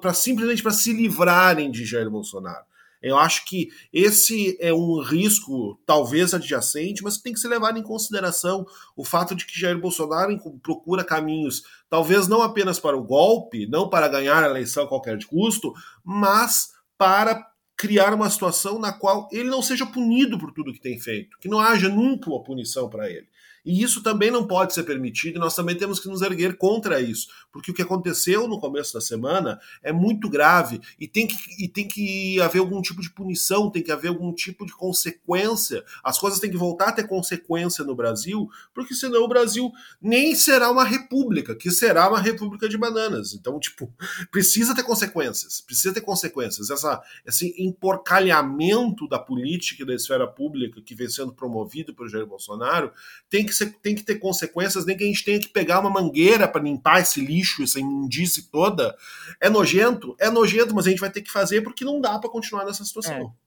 para 0.00 0.14
simplesmente 0.14 0.62
para 0.62 0.70
se 0.70 0.92
livrarem 0.92 1.72
de 1.72 1.84
Jair 1.84 2.08
Bolsonaro. 2.08 2.64
Eu 3.04 3.18
acho 3.18 3.44
que 3.44 3.68
esse 3.92 4.56
é 4.60 4.72
um 4.72 5.00
risco, 5.00 5.78
talvez 5.84 6.32
adjacente, 6.32 7.02
mas 7.02 7.18
tem 7.18 7.34
que 7.34 7.38
ser 7.38 7.48
levado 7.48 7.78
em 7.78 7.82
consideração 7.82 8.66
o 8.96 9.04
fato 9.04 9.34
de 9.34 9.44
que 9.44 9.60
Jair 9.60 9.78
Bolsonaro 9.78 10.34
procura 10.62 11.04
caminhos, 11.04 11.62
talvez 11.90 12.26
não 12.26 12.40
apenas 12.40 12.80
para 12.80 12.96
o 12.96 13.04
golpe, 13.04 13.66
não 13.66 13.90
para 13.90 14.08
ganhar 14.08 14.42
a 14.42 14.48
eleição 14.48 14.84
a 14.84 14.88
qualquer 14.88 15.22
custo, 15.26 15.74
mas 16.02 16.70
para 16.96 17.46
criar 17.76 18.14
uma 18.14 18.30
situação 18.30 18.78
na 18.78 18.92
qual 18.92 19.28
ele 19.30 19.50
não 19.50 19.60
seja 19.60 19.84
punido 19.84 20.38
por 20.38 20.52
tudo 20.52 20.72
que 20.72 20.80
tem 20.80 20.98
feito, 20.98 21.38
que 21.38 21.48
não 21.48 21.60
haja 21.60 21.88
nunca 21.88 22.30
uma 22.30 22.42
punição 22.42 22.88
para 22.88 23.10
ele. 23.10 23.28
E 23.64 23.82
isso 23.82 24.02
também 24.02 24.30
não 24.30 24.46
pode 24.46 24.74
ser 24.74 24.82
permitido, 24.82 25.36
e 25.36 25.38
nós 25.38 25.54
também 25.54 25.76
temos 25.76 25.98
que 25.98 26.08
nos 26.08 26.20
erguer 26.20 26.56
contra 26.56 27.00
isso, 27.00 27.28
porque 27.50 27.70
o 27.70 27.74
que 27.74 27.82
aconteceu 27.82 28.46
no 28.46 28.60
começo 28.60 28.92
da 28.92 29.00
semana 29.00 29.58
é 29.82 29.92
muito 29.92 30.28
grave 30.28 30.80
e 31.00 31.08
tem 31.08 31.26
que, 31.26 31.36
e 31.58 31.68
tem 31.68 31.88
que 31.88 32.40
haver 32.40 32.58
algum 32.58 32.82
tipo 32.82 33.00
de 33.00 33.10
punição, 33.10 33.70
tem 33.70 33.82
que 33.82 33.92
haver 33.92 34.08
algum 34.08 34.32
tipo 34.32 34.66
de 34.66 34.72
consequência. 34.74 35.84
As 36.02 36.18
coisas 36.18 36.40
têm 36.40 36.50
que 36.50 36.56
voltar 36.56 36.88
a 36.88 36.92
ter 36.92 37.08
consequência 37.08 37.84
no 37.84 37.94
Brasil, 37.94 38.48
porque 38.74 38.94
senão 38.94 39.22
o 39.22 39.28
Brasil 39.28 39.70
nem 40.00 40.34
será 40.34 40.70
uma 40.70 40.84
república, 40.84 41.54
que 41.54 41.70
será 41.70 42.08
uma 42.08 42.20
república 42.20 42.68
de 42.68 42.76
bananas. 42.76 43.34
Então, 43.34 43.58
tipo, 43.58 43.92
precisa 44.30 44.74
ter 44.74 44.82
consequências, 44.82 45.60
precisa 45.60 45.94
ter 45.94 46.00
consequências. 46.02 46.70
Essa, 46.70 47.02
esse 47.24 47.54
emporcalhamento 47.58 49.08
da 49.08 49.18
política 49.18 49.82
e 49.82 49.86
da 49.86 49.94
esfera 49.94 50.26
pública 50.26 50.82
que 50.82 50.94
vem 50.94 51.08
sendo 51.08 51.32
promovido 51.32 51.94
por 51.94 52.08
Jair 52.08 52.26
Bolsonaro 52.26 52.92
tem 53.30 53.46
que 53.46 53.53
que, 53.54 53.58
ser, 53.58 53.74
tem 53.82 53.94
que 53.94 54.02
ter 54.02 54.16
consequências, 54.16 54.84
nem 54.84 54.96
que 54.96 55.04
a 55.04 55.06
gente 55.06 55.24
tenha 55.24 55.38
que 55.38 55.48
pegar 55.48 55.80
uma 55.80 55.90
mangueira 55.90 56.48
para 56.48 56.62
limpar 56.62 57.00
esse 57.00 57.20
lixo, 57.20 57.62
essa 57.62 57.78
imundície 57.78 58.50
toda. 58.50 58.94
É 59.40 59.48
nojento? 59.48 60.16
É 60.18 60.30
nojento, 60.30 60.74
mas 60.74 60.86
a 60.86 60.90
gente 60.90 61.00
vai 61.00 61.10
ter 61.10 61.22
que 61.22 61.30
fazer 61.30 61.62
porque 61.62 61.84
não 61.84 62.00
dá 62.00 62.18
para 62.18 62.30
continuar 62.30 62.64
nessa 62.64 62.84
situação. 62.84 63.14
É. 63.14 63.44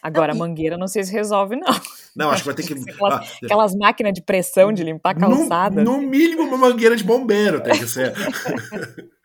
Agora, 0.00 0.32
a 0.32 0.34
mangueira 0.34 0.78
não 0.78 0.86
sei 0.86 1.02
se 1.02 1.12
resolve, 1.12 1.56
não. 1.56 1.74
Não, 2.14 2.30
acho 2.30 2.42
que 2.42 2.46
vai 2.46 2.54
ter 2.54 2.62
que. 2.62 2.72
Aquelas, 2.90 3.14
ah, 3.14 3.38
aquelas 3.44 3.74
máquinas 3.74 4.12
de 4.12 4.22
pressão 4.22 4.72
de 4.72 4.84
limpar 4.84 5.14
calçada. 5.16 5.82
No, 5.82 6.00
no 6.00 6.08
mínimo, 6.08 6.42
uma 6.42 6.56
mangueira 6.56 6.94
de 6.94 7.02
bombeiro 7.02 7.60
tem 7.60 7.76
que 7.76 7.86
ser. 7.86 8.14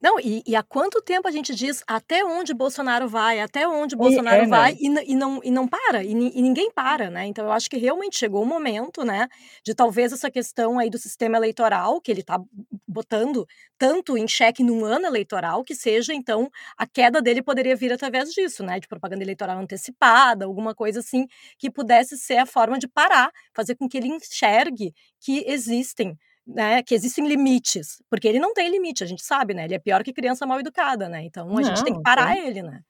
Não, 0.00 0.18
e, 0.18 0.42
e, 0.46 0.56
há 0.56 0.62
quanto 0.62 1.02
tempo 1.02 1.28
a 1.28 1.30
gente 1.30 1.54
diz 1.54 1.82
até 1.86 2.24
onde 2.24 2.54
Bolsonaro 2.54 3.06
vai, 3.06 3.38
até 3.38 3.68
onde 3.68 3.94
Bolsonaro 3.94 4.44
é, 4.44 4.46
vai, 4.46 4.76
e, 4.80 4.86
e, 5.12 5.14
não, 5.14 5.40
e 5.44 5.50
não 5.50 5.68
para, 5.68 6.02
e, 6.02 6.10
e, 6.12 6.42
ninguém 6.42 6.70
para, 6.70 7.10
né? 7.10 7.26
Então 7.26 7.44
eu 7.44 7.52
acho 7.52 7.68
que 7.68 7.76
realmente 7.76 8.16
chegou 8.16 8.42
o 8.42 8.46
momento, 8.46 9.04
né, 9.04 9.28
de 9.62 9.74
talvez 9.74 10.12
essa 10.12 10.30
questão 10.30 10.78
aí 10.78 10.88
do 10.88 10.96
sistema 10.96 11.36
eleitoral, 11.36 12.00
que 12.00 12.10
ele 12.10 12.22
está 12.22 12.40
botando 12.88 13.46
tanto 13.78 14.16
em 14.16 14.26
xeque 14.26 14.62
num 14.62 14.84
ano 14.84 15.06
eleitoral, 15.06 15.62
que 15.62 15.74
seja, 15.74 16.14
então, 16.14 16.50
a 16.76 16.86
queda 16.86 17.20
dele 17.20 17.42
poderia 17.42 17.76
vir 17.76 17.92
através 17.92 18.30
disso, 18.30 18.62
né? 18.62 18.80
De 18.80 18.88
propaganda 18.88 19.22
eleitoral 19.22 19.58
antecipada, 19.58 20.44
alguma 20.44 20.74
coisa 20.74 21.00
assim, 21.00 21.26
que 21.58 21.70
pudesse 21.70 22.16
ser 22.18 22.38
a 22.38 22.46
forma 22.46 22.78
de 22.78 22.88
parar, 22.88 23.30
fazer 23.54 23.74
com 23.76 23.88
que 23.88 23.98
ele 23.98 24.08
enxergue 24.08 24.92
que 25.20 25.44
existem 25.46 26.16
né, 26.54 26.82
que 26.82 26.94
existem 26.94 27.26
limites, 27.26 28.02
porque 28.10 28.28
ele 28.28 28.38
não 28.38 28.52
tem 28.52 28.70
limite, 28.70 29.04
a 29.04 29.06
gente 29.06 29.24
sabe, 29.24 29.54
né? 29.54 29.64
Ele 29.64 29.74
é 29.74 29.78
pior 29.78 30.02
que 30.02 30.12
criança 30.12 30.46
mal 30.46 30.60
educada, 30.60 31.08
né? 31.08 31.24
Então 31.24 31.48
a 31.48 31.52
não, 31.52 31.62
gente 31.62 31.84
tem 31.84 31.94
que 31.94 32.02
parar 32.02 32.34
tem. 32.34 32.46
ele, 32.46 32.62
né? 32.62 32.80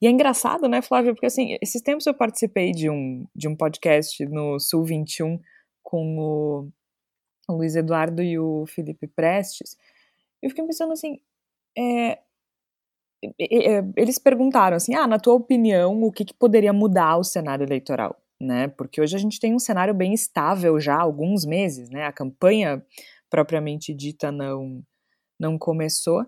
E 0.00 0.06
é 0.06 0.10
engraçado, 0.10 0.68
né, 0.68 0.82
Flávia? 0.82 1.12
Porque 1.14 1.26
assim, 1.26 1.56
esses 1.62 1.80
tempos 1.82 2.06
eu 2.06 2.14
participei 2.14 2.72
de 2.72 2.90
um, 2.90 3.26
de 3.34 3.48
um 3.48 3.56
podcast 3.56 4.24
no 4.26 4.58
Sul 4.60 4.84
21 4.84 5.38
com 5.82 6.18
o, 6.18 6.68
o 7.48 7.56
Luiz 7.56 7.74
Eduardo 7.76 8.22
e 8.22 8.38
o 8.38 8.66
Felipe 8.66 9.06
Prestes. 9.06 9.76
Eu 10.42 10.50
fiquei 10.50 10.64
pensando 10.66 10.92
assim, 10.92 11.18
é, 11.76 12.18
eles 13.96 14.18
perguntaram 14.18 14.76
assim, 14.76 14.94
ah, 14.94 15.06
na 15.06 15.18
tua 15.18 15.34
opinião, 15.34 16.02
o 16.02 16.12
que, 16.12 16.24
que 16.24 16.34
poderia 16.34 16.72
mudar 16.72 17.16
o 17.16 17.24
cenário 17.24 17.64
eleitoral? 17.64 18.19
Né? 18.40 18.68
Porque 18.68 19.00
hoje 19.00 19.14
a 19.16 19.18
gente 19.18 19.38
tem 19.38 19.54
um 19.54 19.58
cenário 19.58 19.94
bem 19.94 20.14
estável 20.14 20.80
já 20.80 20.96
há 20.96 21.02
alguns 21.02 21.44
meses, 21.44 21.90
né? 21.90 22.06
A 22.06 22.12
campanha 22.12 22.84
propriamente 23.28 23.94
dita 23.94 24.32
não 24.32 24.82
não 25.38 25.58
começou. 25.58 26.24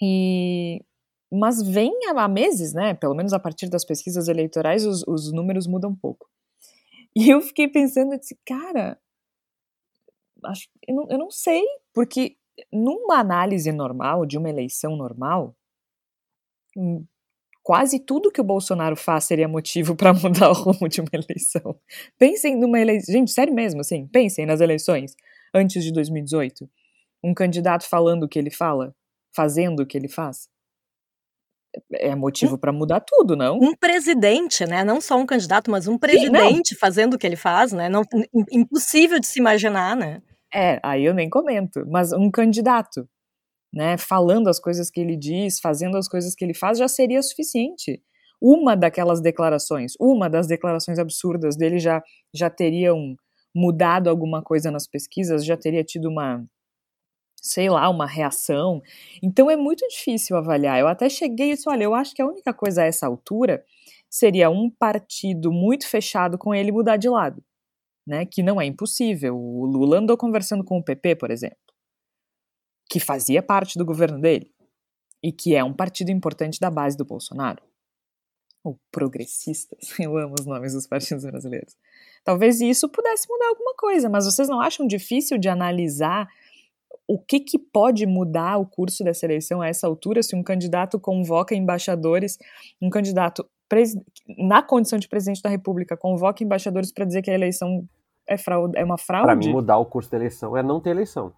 E 0.00 0.84
mas 1.32 1.62
vem 1.62 1.92
há 2.08 2.28
meses, 2.28 2.74
né? 2.74 2.94
Pelo 2.94 3.14
menos 3.14 3.32
a 3.32 3.38
partir 3.38 3.68
das 3.68 3.84
pesquisas 3.84 4.28
eleitorais, 4.28 4.84
os, 4.84 5.02
os 5.08 5.32
números 5.32 5.66
mudam 5.66 5.90
um 5.90 5.96
pouco. 5.96 6.28
E 7.14 7.28
eu 7.28 7.42
fiquei 7.42 7.68
pensando, 7.68 8.14
eu 8.14 8.18
disse, 8.18 8.38
cara, 8.46 8.98
acho, 10.44 10.66
eu, 10.88 10.94
não, 10.94 11.08
eu 11.10 11.18
não 11.18 11.30
sei, 11.30 11.62
porque 11.92 12.36
numa 12.72 13.18
análise 13.18 13.70
normal, 13.70 14.24
de 14.24 14.38
uma 14.38 14.48
eleição 14.48 14.96
normal, 14.96 15.54
hum, 16.76 17.04
quase 17.62 17.98
tudo 18.00 18.30
que 18.30 18.40
o 18.40 18.44
Bolsonaro 18.44 18.96
faz 18.96 19.24
seria 19.24 19.48
motivo 19.48 19.94
para 19.94 20.12
mudar 20.14 20.50
o 20.50 20.52
rumo 20.52 20.88
de 20.88 21.00
uma 21.00 21.10
eleição. 21.12 21.78
Pensem 22.18 22.56
numa 22.56 22.80
eleição. 22.80 23.12
Gente, 23.12 23.30
sério 23.30 23.54
mesmo, 23.54 23.80
assim, 23.80 24.06
pensem 24.06 24.44
nas 24.44 24.60
eleições 24.60 25.14
antes 25.54 25.84
de 25.84 25.92
2018. 25.92 26.68
Um 27.24 27.34
candidato 27.34 27.88
falando 27.88 28.24
o 28.24 28.28
que 28.28 28.38
ele 28.38 28.50
fala, 28.50 28.94
fazendo 29.34 29.80
o 29.80 29.86
que 29.86 29.96
ele 29.96 30.08
faz. 30.08 30.48
É 31.92 32.14
motivo 32.14 32.58
para 32.58 32.70
mudar 32.70 33.00
tudo, 33.00 33.34
não? 33.34 33.56
Um 33.56 33.74
presidente, 33.74 34.66
né? 34.66 34.84
Não 34.84 35.00
só 35.00 35.16
um 35.16 35.24
candidato, 35.24 35.70
mas 35.70 35.88
um 35.88 35.96
presidente 35.96 36.70
Sim, 36.70 36.76
fazendo 36.76 37.14
o 37.14 37.18
que 37.18 37.26
ele 37.26 37.36
faz, 37.36 37.72
né? 37.72 37.88
Não, 37.88 38.02
impossível 38.50 39.18
de 39.18 39.26
se 39.26 39.38
imaginar, 39.38 39.96
né? 39.96 40.20
É, 40.52 40.78
aí 40.82 41.04
eu 41.04 41.14
nem 41.14 41.30
comento. 41.30 41.86
Mas 41.88 42.12
um 42.12 42.30
candidato 42.30 43.08
né, 43.72 43.96
falando 43.96 44.48
as 44.48 44.60
coisas 44.60 44.90
que 44.90 45.00
ele 45.00 45.16
diz, 45.16 45.58
fazendo 45.58 45.96
as 45.96 46.08
coisas 46.08 46.34
que 46.34 46.44
ele 46.44 46.54
faz, 46.54 46.78
já 46.78 46.88
seria 46.88 47.22
suficiente. 47.22 48.02
Uma 48.40 48.76
daquelas 48.76 49.20
declarações, 49.20 49.94
uma 50.00 50.28
das 50.28 50.46
declarações 50.46 50.98
absurdas 50.98 51.56
dele 51.56 51.78
já, 51.78 52.02
já 52.34 52.50
teriam 52.50 53.16
mudado 53.54 54.10
alguma 54.10 54.42
coisa 54.42 54.70
nas 54.70 54.86
pesquisas, 54.86 55.44
já 55.44 55.56
teria 55.56 55.84
tido 55.84 56.08
uma, 56.08 56.44
sei 57.36 57.70
lá, 57.70 57.88
uma 57.88 58.06
reação. 58.06 58.82
Então 59.22 59.50
é 59.50 59.56
muito 59.56 59.86
difícil 59.88 60.36
avaliar. 60.36 60.80
Eu 60.80 60.88
até 60.88 61.08
cheguei 61.08 61.52
e 61.52 61.54
disse: 61.54 61.68
olha, 61.68 61.84
eu 61.84 61.94
acho 61.94 62.14
que 62.14 62.22
a 62.22 62.26
única 62.26 62.52
coisa 62.52 62.82
a 62.82 62.86
essa 62.86 63.06
altura 63.06 63.64
seria 64.10 64.50
um 64.50 64.68
partido 64.70 65.52
muito 65.52 65.88
fechado 65.88 66.36
com 66.36 66.54
ele 66.54 66.72
mudar 66.72 66.96
de 66.96 67.08
lado. 67.08 67.42
Né, 68.04 68.26
que 68.26 68.42
não 68.42 68.60
é 68.60 68.66
impossível. 68.66 69.36
O 69.38 69.64
Lula 69.64 69.98
andou 69.98 70.16
conversando 70.16 70.64
com 70.64 70.76
o 70.76 70.82
PP, 70.82 71.14
por 71.14 71.30
exemplo 71.30 71.71
que 72.92 73.00
fazia 73.00 73.42
parte 73.42 73.78
do 73.78 73.86
governo 73.86 74.20
dele 74.20 74.52
e 75.22 75.32
que 75.32 75.54
é 75.54 75.64
um 75.64 75.72
partido 75.72 76.10
importante 76.10 76.60
da 76.60 76.70
base 76.70 76.94
do 76.94 77.06
Bolsonaro. 77.06 77.62
Ou 78.62 78.78
progressistas, 78.90 79.78
eu 79.98 80.14
amo 80.18 80.34
os 80.38 80.44
nomes 80.44 80.74
dos 80.74 80.86
partidos 80.86 81.24
brasileiros. 81.24 81.74
Talvez 82.22 82.60
isso 82.60 82.90
pudesse 82.90 83.26
mudar 83.30 83.48
alguma 83.48 83.74
coisa, 83.76 84.10
mas 84.10 84.26
vocês 84.26 84.46
não 84.46 84.60
acham 84.60 84.86
difícil 84.86 85.38
de 85.38 85.48
analisar 85.48 86.28
o 87.08 87.18
que, 87.18 87.40
que 87.40 87.58
pode 87.58 88.04
mudar 88.04 88.58
o 88.58 88.66
curso 88.66 89.02
dessa 89.02 89.24
eleição 89.24 89.62
a 89.62 89.68
essa 89.68 89.86
altura 89.86 90.22
se 90.22 90.36
um 90.36 90.42
candidato 90.42 91.00
convoca 91.00 91.54
embaixadores, 91.54 92.38
um 92.80 92.90
candidato 92.90 93.48
na 94.36 94.62
condição 94.62 94.98
de 94.98 95.08
presidente 95.08 95.40
da 95.40 95.48
República 95.48 95.96
convoca 95.96 96.44
embaixadores 96.44 96.92
para 96.92 97.06
dizer 97.06 97.22
que 97.22 97.30
a 97.30 97.34
eleição 97.34 97.88
é, 98.28 98.36
fraude, 98.36 98.76
é 98.76 98.84
uma 98.84 98.98
fraude? 98.98 99.26
Para 99.26 99.34
mim, 99.34 99.50
mudar 99.50 99.78
o 99.78 99.86
curso 99.86 100.10
da 100.10 100.18
eleição 100.18 100.54
é 100.54 100.62
não 100.62 100.78
ter 100.78 100.90
eleição 100.90 101.32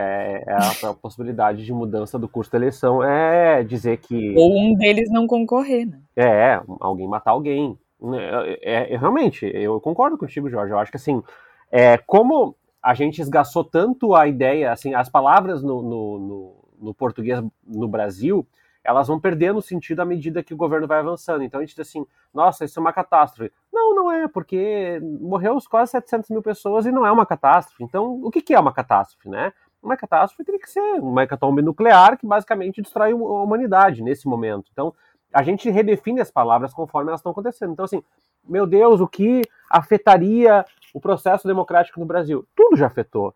é, 0.00 0.44
é 0.46 0.52
a, 0.52 0.90
a, 0.90 0.94
possibilidade 0.94 1.64
de 1.64 1.72
mudança 1.72 2.16
do 2.16 2.28
curso 2.28 2.52
da 2.52 2.58
eleição 2.58 3.02
é 3.02 3.64
dizer 3.64 3.96
que. 3.96 4.32
Ou 4.36 4.56
um 4.56 4.74
deles 4.74 5.10
não 5.10 5.26
concorrer, 5.26 5.88
né? 5.88 6.00
É, 6.16 6.60
alguém 6.78 7.08
matar 7.08 7.32
alguém. 7.32 7.76
É, 8.14 8.60
é, 8.62 8.94
é, 8.94 8.96
realmente, 8.96 9.44
eu 9.52 9.80
concordo 9.80 10.16
contigo, 10.16 10.48
Jorge. 10.48 10.72
Eu 10.72 10.78
acho 10.78 10.92
que 10.92 10.96
assim, 10.96 11.20
é, 11.68 11.98
como 11.98 12.54
a 12.80 12.94
gente 12.94 13.20
esgaçou 13.20 13.64
tanto 13.64 14.14
a 14.14 14.28
ideia, 14.28 14.70
assim, 14.70 14.94
as 14.94 15.08
palavras 15.08 15.64
no, 15.64 15.82
no, 15.82 16.18
no, 16.18 16.68
no 16.80 16.94
português 16.94 17.42
no 17.66 17.88
Brasil, 17.88 18.46
elas 18.84 19.08
vão 19.08 19.18
perdendo 19.18 19.60
sentido 19.60 20.00
à 20.00 20.04
medida 20.04 20.44
que 20.44 20.54
o 20.54 20.56
governo 20.56 20.86
vai 20.86 21.00
avançando. 21.00 21.42
Então 21.42 21.58
a 21.58 21.64
gente 21.64 21.74
diz 21.74 21.88
assim, 21.88 22.06
nossa, 22.32 22.64
isso 22.64 22.78
é 22.78 22.80
uma 22.80 22.92
catástrofe. 22.92 23.52
Não, 23.72 23.94
não 23.96 24.12
é, 24.12 24.28
porque 24.28 25.00
morreu 25.20 25.58
quase 25.68 25.90
700 25.90 26.30
mil 26.30 26.42
pessoas 26.42 26.86
e 26.86 26.92
não 26.92 27.04
é 27.04 27.10
uma 27.10 27.26
catástrofe. 27.26 27.82
Então, 27.82 28.20
o 28.22 28.30
que, 28.30 28.40
que 28.40 28.54
é 28.54 28.60
uma 28.60 28.72
catástrofe, 28.72 29.28
né? 29.28 29.52
Uma 29.82 29.96
catástrofe 29.96 30.44
teria 30.44 30.60
que 30.60 30.70
ser 30.70 30.80
uma 31.00 31.22
hecatombe 31.22 31.62
nuclear 31.62 32.18
que 32.18 32.26
basicamente 32.26 32.82
destrói 32.82 33.12
a 33.12 33.14
humanidade 33.14 34.02
nesse 34.02 34.26
momento. 34.26 34.68
Então, 34.72 34.94
a 35.32 35.42
gente 35.42 35.70
redefine 35.70 36.20
as 36.20 36.30
palavras 36.30 36.72
conforme 36.72 37.10
elas 37.10 37.20
estão 37.20 37.32
acontecendo. 37.32 37.72
Então, 37.72 37.84
assim, 37.84 38.02
meu 38.48 38.66
Deus, 38.66 39.00
o 39.00 39.06
que 39.06 39.42
afetaria 39.68 40.64
o 40.94 41.00
processo 41.00 41.46
democrático 41.46 42.00
no 42.00 42.06
Brasil? 42.06 42.46
Tudo 42.56 42.76
já 42.76 42.86
afetou. 42.86 43.34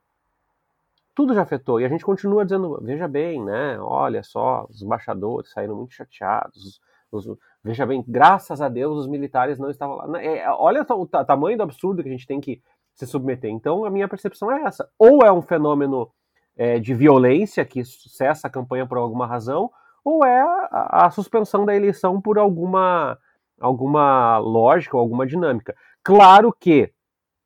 Tudo 1.14 1.34
já 1.34 1.42
afetou. 1.42 1.80
E 1.80 1.84
a 1.84 1.88
gente 1.88 2.04
continua 2.04 2.44
dizendo, 2.44 2.80
veja 2.82 3.06
bem, 3.06 3.44
né? 3.44 3.78
Olha 3.78 4.22
só, 4.22 4.66
os 4.70 4.82
embaixadores 4.82 5.50
saíram 5.50 5.76
muito 5.76 5.92
chateados. 5.92 6.80
Os, 7.10 7.28
veja 7.62 7.84
bem, 7.84 8.02
graças 8.08 8.62
a 8.62 8.68
Deus 8.70 8.96
os 8.96 9.06
militares 9.06 9.58
não 9.58 9.68
estavam 9.68 9.96
lá. 9.96 10.22
É, 10.22 10.48
olha 10.50 10.86
o, 10.88 11.02
o 11.02 11.06
tamanho 11.06 11.58
do 11.58 11.62
absurdo 11.62 12.02
que 12.02 12.08
a 12.08 12.12
gente 12.12 12.26
tem 12.26 12.40
que 12.40 12.62
se 12.94 13.06
submeter. 13.06 13.50
Então, 13.50 13.84
a 13.84 13.90
minha 13.90 14.08
percepção 14.08 14.50
é 14.50 14.62
essa. 14.62 14.88
Ou 14.98 15.22
é 15.22 15.30
um 15.30 15.42
fenômeno 15.42 16.10
é, 16.56 16.78
de 16.78 16.94
violência 16.94 17.64
que 17.64 17.84
cessa 17.84 18.46
a 18.46 18.50
campanha 18.50 18.86
por 18.86 18.98
alguma 18.98 19.26
razão, 19.26 19.70
ou 20.04 20.24
é 20.24 20.40
a, 20.40 21.06
a 21.06 21.10
suspensão 21.10 21.64
da 21.64 21.74
eleição 21.74 22.20
por 22.20 22.38
alguma, 22.38 23.18
alguma 23.60 24.38
lógica 24.38 24.96
ou 24.96 25.00
alguma 25.00 25.26
dinâmica. 25.26 25.74
Claro 26.02 26.54
que 26.58 26.92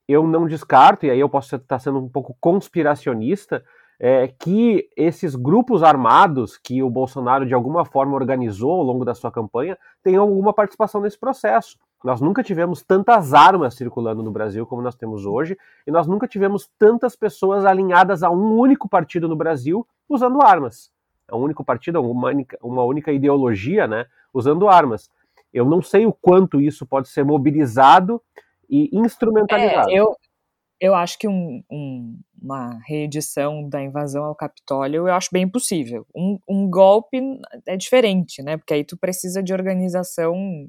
eu 0.09 0.27
não 0.27 0.47
descarto, 0.47 1.07
e 1.07 1.11
aí 1.11 1.21
eu 1.21 1.29
posso 1.29 1.57
estar 1.57 1.79
sendo 1.79 1.99
um 1.99 2.09
pouco 2.09 2.37
conspiracionista, 2.41 3.65
é, 3.99 4.29
que 4.29 4.89
esses 4.97 5.35
grupos 5.35 5.83
armados 5.83 6.59
que 6.59 6.83
o 6.83 6.91
Bolsonaro 6.91 7.47
de 7.47 7.55
alguma 7.55 7.85
forma 7.85 8.15
organizou 8.15 8.73
ao 8.73 8.83
longo 8.83 9.05
da 9.05 9.15
sua 9.15 9.33
campanha 9.33 9.77
tenham 10.03 10.23
alguma 10.23 10.53
participação 10.53 11.01
nesse 11.01 11.19
processo. 11.19 11.79
Nós 12.05 12.20
nunca 12.20 12.42
tivemos 12.42 12.82
tantas 12.82 13.34
armas 13.34 13.74
circulando 13.74 14.22
no 14.22 14.30
Brasil 14.30 14.66
como 14.66 14.82
nós 14.82 14.94
temos 14.94 15.26
hoje, 15.26 15.57
e 15.86 15.90
nós 15.90 16.07
nunca 16.07 16.28
tivemos 16.28 16.68
tantas 16.78 17.16
pessoas 17.16 17.64
alinhadas 17.64 18.22
a 18.22 18.30
um 18.30 18.59
único 18.59 18.88
partido 18.88 19.28
no 19.28 19.36
Brasil 19.36 19.86
usando 20.09 20.42
armas. 20.42 20.90
É 21.28 21.34
um 21.34 21.40
único 21.40 21.64
partido, 21.64 22.01
uma 22.01 22.28
única, 22.28 22.59
uma 22.62 22.84
única 22.84 23.11
ideologia, 23.11 23.86
né, 23.86 24.07
usando 24.32 24.68
armas. 24.68 25.11
Eu 25.53 25.64
não 25.64 25.82
sei 25.82 26.07
o 26.07 26.12
quanto 26.12 26.61
isso 26.61 26.86
pode 26.86 27.09
ser 27.09 27.24
mobilizado 27.24 28.22
e 28.68 28.90
instrumentalizado. 28.92 29.90
É, 29.90 29.94
eu, 29.94 30.14
eu 30.78 30.94
acho 30.94 31.18
que 31.18 31.26
um, 31.26 31.62
um, 31.70 32.18
uma 32.40 32.78
reedição 32.86 33.68
da 33.68 33.82
invasão 33.82 34.24
ao 34.24 34.34
Capitólio 34.34 35.09
eu 35.09 35.14
acho 35.14 35.30
bem 35.32 35.49
possível. 35.49 36.07
Um, 36.14 36.38
um 36.49 36.70
golpe 36.70 37.18
é 37.66 37.76
diferente, 37.76 38.42
né? 38.42 38.57
Porque 38.57 38.74
aí 38.74 38.84
tu 38.84 38.97
precisa 38.97 39.42
de 39.42 39.53
organização 39.53 40.68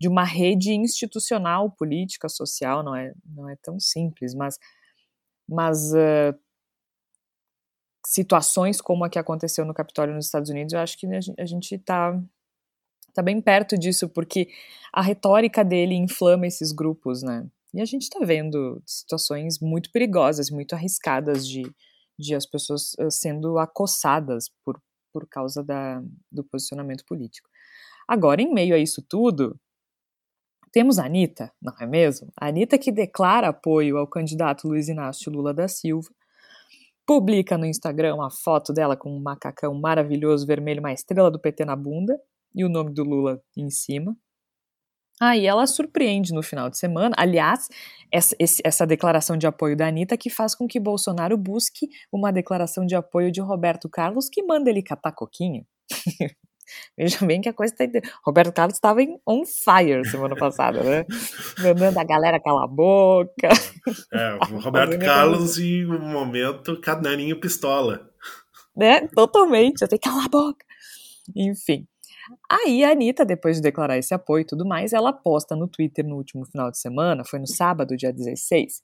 de 0.00 0.08
uma 0.08 0.24
rede 0.24 0.72
institucional, 0.72 1.70
política, 1.70 2.28
social, 2.28 2.82
não 2.82 2.96
é, 2.96 3.12
não 3.24 3.48
é 3.48 3.56
tão 3.56 3.78
simples, 3.78 4.34
mas, 4.34 4.58
mas 5.46 5.92
uh, 5.92 6.34
situações 8.06 8.80
como 8.80 9.04
a 9.04 9.10
que 9.10 9.18
aconteceu 9.18 9.64
no 9.66 9.74
Capitólio 9.74 10.14
nos 10.14 10.24
Estados 10.24 10.48
Unidos, 10.48 10.72
eu 10.72 10.80
acho 10.80 10.96
que 10.96 11.06
a 11.38 11.44
gente 11.44 11.74
está 11.74 12.18
tá 13.12 13.22
bem 13.22 13.42
perto 13.42 13.76
disso, 13.76 14.08
porque 14.08 14.48
a 14.90 15.02
retórica 15.02 15.62
dele 15.62 15.94
inflama 15.94 16.46
esses 16.46 16.72
grupos, 16.72 17.22
né? 17.22 17.46
E 17.74 17.80
a 17.80 17.84
gente 17.84 18.02
está 18.02 18.24
vendo 18.24 18.82
situações 18.86 19.60
muito 19.60 19.92
perigosas, 19.92 20.50
muito 20.50 20.74
arriscadas 20.74 21.46
de, 21.46 21.62
de 22.18 22.34
as 22.34 22.46
pessoas 22.46 22.96
sendo 23.10 23.58
acossadas 23.58 24.48
por, 24.64 24.80
por 25.12 25.28
causa 25.28 25.62
da, 25.62 26.02
do 26.32 26.42
posicionamento 26.42 27.04
político. 27.04 27.48
Agora, 28.08 28.42
em 28.42 28.52
meio 28.52 28.74
a 28.74 28.78
isso 28.78 29.02
tudo, 29.02 29.56
temos 30.72 30.98
a 30.98 31.06
Anitta, 31.06 31.52
não 31.60 31.74
é 31.80 31.86
mesmo? 31.86 32.32
A 32.40 32.48
Anitta 32.48 32.78
que 32.78 32.92
declara 32.92 33.48
apoio 33.48 33.96
ao 33.96 34.06
candidato 34.06 34.68
Luiz 34.68 34.88
Inácio 34.88 35.30
Lula 35.32 35.52
da 35.52 35.68
Silva, 35.68 36.08
publica 37.06 37.58
no 37.58 37.66
Instagram 37.66 38.14
uma 38.14 38.30
foto 38.30 38.72
dela 38.72 38.96
com 38.96 39.10
um 39.10 39.20
macacão 39.20 39.74
maravilhoso 39.74 40.46
vermelho, 40.46 40.80
uma 40.80 40.92
estrela 40.92 41.30
do 41.30 41.40
PT 41.40 41.64
na 41.64 41.74
bunda 41.74 42.16
e 42.54 42.64
o 42.64 42.68
nome 42.68 42.92
do 42.94 43.02
Lula 43.02 43.42
em 43.56 43.68
cima. 43.68 44.16
Aí 45.20 45.46
ela 45.46 45.66
surpreende 45.66 46.32
no 46.32 46.42
final 46.42 46.70
de 46.70 46.78
semana. 46.78 47.14
Aliás, 47.18 47.68
essa, 48.10 48.34
essa, 48.64 48.86
declaração 48.86 49.36
de 49.36 49.46
apoio 49.46 49.76
da 49.76 49.86
Anitta 49.86 50.16
que 50.16 50.30
faz 50.30 50.54
com 50.54 50.66
que 50.66 50.80
Bolsonaro 50.80 51.36
busque 51.36 51.88
uma 52.10 52.32
declaração 52.32 52.86
de 52.86 52.94
apoio 52.94 53.30
de 53.30 53.40
Roberto 53.40 53.86
Carlos 53.88 54.30
que 54.30 54.42
manda 54.42 54.70
ele 54.70 54.82
catar 54.82 55.12
coquinho. 55.12 55.66
Veja 56.96 57.24
bem 57.24 57.40
que 57.40 57.48
a 57.48 57.52
coisa 57.52 57.74
tá. 57.74 57.84
Roberto 58.24 58.52
Carlos 58.52 58.74
estava 58.74 59.02
em 59.02 59.18
on 59.26 59.44
fire 59.44 60.04
semana 60.08 60.36
passada, 60.36 60.82
né? 60.82 61.06
Mandando 61.62 61.98
a 61.98 62.04
galera 62.04 62.40
calar 62.40 62.64
a 62.64 62.68
boca. 62.68 63.48
É, 64.12 64.34
o 64.52 64.58
Roberto 64.58 64.98
Carlos 64.98 65.58
em 65.58 65.86
um 65.86 66.00
momento 66.00 66.80
canarinho 66.80 67.40
pistola. 67.40 68.10
Né? 68.76 69.06
Totalmente. 69.08 69.82
Eu 69.82 69.88
tenho 69.88 70.00
que 70.00 70.08
calar 70.08 70.26
a 70.26 70.28
boca. 70.28 70.64
Enfim. 71.34 71.86
Aí 72.48 72.84
a 72.84 72.90
Anitta, 72.90 73.24
depois 73.24 73.56
de 73.56 73.62
declarar 73.62 73.98
esse 73.98 74.14
apoio 74.14 74.42
e 74.42 74.46
tudo 74.46 74.66
mais, 74.66 74.92
ela 74.92 75.12
posta 75.12 75.56
no 75.56 75.66
Twitter 75.66 76.06
no 76.06 76.16
último 76.16 76.44
final 76.46 76.70
de 76.70 76.78
semana, 76.78 77.24
foi 77.24 77.38
no 77.38 77.46
sábado, 77.46 77.96
dia 77.96 78.12
16, 78.12 78.82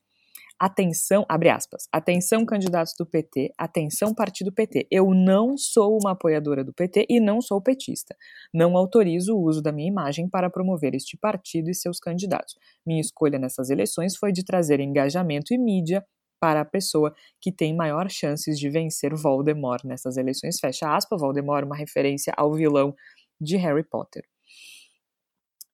Atenção, 0.58 1.26
abre 1.28 1.50
aspas, 1.50 1.86
atenção 1.92 2.46
candidatos 2.46 2.94
do 2.98 3.04
PT, 3.04 3.52
atenção 3.58 4.14
partido 4.14 4.50
PT. 4.50 4.86
Eu 4.90 5.12
não 5.12 5.54
sou 5.54 5.98
uma 6.00 6.12
apoiadora 6.12 6.64
do 6.64 6.72
PT 6.72 7.04
e 7.10 7.20
não 7.20 7.42
sou 7.42 7.60
petista. 7.60 8.16
Não 8.54 8.74
autorizo 8.74 9.36
o 9.36 9.42
uso 9.42 9.60
da 9.60 9.70
minha 9.70 9.88
imagem 9.88 10.26
para 10.26 10.48
promover 10.48 10.94
este 10.94 11.14
partido 11.18 11.68
e 11.68 11.74
seus 11.74 11.98
candidatos. 11.98 12.54
Minha 12.86 13.02
escolha 13.02 13.38
nessas 13.38 13.68
eleições 13.68 14.16
foi 14.16 14.32
de 14.32 14.42
trazer 14.42 14.80
engajamento 14.80 15.52
e 15.52 15.58
mídia 15.58 16.02
para 16.40 16.62
a 16.62 16.64
pessoa 16.64 17.14
que 17.38 17.52
tem 17.52 17.76
maior 17.76 18.08
chances 18.10 18.58
de 18.58 18.70
vencer 18.70 19.14
Voldemort 19.14 19.84
nessas 19.84 20.16
eleições. 20.16 20.58
Fecha 20.58 20.94
aspas, 20.96 21.20
Voldemort, 21.20 21.66
uma 21.66 21.76
referência 21.76 22.32
ao 22.34 22.54
vilão 22.54 22.94
de 23.38 23.58
Harry 23.58 23.84
Potter. 23.84 24.24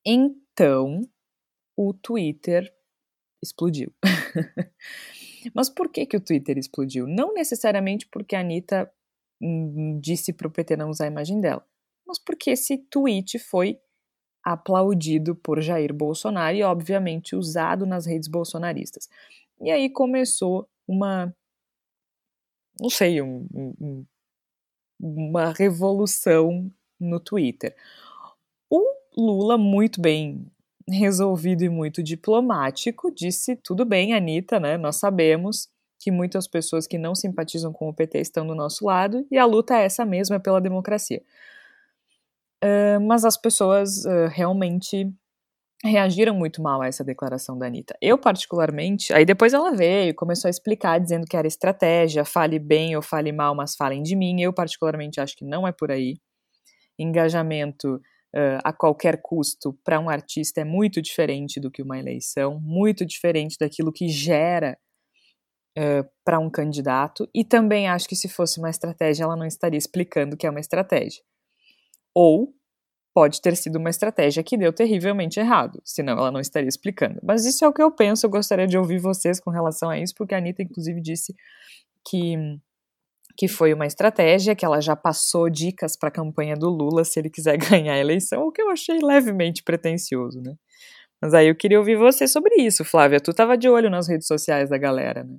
Então, 0.04 1.00
o 1.76 1.94
Twitter 1.94 2.68
explodiu. 3.42 3.92
Mas 5.54 5.68
por 5.68 5.90
que, 5.90 6.06
que 6.06 6.16
o 6.16 6.20
Twitter 6.20 6.56
explodiu? 6.56 7.06
Não 7.06 7.34
necessariamente 7.34 8.06
porque 8.06 8.36
a 8.36 8.40
Anitta 8.40 8.90
hum, 9.40 9.98
disse 10.00 10.32
para 10.32 10.46
o 10.46 10.50
PT 10.50 10.76
não 10.76 10.90
usar 10.90 11.04
a 11.04 11.08
imagem 11.08 11.40
dela, 11.40 11.66
mas 12.06 12.18
porque 12.18 12.50
esse 12.50 12.78
tweet 12.78 13.38
foi 13.38 13.80
aplaudido 14.44 15.34
por 15.34 15.60
Jair 15.60 15.92
Bolsonaro 15.92 16.56
e, 16.56 16.62
obviamente, 16.62 17.34
usado 17.36 17.86
nas 17.86 18.06
redes 18.06 18.28
bolsonaristas. 18.28 19.08
E 19.60 19.70
aí 19.70 19.88
começou 19.90 20.68
uma. 20.86 21.34
Não 22.80 22.90
sei, 22.90 23.22
um, 23.22 23.46
um, 23.54 24.04
uma 25.00 25.52
revolução 25.52 26.70
no 26.98 27.20
Twitter. 27.20 27.76
O 28.68 28.82
Lula, 29.16 29.56
muito 29.56 30.00
bem 30.00 30.46
resolvido 30.88 31.62
e 31.62 31.68
muito 31.68 32.02
diplomático, 32.02 33.12
disse: 33.14 33.56
tudo 33.56 33.84
bem, 33.84 34.14
Anitta, 34.14 34.58
né? 34.60 34.76
Nós 34.76 34.96
sabemos 34.96 35.68
que 35.98 36.10
muitas 36.10 36.48
pessoas 36.48 36.86
que 36.86 36.98
não 36.98 37.14
simpatizam 37.14 37.72
com 37.72 37.88
o 37.88 37.94
PT 37.94 38.20
estão 38.20 38.46
do 38.46 38.54
nosso 38.54 38.84
lado 38.84 39.26
e 39.30 39.38
a 39.38 39.44
luta 39.44 39.76
é 39.76 39.84
essa 39.84 40.04
mesma 40.04 40.40
pela 40.40 40.60
democracia. 40.60 41.22
Uh, 42.62 43.00
mas 43.00 43.24
as 43.24 43.36
pessoas 43.36 44.04
uh, 44.04 44.26
realmente 44.28 45.12
reagiram 45.84 46.34
muito 46.34 46.62
mal 46.62 46.80
a 46.80 46.86
essa 46.86 47.02
declaração 47.02 47.58
da 47.58 47.66
Anitta. 47.66 47.96
Eu, 48.00 48.16
particularmente, 48.16 49.12
aí 49.12 49.24
depois 49.24 49.52
ela 49.52 49.72
veio, 49.72 50.14
começou 50.14 50.48
a 50.48 50.50
explicar, 50.50 51.00
dizendo 51.00 51.26
que 51.26 51.36
era 51.36 51.46
estratégia, 51.46 52.24
fale 52.24 52.58
bem 52.58 52.94
ou 52.94 53.02
fale 53.02 53.32
mal, 53.32 53.54
mas 53.54 53.74
falem 53.74 54.02
de 54.02 54.14
mim. 54.14 54.40
Eu, 54.40 54.52
particularmente, 54.52 55.20
acho 55.20 55.36
que 55.36 55.44
não 55.44 55.66
é 55.66 55.72
por 55.72 55.90
aí. 55.90 56.14
Engajamento 56.98 58.00
uh, 58.34 58.60
a 58.64 58.72
qualquer 58.72 59.20
custo 59.22 59.78
para 59.84 60.00
um 60.00 60.08
artista 60.08 60.60
é 60.60 60.64
muito 60.64 61.00
diferente 61.00 61.60
do 61.60 61.70
que 61.70 61.82
uma 61.82 61.98
eleição, 61.98 62.60
muito 62.60 63.04
diferente 63.04 63.56
daquilo 63.58 63.92
que 63.92 64.08
gera 64.08 64.78
uh, 65.78 66.08
para 66.24 66.38
um 66.38 66.50
candidato, 66.50 67.28
e 67.34 67.44
também 67.44 67.88
acho 67.88 68.08
que 68.08 68.16
se 68.16 68.28
fosse 68.28 68.58
uma 68.58 68.70
estratégia, 68.70 69.24
ela 69.24 69.36
não 69.36 69.46
estaria 69.46 69.78
explicando 69.78 70.36
que 70.36 70.46
é 70.46 70.50
uma 70.50 70.60
estratégia. 70.60 71.22
Ou 72.14 72.54
pode 73.14 73.42
ter 73.42 73.56
sido 73.56 73.76
uma 73.76 73.90
estratégia 73.90 74.42
que 74.42 74.56
deu 74.56 74.72
terrivelmente 74.72 75.38
errado, 75.38 75.80
senão 75.84 76.14
ela 76.14 76.30
não 76.30 76.40
estaria 76.40 76.68
explicando. 76.68 77.20
Mas 77.22 77.44
isso 77.44 77.64
é 77.64 77.68
o 77.68 77.72
que 77.72 77.82
eu 77.82 77.90
penso, 77.90 78.24
eu 78.24 78.30
gostaria 78.30 78.66
de 78.66 78.78
ouvir 78.78 78.98
vocês 78.98 79.38
com 79.38 79.50
relação 79.50 79.90
a 79.90 79.98
isso, 79.98 80.14
porque 80.16 80.34
a 80.34 80.38
Anitta, 80.38 80.62
inclusive, 80.62 81.00
disse 81.00 81.34
que 82.08 82.36
que 83.36 83.48
foi 83.48 83.72
uma 83.72 83.86
estratégia 83.86 84.54
que 84.54 84.64
ela 84.64 84.80
já 84.80 84.96
passou 84.96 85.48
dicas 85.50 85.96
para 85.96 86.08
a 86.08 86.12
campanha 86.12 86.54
do 86.56 86.68
Lula 86.68 87.04
se 87.04 87.18
ele 87.20 87.30
quiser 87.30 87.56
ganhar 87.58 87.94
a 87.94 87.98
eleição, 87.98 88.44
o 88.44 88.52
que 88.52 88.62
eu 88.62 88.70
achei 88.70 88.98
levemente 88.98 89.62
pretensioso, 89.62 90.40
né? 90.40 90.54
Mas 91.20 91.34
aí 91.34 91.48
eu 91.48 91.54
queria 91.54 91.78
ouvir 91.78 91.96
você 91.96 92.26
sobre 92.26 92.56
isso, 92.56 92.84
Flávia. 92.84 93.20
Tu 93.20 93.30
estava 93.30 93.56
de 93.56 93.68
olho 93.68 93.88
nas 93.88 94.08
redes 94.08 94.26
sociais 94.26 94.68
da 94.68 94.76
galera, 94.76 95.22
né? 95.22 95.36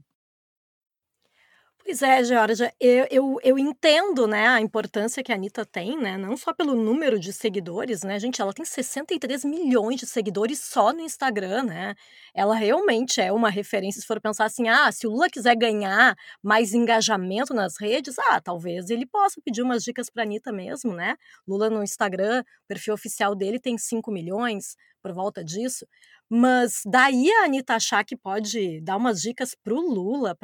Pois 1.86 2.02
é, 2.02 2.24
Georgia, 2.24 2.74
eu, 2.80 3.06
eu, 3.12 3.40
eu 3.44 3.60
entendo, 3.60 4.26
né, 4.26 4.48
a 4.48 4.62
importância 4.62 5.22
que 5.22 5.34
a 5.34 5.36
Anitta 5.36 5.66
tem, 5.66 5.98
né, 5.98 6.18
não 6.18 6.38
só 6.38 6.54
pelo 6.54 6.76
número 6.76 7.20
de 7.20 7.34
seguidores, 7.34 8.04
né, 8.04 8.18
gente, 8.20 8.42
ela 8.42 8.54
tem 8.54 8.64
63 8.64 9.44
milhões 9.44 10.00
de 10.00 10.06
seguidores 10.08 10.60
só 10.62 10.94
no 10.94 11.02
Instagram, 11.02 11.64
né, 11.64 11.94
ela 12.34 12.56
realmente 12.56 13.20
é 13.20 13.34
uma 13.34 13.50
referência, 13.50 14.00
se 14.00 14.08
for 14.08 14.22
pensar 14.22 14.46
assim, 14.46 14.70
ah, 14.70 14.90
se 14.94 15.06
o 15.06 15.10
Lula 15.12 15.30
quiser 15.30 15.58
ganhar 15.58 16.16
mais 16.42 16.74
engajamento 16.74 17.54
nas 17.54 17.78
redes, 17.78 18.18
ah, 18.18 18.40
talvez 18.40 18.90
ele 18.90 19.06
possa 19.06 19.42
pedir 19.44 19.62
umas 19.62 19.84
dicas 19.84 20.10
pra 20.10 20.24
Anitta 20.24 20.54
mesmo, 20.54 20.94
né, 20.94 21.18
Lula 21.46 21.70
no 21.70 21.84
Instagram, 21.84 22.44
o 22.64 22.68
perfil 22.68 22.94
oficial 22.94 23.36
dele 23.36 23.60
tem 23.60 23.78
5 23.78 24.10
milhões, 24.10 24.78
por 25.04 25.14
volta 25.14 25.44
disso, 25.44 25.86
mas 26.30 26.82
daí 26.86 27.30
a 27.32 27.44
Anitta 27.44 27.76
achar 27.76 28.04
que 28.04 28.18
pode 28.18 28.82
dar 28.82 28.98
umas 28.98 29.22
dicas 29.22 29.54
para 29.54 29.74
o 29.74 29.80
Lula 29.80 30.36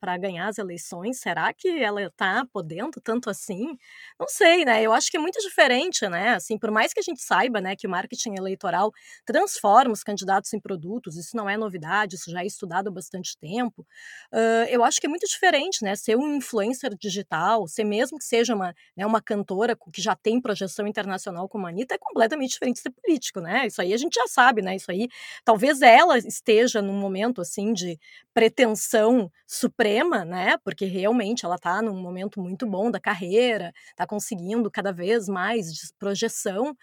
para 0.00 0.18
ganhar 0.18 0.48
as 0.48 0.58
eleições, 0.58 1.20
será 1.20 1.52
que 1.52 1.68
ela 1.68 2.02
está 2.02 2.44
podendo 2.52 3.00
tanto 3.00 3.30
assim? 3.30 3.76
Não 4.18 4.26
sei, 4.26 4.64
né? 4.64 4.82
Eu 4.82 4.92
acho 4.92 5.10
que 5.10 5.16
é 5.16 5.20
muito 5.20 5.38
diferente, 5.40 6.08
né? 6.08 6.30
Assim, 6.30 6.58
por 6.58 6.70
mais 6.72 6.92
que 6.92 6.98
a 6.98 7.02
gente 7.02 7.22
saiba, 7.22 7.60
né, 7.60 7.76
que 7.76 7.86
o 7.86 7.90
marketing 7.90 8.34
eleitoral 8.38 8.90
transforma 9.24 9.92
os 9.92 10.02
candidatos 10.02 10.52
em 10.52 10.58
produtos, 10.60 11.16
isso 11.16 11.36
não 11.36 11.48
é 11.48 11.56
novidade, 11.56 12.16
isso 12.16 12.30
já 12.30 12.42
é 12.42 12.46
estudado 12.46 12.88
há 12.88 12.90
bastante 12.90 13.38
tempo. 13.38 13.86
Uh, 14.32 14.66
eu 14.68 14.82
acho 14.82 15.00
que 15.00 15.06
é 15.06 15.08
muito 15.08 15.26
diferente, 15.28 15.84
né? 15.84 15.94
Ser 15.94 16.16
um 16.16 16.34
influencer 16.34 16.96
digital, 16.98 17.68
ser 17.68 17.84
mesmo 17.84 18.18
que 18.18 18.24
seja 18.24 18.54
uma, 18.54 18.74
né, 18.96 19.06
uma 19.06 19.20
cantora 19.20 19.76
que 19.92 20.02
já 20.02 20.16
tem 20.16 20.40
projeção 20.40 20.86
internacional 20.86 21.48
como 21.48 21.66
a 21.66 21.70
Anitta, 21.70 21.94
é 21.94 21.98
completamente 21.98 22.50
diferente 22.50 22.76
de 22.76 22.82
ser 22.82 22.90
político, 22.90 23.40
né? 23.40 23.66
Isso 23.66 23.80
aí 23.80 23.89
a 23.94 23.96
gente 23.98 24.14
já 24.14 24.26
sabe, 24.26 24.62
né? 24.62 24.76
Isso 24.76 24.90
aí 24.90 25.08
Talvez 25.44 25.82
ela 25.82 26.18
esteja 26.18 26.82
num 26.82 26.94
momento 26.98 27.40
assim 27.40 27.72
de 27.72 27.98
pretensão 28.34 29.30
suprema, 29.46 30.24
né? 30.24 30.56
Porque 30.64 30.84
realmente 30.86 31.44
ela 31.44 31.56
está 31.56 31.82
num 31.82 31.96
momento 32.00 32.40
muito 32.40 32.66
bom 32.66 32.90
da 32.90 33.00
carreira, 33.00 33.72
está 33.90 34.06
conseguindo 34.06 34.70
cada 34.70 34.92
vez 34.92 35.28
mais 35.28 35.92
projeção. 35.98 36.76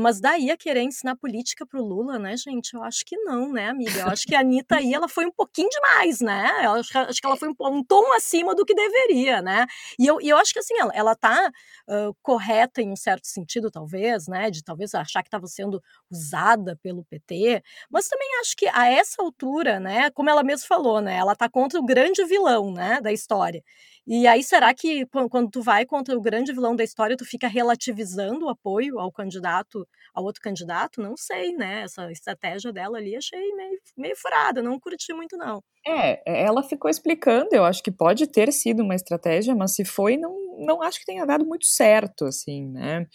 Mas 0.00 0.20
daí 0.20 0.50
a 0.50 0.56
querer 0.56 0.82
ensinar 0.82 1.16
política 1.16 1.66
pro 1.66 1.82
Lula, 1.82 2.18
né, 2.18 2.36
gente? 2.36 2.74
Eu 2.74 2.82
acho 2.82 3.04
que 3.04 3.16
não, 3.18 3.52
né, 3.52 3.68
amiga? 3.68 4.00
Eu 4.00 4.08
acho 4.08 4.26
que 4.26 4.34
a 4.34 4.40
Anitta 4.40 4.76
aí, 4.76 4.94
ela 4.94 5.08
foi 5.08 5.26
um 5.26 5.32
pouquinho 5.32 5.68
demais, 5.68 6.20
né? 6.20 6.50
Eu 6.64 6.72
acho, 6.72 6.98
acho 6.98 7.20
que 7.20 7.26
ela 7.26 7.36
foi 7.36 7.48
um, 7.48 7.54
um, 7.60 7.84
tom 7.84 8.12
acima 8.14 8.54
do 8.54 8.64
que 8.64 8.74
deveria, 8.74 9.42
né? 9.42 9.66
E 9.98 10.06
eu, 10.06 10.20
e 10.20 10.28
eu 10.28 10.36
acho 10.36 10.52
que, 10.52 10.58
assim, 10.58 10.74
ela, 10.78 10.92
ela 10.94 11.14
tá 11.14 11.50
uh, 11.88 12.14
correta 12.22 12.80
em 12.80 12.90
um 12.90 12.96
certo 12.96 13.26
sentido, 13.26 13.70
talvez, 13.70 14.26
né? 14.28 14.50
De 14.50 14.62
talvez 14.62 14.94
achar 14.94 15.22
que 15.22 15.28
estava 15.28 15.46
sendo 15.46 15.82
usada 16.10 16.78
pelo 16.82 17.04
PT, 17.04 17.62
mas 17.90 18.08
também 18.08 18.28
acho 18.40 18.56
que 18.56 18.66
a 18.68 18.86
essa 18.90 19.22
altura, 19.22 19.80
né, 19.80 20.10
como 20.10 20.30
ela 20.30 20.42
mesma 20.42 20.66
falou, 20.66 21.00
né? 21.00 21.16
Ela 21.16 21.34
tá 21.34 21.48
contra 21.48 21.78
o 21.78 21.84
grande 21.84 22.24
vilão, 22.24 22.72
né, 22.72 23.00
da 23.00 23.12
história. 23.12 23.62
E 24.06 24.26
aí, 24.26 24.42
será 24.42 24.74
que 24.74 25.06
quando 25.30 25.50
tu 25.50 25.62
vai 25.62 25.86
contra 25.86 26.16
o 26.16 26.20
grande 26.20 26.52
vilão 26.52 26.76
da 26.76 26.84
história, 26.84 27.16
tu 27.16 27.24
fica 27.24 27.48
relativizando 27.48 28.44
o 28.44 28.50
apoio 28.50 28.98
ao 28.98 29.10
candidato, 29.10 29.88
ao 30.14 30.24
outro 30.24 30.42
candidato? 30.42 31.00
Não 31.00 31.16
sei, 31.16 31.52
né? 31.54 31.82
Essa 31.82 32.12
estratégia 32.12 32.70
dela 32.70 32.98
ali 32.98 33.16
achei 33.16 33.54
meio, 33.54 33.78
meio 33.96 34.14
furada, 34.16 34.62
não 34.62 34.78
curti 34.78 35.14
muito, 35.14 35.38
não. 35.38 35.62
É, 35.86 36.42
ela 36.44 36.62
ficou 36.62 36.90
explicando, 36.90 37.48
eu 37.52 37.64
acho 37.64 37.82
que 37.82 37.90
pode 37.90 38.26
ter 38.26 38.52
sido 38.52 38.82
uma 38.82 38.94
estratégia, 38.94 39.54
mas 39.54 39.74
se 39.74 39.86
foi, 39.86 40.18
não, 40.18 40.36
não 40.58 40.82
acho 40.82 41.00
que 41.00 41.06
tenha 41.06 41.24
dado 41.24 41.46
muito 41.46 41.64
certo, 41.64 42.26
assim, 42.26 42.66
né? 42.68 43.06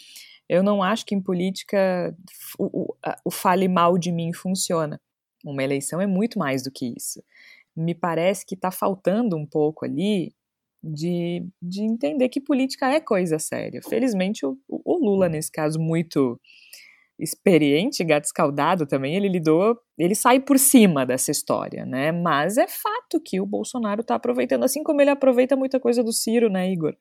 Eu 0.47 0.63
não 0.63 0.81
acho 0.81 1.05
que 1.05 1.13
em 1.13 1.21
política 1.21 2.15
o, 2.57 2.89
o, 2.89 2.95
o 3.25 3.31
fale 3.31 3.67
mal 3.67 3.95
de 3.95 4.11
mim 4.11 4.33
funciona. 4.33 4.99
Uma 5.45 5.63
eleição 5.63 6.01
é 6.01 6.07
muito 6.07 6.39
mais 6.39 6.63
do 6.63 6.71
que 6.71 6.91
isso. 6.97 7.23
Me 7.75 7.93
parece 7.93 8.43
que 8.43 8.55
está 8.55 8.71
faltando 8.71 9.37
um 9.37 9.45
pouco 9.45 9.85
ali 9.85 10.33
de, 10.83 11.45
de 11.61 11.83
entender 11.83 12.29
que 12.29 12.39
política 12.39 12.89
é 12.89 12.99
coisa 12.99 13.37
séria. 13.37 13.81
Felizmente, 13.87 14.45
o, 14.45 14.57
o 14.67 14.97
Lula, 14.97 15.27
nesse 15.27 15.51
caso, 15.51 15.79
muito 15.79 16.39
experiente, 17.19 18.03
gato 18.03 18.23
escaldado 18.23 18.85
também, 18.85 19.15
ele 19.15 19.27
lidou, 19.27 19.77
ele 19.97 20.15
sai 20.15 20.39
por 20.39 20.57
cima 20.57 21.05
dessa 21.05 21.31
história, 21.31 21.85
né? 21.85 22.11
Mas 22.11 22.57
é 22.57 22.65
fato 22.67 23.19
que 23.19 23.41
o 23.41 23.45
Bolsonaro 23.45 24.01
está 24.01 24.15
aproveitando, 24.15 24.63
assim 24.63 24.81
como 24.83 25.01
ele 25.01 25.09
aproveita 25.09 25.55
muita 25.55 25.79
coisa 25.79 26.01
do 26.01 26.13
Ciro, 26.13 26.49
né, 26.49 26.71
Igor? 26.71 26.95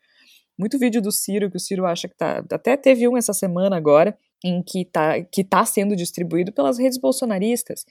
Muito 0.59 0.77
vídeo 0.77 1.01
do 1.01 1.13
Ciro, 1.13 1.49
que 1.49 1.57
o 1.57 1.61
Ciro 1.61 1.87
acha 1.87 2.09
que 2.09 2.17
tá. 2.17 2.45
Até 2.51 2.77
teve 2.77 3.07
um 3.07 3.17
essa 3.17 3.33
semana 3.33 3.77
agora, 3.77 4.19
em 4.45 4.61
que 4.61 4.85
tá, 4.85 5.23
que 5.23 5.45
tá 5.45 5.65
sendo 5.65 5.95
distribuído 5.95 6.53
pelas 6.53 6.79
redes 6.79 6.99
bolsonaristas. 6.99 7.87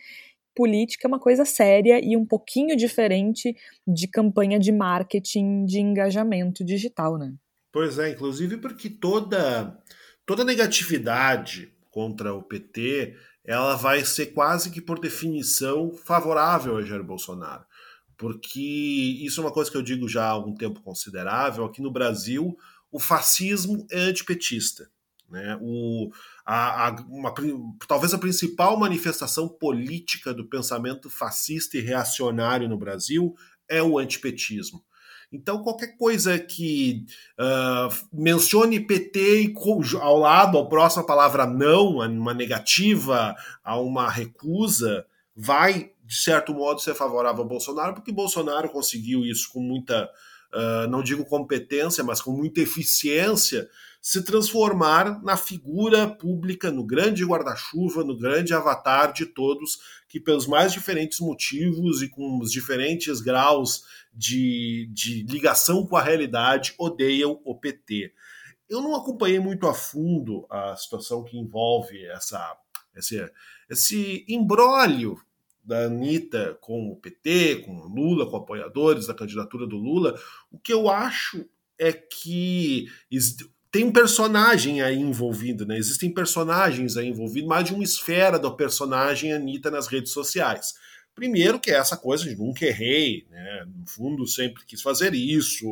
Política 0.58 1.06
é 1.06 1.08
uma 1.08 1.20
coisa 1.20 1.46
séria 1.46 2.04
e 2.04 2.18
um 2.18 2.26
pouquinho 2.26 2.76
diferente 2.76 3.56
de 3.88 4.08
campanha 4.08 4.58
de 4.58 4.72
marketing 4.72 5.66
de 5.66 5.80
engajamento 5.80 6.66
digital, 6.66 7.16
né? 7.16 7.32
Pois 7.72 8.00
é, 8.00 8.10
inclusive 8.10 8.58
porque 8.58 8.90
toda, 8.90 9.80
toda 10.26 10.44
negatividade 10.44 11.72
contra 11.92 12.34
o 12.34 12.42
PT, 12.42 13.16
ela 13.46 13.76
vai 13.76 14.04
ser 14.04 14.34
quase 14.34 14.72
que 14.72 14.82
por 14.82 15.00
definição 15.00 15.92
favorável 15.92 16.76
a 16.76 16.82
Jair 16.82 17.04
Bolsonaro. 17.04 17.64
Porque 18.18 18.60
isso 19.22 19.40
é 19.40 19.44
uma 19.44 19.54
coisa 19.54 19.70
que 19.70 19.78
eu 19.78 19.84
digo 19.84 20.10
já 20.10 20.24
há 20.24 20.30
algum 20.30 20.56
tempo 20.56 20.82
considerável. 20.82 21.66
Aqui 21.66 21.84
no 21.84 21.92
Brasil, 21.92 22.58
o 22.92 23.00
fascismo 23.00 23.86
é 23.92 24.00
antipetista. 24.00 24.90
Né? 25.30 25.58
O, 25.62 26.10
a, 26.46 26.88
a, 26.88 26.92
uma, 27.10 27.34
talvez 27.88 28.14
a 28.14 28.18
principal 28.18 28.78
manifestação 28.78 29.48
política 29.48 30.34
do 30.34 30.48
pensamento 30.48 31.10
fascista 31.10 31.78
e 31.78 31.82
reacionário 31.82 32.70
no 32.70 32.78
Brasil 32.78 33.36
é 33.68 33.84
o 33.84 33.98
antipetismo. 33.98 34.84
Então, 35.32 35.62
qualquer 35.62 35.98
coisa 35.98 36.40
que 36.40 37.06
uh, 37.38 37.94
mencione 38.14 38.80
PT 38.80 39.42
e 39.42 39.54
ao 40.00 40.18
lado, 40.18 40.58
ao 40.58 40.70
próximo, 40.70 41.04
a 41.04 41.06
palavra 41.06 41.46
não, 41.46 41.98
uma 41.98 42.34
negativa, 42.34 43.36
a 43.62 43.78
uma 43.78 44.10
recusa, 44.10 45.06
vai, 45.36 45.92
de 46.06 46.16
certo 46.16 46.54
modo, 46.54 46.80
ser 46.80 46.96
favorável 46.96 47.44
ao 47.44 47.50
Bolsonaro, 47.50 47.94
porque 47.94 48.12
Bolsonaro 48.12 48.70
conseguiu 48.70 49.26
isso 49.26 49.52
com 49.52 49.60
muita, 49.60 50.10
uh, 50.54 50.88
não 50.90 51.04
digo 51.04 51.26
competência, 51.26 52.06
mas 52.06 52.22
com 52.22 52.32
muita 52.32 52.62
eficiência, 52.62 53.70
se 54.08 54.24
transformar 54.24 55.22
na 55.22 55.36
figura 55.36 56.08
pública, 56.08 56.72
no 56.72 56.82
grande 56.82 57.26
guarda-chuva, 57.26 58.06
no 58.06 58.18
grande 58.18 58.54
avatar 58.54 59.12
de 59.12 59.26
todos 59.26 59.80
que, 60.08 60.18
pelos 60.18 60.48
mais 60.48 60.72
diferentes 60.72 61.20
motivos 61.20 62.02
e 62.02 62.08
com 62.08 62.40
os 62.40 62.50
diferentes 62.50 63.20
graus 63.20 63.84
de, 64.14 64.90
de 64.94 65.24
ligação 65.24 65.86
com 65.86 65.98
a 65.98 66.02
realidade, 66.02 66.74
odeiam 66.78 67.42
o 67.44 67.54
PT. 67.54 68.14
Eu 68.70 68.80
não 68.80 68.96
acompanhei 68.96 69.42
muito 69.42 69.68
a 69.68 69.74
fundo 69.74 70.48
a 70.50 70.74
situação 70.78 71.26
que 71.26 71.38
envolve 71.38 72.06
essa, 72.06 72.58
esse, 72.96 73.30
esse 73.70 74.26
imbróglio 74.30 75.22
da 75.62 75.80
Anitta 75.84 76.58
com 76.62 76.94
o 76.94 76.96
PT, 76.96 77.64
com 77.66 77.76
o 77.76 77.90
Lula, 77.90 78.26
com 78.30 78.38
apoiadores 78.38 79.06
da 79.06 79.14
candidatura 79.14 79.68
do 79.68 79.76
Lula. 79.76 80.18
O 80.50 80.58
que 80.58 80.72
eu 80.72 80.90
acho 80.90 81.46
é 81.78 81.92
que 81.92 82.88
tem 83.72 83.84
um 83.86 83.92
personagem 83.92 84.82
aí 84.82 84.98
envolvido, 84.98 85.66
né? 85.66 85.78
Existem 85.78 86.14
personagens 86.14 86.98
aí 86.98 87.08
envolvidos, 87.08 87.50
mais 87.50 87.66
de 87.66 87.74
uma 87.74 87.84
esfera 87.84 88.40
do 88.40 88.56
personagem 88.56 89.34
Anitta 89.34 89.70
nas 89.70 89.88
redes 89.88 90.12
sociais. 90.12 90.74
Primeiro 91.18 91.60
que 91.60 91.72
é 91.72 91.74
essa 91.74 91.98
coisa 91.98 92.26
de 92.26 92.36
nunca 92.36 92.64
errei, 92.64 93.26
né? 93.32 93.66
No 93.76 93.88
fundo, 93.88 94.28
sempre 94.28 94.64
quis 94.68 94.84
fazer 94.84 95.16
isso. 95.16 95.66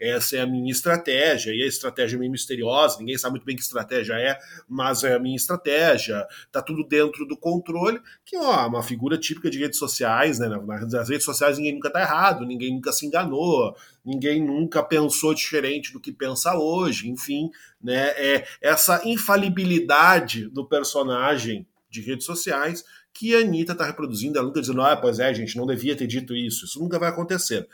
Essa 0.00 0.38
é 0.38 0.40
a 0.40 0.46
minha 0.46 0.72
estratégia, 0.72 1.54
e 1.54 1.62
a 1.62 1.66
estratégia 1.68 2.16
é 2.16 2.18
meio 2.18 2.32
misteriosa, 2.32 2.98
ninguém 2.98 3.16
sabe 3.16 3.34
muito 3.34 3.44
bem 3.44 3.54
que 3.54 3.62
estratégia 3.62 4.14
é, 4.14 4.36
mas 4.68 5.04
é 5.04 5.14
a 5.14 5.20
minha 5.20 5.36
estratégia. 5.36 6.26
Tá 6.50 6.60
tudo 6.60 6.82
dentro 6.82 7.24
do 7.26 7.36
controle, 7.36 8.00
que 8.24 8.36
ó, 8.36 8.66
uma 8.66 8.82
figura 8.82 9.16
típica 9.16 9.48
de 9.48 9.60
redes 9.60 9.78
sociais, 9.78 10.40
né? 10.40 10.48
Nas 10.90 11.08
redes 11.08 11.24
sociais 11.24 11.58
ninguém 11.58 11.74
nunca 11.74 11.92
tá 11.92 12.00
errado, 12.00 12.44
ninguém 12.44 12.74
nunca 12.74 12.90
se 12.90 13.06
enganou, 13.06 13.76
ninguém 14.04 14.44
nunca 14.44 14.82
pensou 14.82 15.32
diferente 15.32 15.92
do 15.92 16.00
que 16.00 16.10
pensa 16.10 16.58
hoje, 16.58 17.08
enfim, 17.08 17.52
né? 17.80 18.08
É 18.16 18.44
essa 18.60 19.00
infalibilidade 19.08 20.48
do 20.48 20.66
personagem 20.66 21.64
de 21.88 22.00
redes 22.00 22.26
sociais 22.26 22.84
que 23.18 23.34
a 23.34 23.40
Anitta 23.40 23.72
está 23.72 23.84
reproduzindo, 23.84 24.38
ela 24.38 24.46
nunca 24.46 24.60
dizendo, 24.60 24.80
ah, 24.80 24.96
pois 24.96 25.18
é, 25.18 25.34
gente, 25.34 25.56
não 25.56 25.66
devia 25.66 25.96
ter 25.96 26.06
dito 26.06 26.36
isso, 26.36 26.64
isso 26.64 26.78
nunca 26.78 27.00
vai 27.00 27.08
acontecer. 27.08 27.68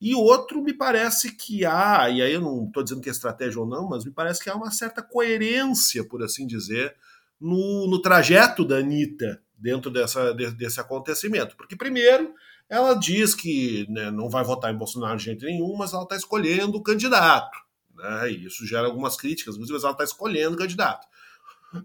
E 0.00 0.12
outro, 0.12 0.60
me 0.60 0.72
parece 0.72 1.36
que 1.36 1.64
há, 1.64 2.10
e 2.10 2.20
aí 2.20 2.32
eu 2.32 2.40
não 2.40 2.66
estou 2.66 2.82
dizendo 2.82 3.00
que 3.00 3.08
é 3.08 3.12
estratégia 3.12 3.60
ou 3.60 3.66
não, 3.66 3.88
mas 3.88 4.04
me 4.04 4.10
parece 4.10 4.42
que 4.42 4.50
há 4.50 4.56
uma 4.56 4.72
certa 4.72 5.00
coerência, 5.00 6.02
por 6.02 6.20
assim 6.24 6.48
dizer, 6.48 6.96
no, 7.40 7.86
no 7.86 8.02
trajeto 8.02 8.64
da 8.64 8.78
Anitta 8.78 9.40
dentro 9.56 9.88
dessa, 9.88 10.34
de, 10.34 10.50
desse 10.50 10.80
acontecimento. 10.80 11.56
Porque, 11.56 11.76
primeiro, 11.76 12.34
ela 12.68 12.94
diz 12.94 13.36
que 13.36 13.86
né, 13.88 14.10
não 14.10 14.28
vai 14.28 14.42
votar 14.42 14.74
em 14.74 14.76
Bolsonaro 14.76 15.16
de 15.16 15.26
jeito 15.26 15.44
nenhum, 15.44 15.76
mas 15.76 15.92
ela 15.92 16.02
está 16.02 16.16
escolhendo 16.16 16.76
o 16.76 16.82
candidato. 16.82 17.56
Né, 17.94 18.32
e 18.32 18.46
isso 18.46 18.66
gera 18.66 18.88
algumas 18.88 19.16
críticas, 19.16 19.56
mas 19.56 19.70
ela 19.70 19.92
está 19.92 20.02
escolhendo 20.02 20.56
o 20.56 20.58
candidato. 20.58 21.06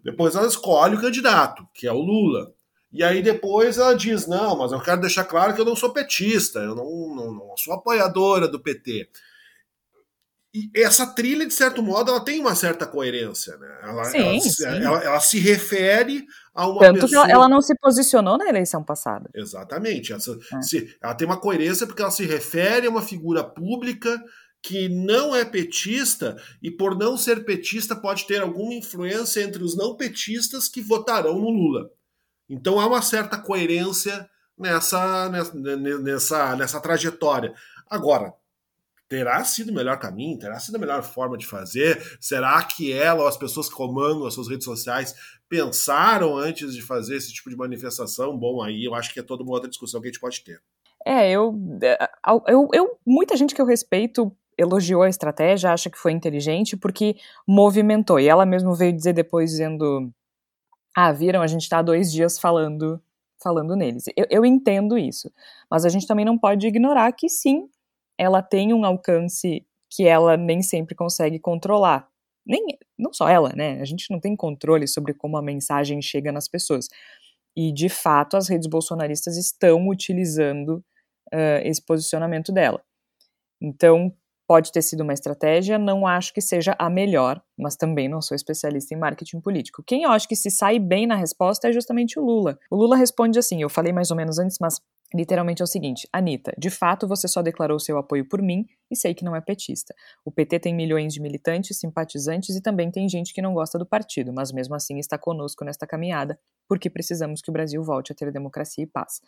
Depois 0.03 0.33
ela 0.33 0.47
escolhe 0.47 0.95
o 0.95 1.01
candidato, 1.01 1.67
que 1.75 1.85
é 1.85 1.91
o 1.91 2.01
Lula. 2.01 2.51
E 2.93 3.03
aí 3.03 3.23
depois 3.23 3.79
ela 3.79 3.95
diz: 3.95 4.27
não, 4.27 4.57
mas 4.57 4.71
eu 4.71 4.79
quero 4.79 5.01
deixar 5.01 5.25
claro 5.25 5.55
que 5.55 5.59
eu 5.59 5.65
não 5.65 5.75
sou 5.75 5.91
petista, 5.91 6.59
eu 6.59 6.75
não, 6.75 7.15
não, 7.15 7.33
não 7.33 7.57
sou 7.57 7.73
apoiadora 7.73 8.47
do 8.47 8.61
PT. 8.61 9.09
E 10.55 10.69
essa 10.75 11.07
trilha, 11.07 11.47
de 11.47 11.53
certo 11.53 11.81
modo, 11.81 12.11
ela 12.11 12.23
tem 12.23 12.39
uma 12.39 12.53
certa 12.53 12.85
coerência, 12.85 13.57
né? 13.57 13.79
Ela, 13.81 14.03
sim, 14.03 14.17
ela, 14.19 14.39
sim. 14.39 14.65
Ela, 14.65 15.03
ela, 15.03 15.19
se 15.19 15.39
refere 15.39 16.27
a 16.53 16.67
uma 16.67 16.79
Tanto 16.79 17.01
pessoa... 17.01 17.25
que 17.25 17.31
ela, 17.31 17.49
não 17.49 17.59
se 17.59 17.73
posicionou 17.75 18.37
na 18.37 18.47
eleição 18.47 18.83
passada. 18.83 19.27
Exatamente. 19.33 20.13
Essa, 20.13 20.37
é. 20.53 20.61
se, 20.61 20.95
ela 21.01 21.15
tem 21.15 21.25
uma 21.25 21.39
coerência 21.39 21.87
porque 21.87 22.03
ela 22.03 22.11
se 22.11 22.23
refere 22.23 22.85
a 22.85 22.89
uma 22.91 23.01
figura 23.01 23.43
pública 23.43 24.23
que 24.61 24.87
não 24.87 25.35
é 25.35 25.43
petista 25.43 26.37
e, 26.61 26.69
por 26.69 26.95
não 26.95 27.17
ser 27.17 27.43
petista, 27.43 27.95
pode 27.95 28.27
ter 28.27 28.39
alguma 28.39 28.75
influência 28.75 29.41
entre 29.41 29.63
os 29.63 29.75
não 29.75 29.97
petistas 29.97 30.69
que 30.69 30.81
votarão 30.81 31.39
no 31.39 31.49
Lula. 31.49 31.89
Então 32.53 32.79
há 32.79 32.85
uma 32.85 33.01
certa 33.01 33.37
coerência 33.37 34.29
nessa, 34.57 35.29
nessa, 35.29 36.55
nessa, 36.55 36.79
trajetória. 36.79 37.53
Agora, 37.89 38.33
terá 39.09 39.43
sido 39.43 39.71
o 39.71 39.73
melhor 39.73 39.97
caminho? 39.97 40.37
Terá 40.37 40.59
sido 40.59 40.75
a 40.75 40.79
melhor 40.79 41.01
forma 41.01 41.35
de 41.35 41.47
fazer? 41.47 42.17
Será 42.21 42.61
que 42.63 42.93
ela 42.93 43.23
ou 43.23 43.27
as 43.27 43.37
pessoas 43.37 43.67
que 43.67 43.75
comandam 43.75 44.27
as 44.27 44.35
suas 44.35 44.47
redes 44.47 44.65
sociais 44.65 45.15
pensaram 45.49 46.37
antes 46.37 46.73
de 46.73 46.81
fazer 46.81 47.17
esse 47.17 47.33
tipo 47.33 47.49
de 47.49 47.55
manifestação? 47.55 48.37
Bom, 48.37 48.61
aí 48.61 48.85
eu 48.85 48.93
acho 48.93 49.11
que 49.11 49.19
é 49.19 49.23
toda 49.23 49.43
uma 49.43 49.53
outra 49.53 49.69
discussão 49.69 49.99
que 49.99 50.07
a 50.07 50.11
gente 50.11 50.21
pode 50.21 50.43
ter. 50.43 50.61
É, 51.05 51.29
eu, 51.31 51.59
eu, 52.47 52.69
eu 52.71 52.97
muita 53.05 53.35
gente 53.35 53.53
que 53.53 53.61
eu 53.61 53.65
respeito 53.65 54.31
elogiou 54.57 55.01
a 55.01 55.09
estratégia, 55.09 55.71
acha 55.73 55.89
que 55.89 55.97
foi 55.97 56.11
inteligente 56.11 56.77
porque 56.77 57.15
movimentou. 57.47 58.19
E 58.19 58.27
ela 58.27 58.45
mesmo 58.45 58.73
veio 58.75 58.93
dizer 58.93 59.13
depois 59.13 59.49
dizendo 59.49 60.13
ah, 60.95 61.11
viram, 61.11 61.41
a 61.41 61.47
gente 61.47 61.63
está 61.63 61.79
há 61.79 61.81
dois 61.81 62.11
dias 62.11 62.39
falando 62.39 63.01
falando 63.41 63.75
neles. 63.75 64.05
Eu, 64.15 64.25
eu 64.29 64.45
entendo 64.45 64.97
isso, 64.97 65.29
mas 65.69 65.83
a 65.83 65.89
gente 65.89 66.07
também 66.07 66.23
não 66.23 66.37
pode 66.37 66.65
ignorar 66.65 67.11
que 67.11 67.27
sim, 67.27 67.69
ela 68.17 68.41
tem 68.41 68.73
um 68.73 68.85
alcance 68.85 69.65
que 69.91 70.07
ela 70.07 70.37
nem 70.37 70.61
sempre 70.61 70.95
consegue 70.95 71.39
controlar. 71.39 72.07
Nem, 72.45 72.65
não 72.97 73.13
só 73.13 73.27
ela, 73.27 73.49
né? 73.55 73.81
A 73.81 73.85
gente 73.85 74.09
não 74.09 74.19
tem 74.19 74.35
controle 74.35 74.87
sobre 74.87 75.13
como 75.13 75.37
a 75.37 75.41
mensagem 75.41 76.01
chega 76.01 76.31
nas 76.31 76.47
pessoas. 76.47 76.87
E, 77.55 77.71
de 77.71 77.89
fato, 77.89 78.35
as 78.35 78.47
redes 78.47 78.67
bolsonaristas 78.67 79.37
estão 79.37 79.87
utilizando 79.87 80.83
uh, 81.33 81.61
esse 81.63 81.81
posicionamento 81.81 82.51
dela. 82.51 82.81
Então, 83.61 84.13
Pode 84.53 84.71
ter 84.71 84.83
sido 84.83 85.01
uma 85.01 85.13
estratégia, 85.13 85.79
não 85.79 86.05
acho 86.05 86.31
que 86.31 86.39
seja 86.39 86.75
a 86.77 86.87
melhor, 86.87 87.41
mas 87.57 87.75
também 87.75 88.07
não 88.07 88.21
sou 88.21 88.35
especialista 88.35 88.93
em 88.93 88.97
marketing 88.99 89.41
político. 89.41 89.81
Quem 89.81 90.03
eu 90.03 90.11
acho 90.11 90.27
que 90.27 90.35
se 90.35 90.51
sai 90.51 90.77
bem 90.77 91.07
na 91.07 91.15
resposta 91.15 91.69
é 91.69 91.71
justamente 91.71 92.19
o 92.19 92.23
Lula. 92.23 92.59
O 92.69 92.75
Lula 92.75 92.95
responde 92.95 93.39
assim: 93.39 93.63
eu 93.63 93.67
falei 93.67 93.91
mais 93.91 94.11
ou 94.11 94.15
menos 94.15 94.37
antes, 94.37 94.57
mas 94.61 94.79
literalmente 95.11 95.63
é 95.63 95.65
o 95.65 95.67
seguinte: 95.67 96.07
Anitta, 96.13 96.53
de 96.55 96.69
fato 96.69 97.07
você 97.07 97.27
só 97.27 97.41
declarou 97.41 97.79
seu 97.79 97.97
apoio 97.97 98.29
por 98.29 98.43
mim 98.43 98.67
e 98.91 98.95
sei 98.95 99.15
que 99.15 99.25
não 99.25 99.35
é 99.35 99.41
petista. 99.41 99.91
O 100.23 100.31
PT 100.31 100.59
tem 100.59 100.75
milhões 100.75 101.15
de 101.15 101.19
militantes, 101.19 101.79
simpatizantes 101.79 102.55
e 102.55 102.61
também 102.61 102.91
tem 102.91 103.09
gente 103.09 103.33
que 103.33 103.41
não 103.41 103.55
gosta 103.55 103.79
do 103.79 103.87
partido, 103.87 104.31
mas 104.31 104.51
mesmo 104.51 104.75
assim 104.75 104.99
está 104.99 105.17
conosco 105.17 105.65
nesta 105.65 105.87
caminhada, 105.87 106.39
porque 106.69 106.91
precisamos 106.91 107.41
que 107.41 107.49
o 107.49 107.53
Brasil 107.53 107.83
volte 107.83 108.11
a 108.11 108.15
ter 108.15 108.31
democracia 108.31 108.83
e 108.83 108.87
paz. 108.87 109.19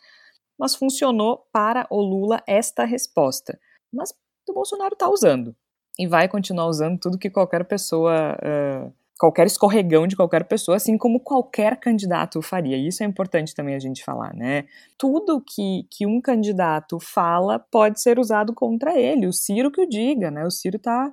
Mas 0.56 0.76
funcionou 0.76 1.48
para 1.52 1.84
o 1.90 2.00
Lula 2.00 2.40
esta 2.46 2.84
resposta. 2.84 3.58
Mas 3.92 4.14
o 4.50 4.54
Bolsonaro 4.54 4.94
está 4.94 5.08
usando. 5.08 5.54
E 5.98 6.06
vai 6.06 6.28
continuar 6.28 6.66
usando 6.66 6.98
tudo 6.98 7.18
que 7.18 7.30
qualquer 7.30 7.64
pessoa 7.64 8.36
uh, 8.36 8.92
qualquer 9.18 9.46
escorregão 9.46 10.06
de 10.06 10.14
qualquer 10.14 10.44
pessoa, 10.44 10.76
assim 10.76 10.98
como 10.98 11.20
qualquer 11.20 11.78
candidato 11.78 12.42
faria. 12.42 12.76
Isso 12.76 13.02
é 13.02 13.06
importante 13.06 13.54
também 13.54 13.74
a 13.74 13.78
gente 13.78 14.04
falar, 14.04 14.34
né? 14.34 14.66
Tudo 14.98 15.40
que, 15.40 15.86
que 15.90 16.06
um 16.06 16.20
candidato 16.20 16.98
fala 17.00 17.58
pode 17.58 18.00
ser 18.00 18.18
usado 18.18 18.54
contra 18.54 18.98
ele. 18.98 19.26
O 19.26 19.32
Ciro 19.32 19.70
que 19.70 19.80
o 19.80 19.88
diga, 19.88 20.30
né? 20.30 20.44
O 20.44 20.50
Ciro 20.50 20.78
tá 20.78 21.12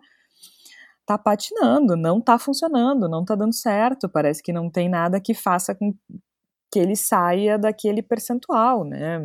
tá 1.05 1.17
patinando, 1.17 1.97
não 1.97 2.21
tá 2.21 2.39
funcionando, 2.39 3.09
não 3.09 3.25
tá 3.25 3.35
dando 3.35 3.53
certo. 3.53 4.09
Parece 4.09 4.41
que 4.41 4.53
não 4.53 4.69
tem 4.69 4.89
nada 4.89 5.19
que 5.19 5.33
faça 5.33 5.75
com 5.75 5.93
que 6.71 6.79
ele 6.79 6.95
saia 6.95 7.57
daquele 7.57 8.01
percentual, 8.01 8.83
né? 8.83 9.19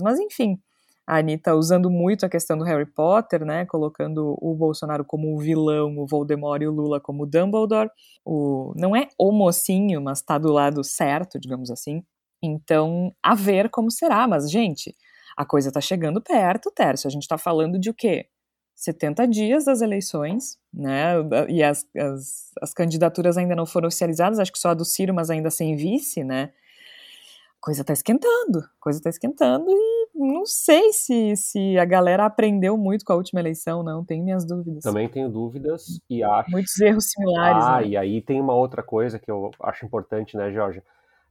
Mas 0.00 0.18
enfim, 0.20 0.58
a 1.06 1.18
Anitta 1.18 1.54
usando 1.54 1.90
muito 1.90 2.24
a 2.24 2.28
questão 2.28 2.56
do 2.56 2.64
Harry 2.64 2.86
Potter, 2.86 3.44
né, 3.44 3.66
colocando 3.66 4.36
o 4.40 4.54
Bolsonaro 4.54 5.04
como 5.04 5.34
o 5.34 5.38
vilão, 5.38 5.98
o 5.98 6.06
Voldemort 6.06 6.62
e 6.62 6.66
o 6.66 6.70
Lula 6.70 7.00
como 7.00 7.24
o 7.24 7.26
Dumbledore. 7.26 7.90
O, 8.24 8.72
não 8.76 8.94
é 8.94 9.08
o 9.18 9.32
mocinho, 9.32 10.00
mas 10.00 10.18
está 10.18 10.38
do 10.38 10.52
lado 10.52 10.84
certo, 10.84 11.40
digamos 11.40 11.70
assim. 11.70 12.04
Então, 12.42 13.12
a 13.22 13.34
ver 13.34 13.68
como 13.70 13.90
será. 13.90 14.26
Mas, 14.28 14.50
gente, 14.50 14.94
a 15.36 15.44
coisa 15.44 15.68
está 15.68 15.80
chegando 15.80 16.20
perto, 16.20 16.70
Tércio. 16.70 17.08
A 17.08 17.10
gente 17.10 17.22
está 17.22 17.38
falando 17.38 17.78
de 17.78 17.90
o 17.90 17.94
quê? 17.94 18.26
70 18.74 19.28
dias 19.28 19.64
das 19.64 19.80
eleições, 19.80 20.56
né? 20.72 21.14
E 21.48 21.62
as, 21.62 21.86
as, 21.96 22.52
as 22.60 22.74
candidaturas 22.74 23.36
ainda 23.36 23.54
não 23.54 23.66
foram 23.66 23.88
oficializadas, 23.88 24.38
acho 24.38 24.52
que 24.52 24.58
só 24.58 24.70
a 24.70 24.74
do 24.74 24.84
Ciro, 24.84 25.14
mas 25.14 25.30
ainda 25.30 25.50
sem 25.50 25.76
vice, 25.76 26.24
né? 26.24 26.52
coisa 27.62 27.84
tá 27.84 27.92
esquentando, 27.92 28.68
coisa 28.80 29.00
tá 29.00 29.08
esquentando 29.08 29.70
e 29.70 30.01
não 30.14 30.44
sei 30.44 30.92
se, 30.92 31.34
se 31.36 31.78
a 31.78 31.84
galera 31.84 32.26
aprendeu 32.26 32.76
muito 32.76 33.04
com 33.04 33.12
a 33.12 33.16
última 33.16 33.40
eleição, 33.40 33.82
não, 33.82 34.04
tenho 34.04 34.24
minhas 34.24 34.44
dúvidas. 34.44 34.82
Também 34.82 35.08
tenho 35.08 35.28
dúvidas 35.28 36.00
e 36.08 36.22
acho... 36.22 36.50
Muitos 36.50 36.78
erros 36.80 37.10
similares. 37.10 37.64
Ah, 37.64 37.80
né? 37.80 37.88
e 37.88 37.96
aí 37.96 38.20
tem 38.20 38.40
uma 38.40 38.54
outra 38.54 38.82
coisa 38.82 39.18
que 39.18 39.30
eu 39.30 39.50
acho 39.62 39.86
importante, 39.86 40.36
né, 40.36 40.52
Jorge? 40.52 40.80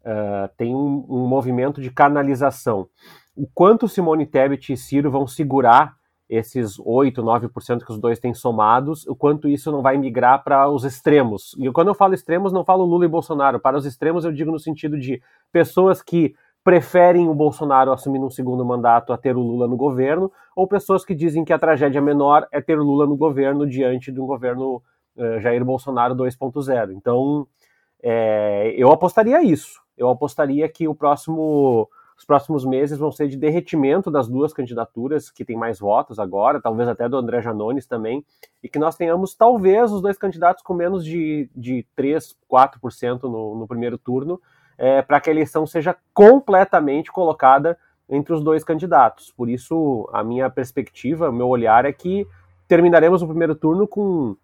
Uh, 0.01 0.49
tem 0.57 0.73
um, 0.73 1.05
um, 1.07 1.27
movimento 1.27 1.79
de 1.79 1.91
canalização. 1.91 2.87
O 3.35 3.47
quanto 3.53 3.87
Simone 3.87 4.25
Tebet 4.25 4.73
e 4.73 4.77
Ciro 4.77 5.11
vão 5.11 5.27
segurar 5.27 5.95
esses 6.27 6.79
8, 6.79 7.21
9% 7.21 7.85
que 7.85 7.91
os 7.91 7.99
dois 7.99 8.17
têm 8.17 8.33
somados, 8.33 9.05
o 9.05 9.13
quanto 9.13 9.49
isso 9.49 9.69
não 9.69 9.81
vai 9.81 9.97
migrar 9.97 10.43
para 10.43 10.67
os 10.69 10.85
extremos. 10.85 11.55
E 11.59 11.69
quando 11.71 11.89
eu 11.89 11.93
falo 11.93 12.13
extremos, 12.13 12.53
não 12.53 12.63
falo 12.63 12.85
Lula 12.85 13.03
e 13.03 13.09
Bolsonaro. 13.09 13.59
Para 13.59 13.77
os 13.77 13.85
extremos, 13.85 14.23
eu 14.23 14.31
digo 14.31 14.49
no 14.49 14.57
sentido 14.57 14.97
de 14.97 15.21
pessoas 15.51 16.01
que 16.01 16.33
preferem 16.63 17.27
o 17.27 17.33
Bolsonaro 17.33 17.91
assumindo 17.91 18.25
um 18.25 18.29
segundo 18.29 18.63
mandato 18.63 19.11
a 19.11 19.17
ter 19.17 19.35
o 19.35 19.41
Lula 19.41 19.67
no 19.67 19.75
governo, 19.75 20.31
ou 20.55 20.67
pessoas 20.67 21.03
que 21.03 21.15
dizem 21.15 21.43
que 21.43 21.53
a 21.53 21.59
tragédia 21.59 22.01
menor 22.01 22.47
é 22.51 22.61
ter 22.61 22.77
o 22.77 22.83
Lula 22.83 23.05
no 23.05 23.17
governo 23.17 23.67
diante 23.67 24.11
de 24.11 24.19
um 24.19 24.25
governo 24.25 24.81
uh, 25.15 25.39
Jair 25.39 25.65
Bolsonaro 25.65 26.15
2.0. 26.15 26.93
Então, 26.93 27.47
é, 28.03 28.73
eu 28.77 28.91
apostaria 28.91 29.43
isso. 29.43 29.81
Eu 29.97 30.09
apostaria 30.09 30.67
que 30.69 30.87
o 30.87 30.95
próximo 30.95 31.89
os 32.21 32.25
próximos 32.25 32.63
meses 32.63 32.99
vão 32.99 33.11
ser 33.11 33.27
de 33.27 33.35
derretimento 33.35 34.11
das 34.11 34.27
duas 34.27 34.53
candidaturas 34.53 35.31
que 35.31 35.43
têm 35.43 35.57
mais 35.57 35.79
votos 35.79 36.19
agora, 36.19 36.61
talvez 36.61 36.87
até 36.87 37.09
do 37.09 37.17
André 37.17 37.41
Janones 37.41 37.87
também, 37.87 38.23
e 38.61 38.69
que 38.69 38.77
nós 38.77 38.95
tenhamos 38.95 39.33
talvez 39.33 39.91
os 39.91 40.03
dois 40.03 40.19
candidatos 40.19 40.61
com 40.61 40.75
menos 40.75 41.03
de, 41.03 41.49
de 41.55 41.83
3, 41.95 42.37
4% 42.47 43.23
no, 43.23 43.55
no 43.55 43.67
primeiro 43.67 43.97
turno, 43.97 44.39
é, 44.81 44.99
para 44.99 45.21
que 45.21 45.29
a 45.29 45.33
eleição 45.33 45.67
seja 45.67 45.95
completamente 46.11 47.11
colocada 47.11 47.77
entre 48.09 48.33
os 48.33 48.43
dois 48.43 48.63
candidatos. 48.63 49.31
Por 49.31 49.47
isso, 49.47 50.09
a 50.11 50.23
minha 50.23 50.49
perspectiva, 50.49 51.29
o 51.29 51.33
meu 51.33 51.47
olhar 51.47 51.85
é 51.85 51.93
que 51.93 52.25
terminaremos 52.67 53.21
o 53.21 53.27
primeiro 53.27 53.53
turno 53.53 53.87
com 53.87 54.35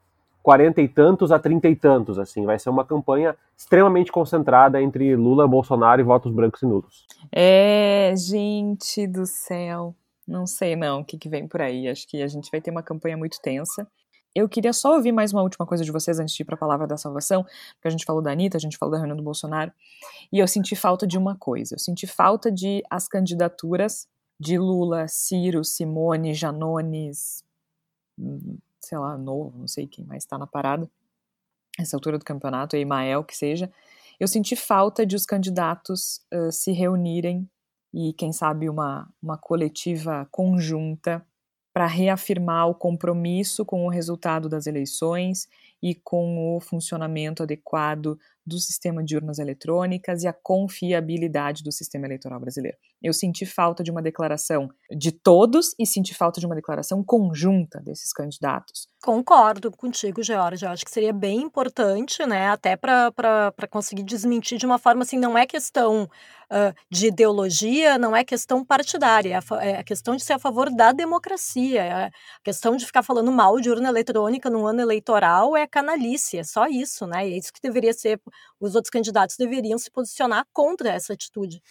quarenta 0.44 0.80
e 0.80 0.88
tantos 0.88 1.32
a 1.32 1.40
trinta 1.40 1.68
e 1.68 1.76
tantos, 1.76 2.20
assim, 2.20 2.46
vai 2.46 2.60
ser 2.60 2.70
uma 2.70 2.86
campanha 2.86 3.36
extremamente 3.58 4.12
concentrada 4.12 4.80
entre 4.80 5.16
Lula, 5.16 5.48
Bolsonaro 5.48 6.00
e 6.00 6.04
votos 6.04 6.32
brancos 6.32 6.62
e 6.62 6.68
nulos. 6.68 7.08
É, 7.34 8.14
gente 8.16 9.08
do 9.08 9.26
céu, 9.26 9.96
não 10.28 10.46
sei 10.46 10.76
não 10.76 11.02
o 11.02 11.04
que, 11.04 11.18
que 11.18 11.28
vem 11.28 11.48
por 11.48 11.62
aí, 11.62 11.90
acho 11.90 12.08
que 12.08 12.22
a 12.22 12.28
gente 12.28 12.52
vai 12.52 12.62
ter 12.62 12.70
uma 12.70 12.84
campanha 12.84 13.18
muito 13.18 13.42
tensa. 13.42 13.88
Eu 14.38 14.48
queria 14.48 14.72
só 14.72 14.94
ouvir 14.94 15.12
mais 15.12 15.34
uma 15.34 15.42
última 15.42 15.66
coisa 15.66 15.84
de 15.84 15.92
vocês 15.92 16.20
antes 16.20 16.36
de 16.36 16.44
ir 16.44 16.46
para 16.46 16.54
a 16.54 16.60
palavra 16.60 16.86
da 16.86 16.96
salvação, 16.96 17.42
porque 17.42 17.88
a 17.88 17.90
gente 17.90 18.06
falou 18.06 18.22
da 18.22 18.32
Anitta, 18.32 18.56
a 18.56 18.60
gente 18.60 18.78
falou 18.78 18.92
da 18.92 19.00
reunião 19.00 19.18
do 19.18 19.24
Bolsonaro, 19.24 19.72
e 20.32 20.38
eu 20.38 20.48
senti 20.48 20.76
falta 20.76 21.08
de 21.08 21.18
uma 21.18 21.36
coisa, 21.36 21.74
eu 21.74 21.80
senti 21.80 22.06
falta 22.06 22.52
de 22.52 22.84
as 22.88 23.08
candidaturas 23.08 24.08
de 24.40 24.60
Lula, 24.60 25.08
Ciro, 25.08 25.64
Simone, 25.64 26.36
Janones, 26.36 27.44
sei 28.80 29.00
lá, 29.00 29.18
novo, 29.18 29.58
não 29.58 29.68
sei 29.68 29.88
quem 29.88 30.06
mais 30.06 30.22
está 30.22 30.38
na 30.38 30.46
parada, 30.46 30.88
essa 31.80 31.98
altura 31.98 32.20
do 32.20 32.26
campeonato, 32.26 32.76
é 32.76 32.80
Imael, 32.80 33.24
que 33.24 33.36
seja, 33.36 33.72
eu 34.20 34.28
senti 34.28 34.56
falta 34.56 35.04
de 35.04 35.16
os 35.16 35.26
candidatos 35.26 36.22
uh, 36.32 36.52
se 36.52 36.72
reunirem 36.72 37.50
e, 37.92 38.14
quem 38.14 38.32
sabe, 38.32 38.70
uma, 38.70 39.12
uma 39.20 39.36
coletiva 39.36 40.28
conjunta 40.30 41.26
para 41.78 41.86
reafirmar 41.86 42.68
o 42.68 42.74
compromisso 42.74 43.64
com 43.64 43.86
o 43.86 43.88
resultado 43.88 44.50
das 44.50 44.66
eleições 44.66 45.48
e 45.80 45.94
com 45.94 46.58
o 46.58 46.60
funcionamento 46.60 47.44
adequado 47.44 48.18
do 48.44 48.58
sistema 48.58 49.04
de 49.04 49.16
urnas 49.16 49.38
eletrônicas 49.38 50.24
e 50.24 50.28
a 50.28 50.34
confiabilidade 50.34 51.64
do 51.64 51.72
sistema 51.72 52.08
eleitoral 52.08 52.40
brasileiro. 52.40 52.80
Eu 53.02 53.14
senti 53.14 53.46
falta 53.46 53.84
de 53.84 53.92
uma 53.92 54.02
declaração 54.02 54.70
de 54.92 55.12
todos 55.12 55.76
e 55.80 55.86
senti 55.86 56.14
falta 56.16 56.40
de 56.40 56.46
uma 56.46 56.56
declaração 56.56 57.04
conjunta 57.04 57.80
desses 57.80 58.12
candidatos. 58.12 58.88
Concordo 59.04 59.72
contigo, 59.72 60.24
Georgia. 60.24 60.68
Eu 60.68 60.72
acho 60.72 60.84
que 60.84 60.92
seria 60.92 61.14
bem 61.14 61.42
importante, 61.42 62.26
né, 62.26 62.50
até 62.50 62.76
para 62.76 63.52
conseguir 63.70 64.04
desmentir 64.04 64.58
de 64.58 64.66
uma 64.66 64.80
forma 64.80 65.04
assim, 65.04 65.18
não 65.18 65.38
é 65.38 65.46
questão 65.46 66.10
uh, 66.52 66.74
de 66.90 67.08
ideologia, 67.08 67.98
não 67.98 68.16
é 68.16 68.24
questão 68.24 68.66
partidária, 68.66 69.36
é 69.36 69.54
a, 69.54 69.64
é 69.64 69.80
a, 69.80 69.84
questão 69.84 70.16
de 70.16 70.24
ser 70.24 70.34
a 70.34 70.40
favor 70.40 70.74
da 70.76 70.92
democracia. 70.92 71.84
É 71.84 72.06
a 72.06 72.12
questão 72.44 72.76
de 72.76 72.86
ficar 72.86 73.04
falando 73.04 73.32
mal 73.32 73.60
de 73.62 73.70
urna 73.70 73.90
eletrônica 73.90 74.50
no 74.50 74.66
ano 74.66 74.82
eleitoral 74.82 75.56
é 75.56 75.68
canalice, 75.68 76.38
é 76.40 76.44
só 76.44 76.66
isso, 76.68 77.06
né? 77.06 77.26
É 77.28 77.38
isso 77.38 77.54
que 77.54 77.62
deveria 77.62 77.94
ser, 77.94 78.20
os 78.60 78.76
outros 78.76 78.90
candidatos 78.90 79.36
deveriam 79.38 79.78
se 79.78 79.92
posicionar 79.92 80.46
contra 80.52 80.90
essa 80.90 81.14
atitude. 81.14 81.62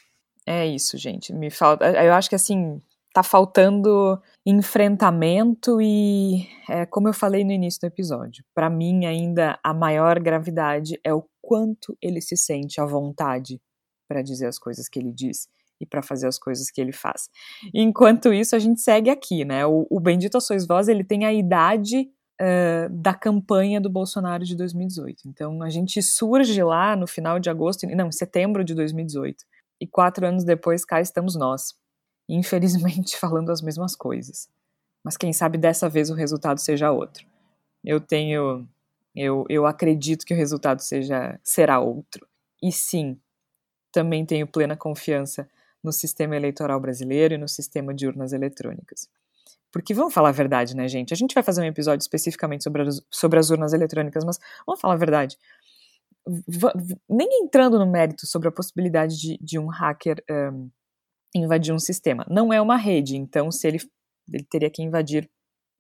É 0.47 0.65
isso, 0.65 0.97
gente. 0.97 1.33
Me 1.33 1.51
falta. 1.51 1.85
Eu 1.91 2.15
acho 2.15 2.29
que 2.29 2.37
assim 2.37 2.81
tá 3.13 3.23
faltando 3.23 4.21
enfrentamento 4.45 5.81
e, 5.81 6.47
é, 6.69 6.85
como 6.85 7.09
eu 7.09 7.15
falei 7.15 7.45
no 7.45 7.51
início 7.51 7.81
do 7.81 7.87
episódio, 7.87 8.45
para 8.55 8.69
mim 8.69 9.07
ainda 9.07 9.59
a 9.65 9.73
maior 9.73 10.21
gravidade 10.21 11.01
é 11.03 11.15
o 11.15 11.25
quanto 11.41 11.97
ele 12.03 12.21
se 12.21 12.37
sente 12.37 12.79
à 12.79 12.85
vontade 12.85 13.59
para 14.07 14.21
dizer 14.21 14.47
as 14.47 14.59
coisas 14.59 14.87
que 14.87 14.99
ele 14.99 15.15
diz 15.15 15.49
e 15.81 15.87
para 15.87 16.03
fazer 16.03 16.27
as 16.27 16.39
coisas 16.39 16.71
que 16.71 16.79
ele 16.79 16.93
faz. 16.93 17.31
Enquanto 17.73 18.35
isso, 18.35 18.55
a 18.55 18.59
gente 18.59 18.83
segue 18.83 19.09
aqui, 19.09 19.47
né? 19.47 19.65
O, 19.65 19.87
o 19.91 19.99
Bendito 19.99 20.39
Sois 20.39 20.67
Vós, 20.67 20.87
ele 20.87 21.03
tem 21.03 21.25
a 21.25 21.33
idade 21.33 22.11
uh, 22.39 22.91
da 22.91 23.15
campanha 23.15 23.81
do 23.81 23.89
Bolsonaro 23.89 24.45
de 24.45 24.55
2018. 24.55 25.23
Então, 25.27 25.63
a 25.63 25.71
gente 25.71 26.03
surge 26.03 26.63
lá 26.63 26.95
no 26.95 27.07
final 27.07 27.39
de 27.39 27.49
agosto, 27.49 27.87
não, 27.87 28.13
setembro 28.13 28.63
de 28.63 28.75
2018 28.75 29.43
e 29.81 29.87
quatro 29.87 30.27
anos 30.27 30.45
depois 30.45 30.85
cá 30.85 31.01
estamos 31.01 31.35
nós, 31.35 31.75
infelizmente 32.29 33.17
falando 33.21 33.51
as 33.51 33.61
mesmas 33.61 33.95
coisas. 33.95 34.49
Mas 35.05 35.17
quem 35.17 35.33
sabe 35.33 35.59
dessa 35.59 35.89
vez 35.89 36.11
o 36.11 36.15
resultado 36.15 36.59
seja 36.59 36.91
outro. 36.91 37.25
Eu 37.85 38.01
tenho, 38.01 38.67
eu, 39.15 39.45
eu 39.49 39.67
acredito 39.67 40.25
que 40.27 40.35
o 40.35 40.37
resultado 40.37 40.81
seja 40.81 41.39
será 41.45 41.79
outro. 41.79 42.27
E 42.61 42.73
sim, 42.73 43.19
também 43.93 44.27
tenho 44.27 44.47
plena 44.47 44.77
confiança 44.77 45.49
no 45.83 45.93
sistema 45.93 46.35
eleitoral 46.35 46.81
brasileiro 46.81 47.35
e 47.35 47.39
no 47.39 47.49
sistema 47.49 47.95
de 47.95 48.07
urnas 48.07 48.33
eletrônicas. 48.33 49.09
Porque 49.71 49.95
vamos 49.95 50.13
falar 50.13 50.31
a 50.31 50.33
verdade, 50.33 50.75
né, 50.75 50.89
gente? 50.89 51.13
A 51.13 51.17
gente 51.17 51.35
vai 51.35 51.43
fazer 51.43 51.61
um 51.61 51.67
episódio 51.67 52.03
especificamente 52.03 52.65
sobre 52.65 52.83
as, 52.83 53.01
sobre 53.11 53.39
as 53.39 53.51
urnas 53.51 53.73
eletrônicas, 53.73 54.25
mas 54.25 54.41
vamos 54.67 54.81
falar 54.81 54.95
a 54.95 54.97
verdade 54.97 55.39
nem 57.09 57.29
entrando 57.43 57.79
no 57.79 57.87
mérito 57.87 58.27
sobre 58.27 58.49
a 58.49 58.53
possibilidade 58.53 59.17
de, 59.17 59.39
de 59.39 59.59
um 59.59 59.69
hacker 59.69 60.23
um, 60.31 60.71
invadir 61.35 61.73
um 61.73 61.79
sistema. 61.79 62.27
Não 62.29 62.53
é 62.53 62.61
uma 62.61 62.77
rede, 62.77 63.17
então 63.17 63.51
se 63.51 63.67
ele, 63.67 63.79
ele 64.33 64.45
teria 64.45 64.71
que 64.71 64.83
invadir 64.83 65.31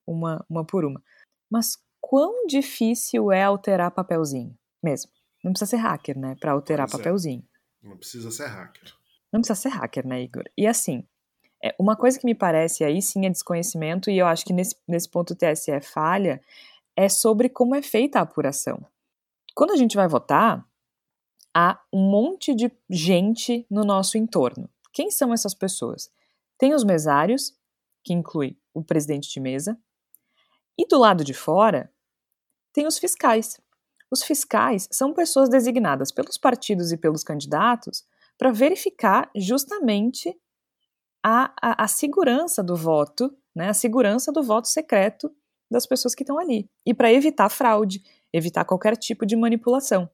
uma, 0.07 0.45
uma 0.49 0.65
por 0.65 0.85
uma. 0.85 1.03
Mas 1.51 1.77
quão 2.01 2.47
difícil 2.47 3.33
é 3.33 3.43
alterar 3.43 3.91
papelzinho? 3.91 4.57
Mesmo. 4.83 5.11
Não 5.43 5.53
precisa 5.53 5.71
ser 5.71 5.77
hacker, 5.77 6.19
né? 6.19 6.37
Para 6.41 6.53
alterar 6.53 6.87
pois 6.87 6.95
é. 6.95 6.99
papelzinho. 6.99 7.45
É. 7.85 7.89
Não 7.89 7.97
precisa 7.97 8.31
ser 8.31 8.47
hacker. 8.47 8.95
Não 9.33 9.41
precisa 9.41 9.61
ser 9.61 9.69
hacker, 9.69 10.07
né, 10.07 10.23
Igor? 10.23 10.45
E 10.57 10.67
assim, 10.67 11.05
é, 11.63 11.75
uma 11.79 11.97
coisa 11.97 12.19
que 12.19 12.27
me 12.27 12.35
parece 12.35 12.85
aí 12.85 13.01
sim 13.03 13.27
é 13.27 13.31
desconhecimento, 13.31 14.11
e 14.11 14.19
eu 14.19 14.27
acho 14.27 14.45
que 14.45 14.53
nesse, 14.53 14.77
nesse 14.87 15.09
ponto 15.09 15.33
o 15.33 15.37
TSE 15.37 15.81
falha, 15.81 16.41
é 16.97 17.09
sobre 17.09 17.49
como 17.49 17.75
é 17.75 17.83
feita 17.83 18.19
a 18.19 18.23
apuração. 18.23 18.85
Quando 19.57 19.71
a 19.71 19.77
gente 19.77 19.97
vai 19.97 20.07
votar, 20.07 20.69
há 21.57 21.83
um 21.91 22.11
monte 22.11 22.55
de 22.55 22.71
gente 22.91 23.67
no 23.71 23.85
nosso 23.85 24.19
entorno. 24.19 24.69
Quem 24.93 25.11
são 25.11 25.33
essas 25.33 25.55
pessoas? 25.55 26.11
Tem 26.59 26.75
os 26.75 26.85
mesários, 26.85 27.59
que 28.05 28.13
inclui 28.13 28.59
o 28.75 28.85
presidente 28.85 29.31
de 29.31 29.41
mesa, 29.41 29.81
e 30.79 30.87
do 30.87 30.99
lado 30.99 31.25
de 31.25 31.33
fora 31.33 31.91
tem 32.71 32.87
os 32.87 32.99
fiscais. 32.99 33.59
Os 34.11 34.23
fiscais 34.23 34.87
são 34.93 35.15
pessoas 35.15 35.49
designadas 35.49 36.13
pelos 36.13 36.37
partidos 36.37 36.93
e 36.93 36.99
pelos 36.99 37.25
candidatos 37.25 38.05
para 38.37 38.53
verificar 38.53 39.31
justamente 39.35 40.39
a, 41.25 41.55
a, 41.63 41.85
a, 41.85 41.89
segurança 41.89 42.63
do 42.63 42.77
voto, 42.77 43.35
né, 43.55 43.71
a 43.71 43.75
segurança 43.75 44.31
do 44.31 44.43
voto 44.43 44.69
secreto 44.69 45.35
das 45.71 45.87
pessoas 45.87 46.15
que 46.15 46.23
estão 46.23 46.39
ali. 46.39 46.71
E 46.85 46.93
para 46.93 47.11
evitar 47.11 47.49
fraude, 47.49 48.03
evitar 48.37 48.64
qualquer 48.64 48.97
tipo 48.97 49.24
de 49.24 49.37
manipulação. 49.37 50.09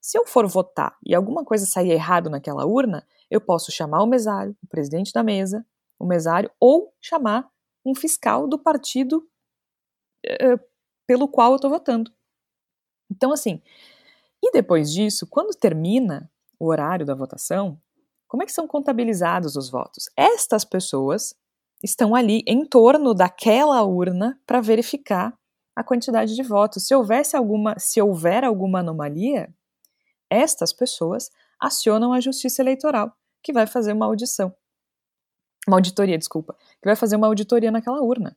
Se 0.00 0.18
eu 0.18 0.26
for 0.26 0.46
votar 0.46 0.96
e 1.04 1.14
alguma 1.14 1.44
coisa 1.44 1.64
sair 1.64 1.90
errado 1.90 2.28
naquela 2.28 2.66
urna, 2.66 3.06
eu 3.30 3.40
posso 3.40 3.72
chamar 3.72 4.02
o 4.02 4.06
mesário, 4.06 4.56
o 4.62 4.66
presidente 4.66 5.12
da 5.12 5.22
mesa, 5.22 5.66
o 5.98 6.06
mesário, 6.06 6.50
ou 6.60 6.94
chamar 7.00 7.48
um 7.84 7.94
fiscal 7.94 8.46
do 8.46 8.58
partido 8.58 9.26
uh, 10.26 10.60
pelo 11.06 11.26
qual 11.26 11.52
eu 11.52 11.56
estou 11.56 11.70
votando. 11.70 12.12
Então, 13.10 13.32
assim, 13.32 13.62
e 14.42 14.50
depois 14.50 14.92
disso, 14.92 15.26
quando 15.26 15.56
termina 15.56 16.30
o 16.58 16.68
horário 16.68 17.06
da 17.06 17.14
votação, 17.14 17.80
como 18.28 18.42
é 18.42 18.46
que 18.46 18.52
são 18.52 18.66
contabilizados 18.66 19.56
os 19.56 19.70
votos? 19.70 20.10
Estas 20.16 20.64
pessoas 20.64 21.34
estão 21.82 22.14
ali 22.14 22.42
em 22.46 22.64
torno 22.64 23.14
daquela 23.14 23.82
urna 23.82 24.40
para 24.46 24.60
verificar 24.60 25.38
a 25.76 25.82
quantidade 25.82 26.34
de 26.34 26.42
votos. 26.42 26.86
Se 26.86 26.94
houvesse 26.94 27.36
alguma, 27.36 27.74
se 27.78 28.00
houver 28.00 28.44
alguma 28.44 28.80
anomalia, 28.80 29.52
estas 30.30 30.72
pessoas 30.72 31.30
acionam 31.60 32.12
a 32.12 32.20
Justiça 32.20 32.62
Eleitoral, 32.62 33.12
que 33.42 33.52
vai 33.52 33.66
fazer 33.66 33.92
uma 33.92 34.06
audição. 34.06 34.54
Uma 35.66 35.78
auditoria, 35.78 36.18
desculpa, 36.18 36.54
que 36.54 36.86
vai 36.86 36.96
fazer 36.96 37.16
uma 37.16 37.26
auditoria 37.26 37.70
naquela 37.70 38.02
urna. 38.02 38.36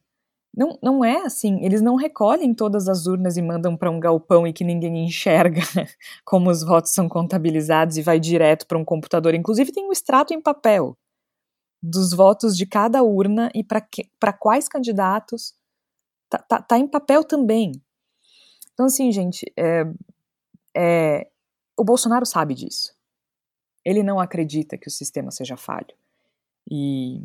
Não, 0.55 0.77
não 0.81 1.05
é 1.05 1.17
assim, 1.17 1.63
eles 1.63 1.81
não 1.81 1.95
recolhem 1.95 2.53
todas 2.53 2.89
as 2.89 3.05
urnas 3.05 3.37
e 3.37 3.41
mandam 3.41 3.77
para 3.77 3.91
um 3.91 3.99
galpão 3.99 4.47
e 4.47 4.53
que 4.53 4.63
ninguém 4.63 5.05
enxerga 5.05 5.61
como 6.25 6.49
os 6.49 6.63
votos 6.63 6.93
são 6.93 7.07
contabilizados 7.07 7.97
e 7.97 8.01
vai 8.01 8.19
direto 8.19 8.65
para 8.65 8.77
um 8.77 8.83
computador. 8.83 9.35
Inclusive, 9.35 9.71
tem 9.71 9.87
um 9.87 9.91
extrato 9.91 10.33
em 10.33 10.41
papel 10.41 10.97
dos 11.81 12.11
votos 12.11 12.57
de 12.57 12.65
cada 12.65 13.03
urna 13.03 13.51
e 13.53 13.63
para 13.63 14.33
quais 14.33 14.67
candidatos. 14.67 15.53
Tá, 16.29 16.39
tá, 16.39 16.61
tá, 16.61 16.77
em 16.77 16.87
papel 16.87 17.23
também. 17.23 17.71
Então, 18.73 18.85
assim, 18.85 19.11
gente, 19.11 19.45
é, 19.57 19.83
é, 20.75 21.27
o 21.77 21.83
Bolsonaro 21.83 22.25
sabe 22.25 22.53
disso. 22.53 22.93
Ele 23.83 24.03
não 24.03 24.19
acredita 24.19 24.77
que 24.77 24.87
o 24.87 24.91
sistema 24.91 25.31
seja 25.31 25.55
falho. 25.55 25.95
E 26.69 27.21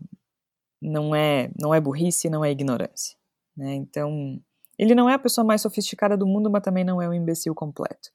não 0.80 1.14
é, 1.14 1.50
não 1.60 1.74
é 1.74 1.80
burrice, 1.80 2.30
não 2.30 2.44
é 2.44 2.50
ignorância. 2.50 3.16
Né? 3.56 3.74
Então, 3.74 4.40
ele 4.78 4.94
não 4.94 5.08
é 5.08 5.14
a 5.14 5.18
pessoa 5.18 5.44
mais 5.44 5.60
sofisticada 5.60 6.16
do 6.16 6.26
mundo, 6.26 6.50
mas 6.50 6.62
também 6.62 6.84
não 6.84 7.02
é 7.02 7.08
um 7.08 7.12
imbecil 7.12 7.54
completo. 7.54 8.10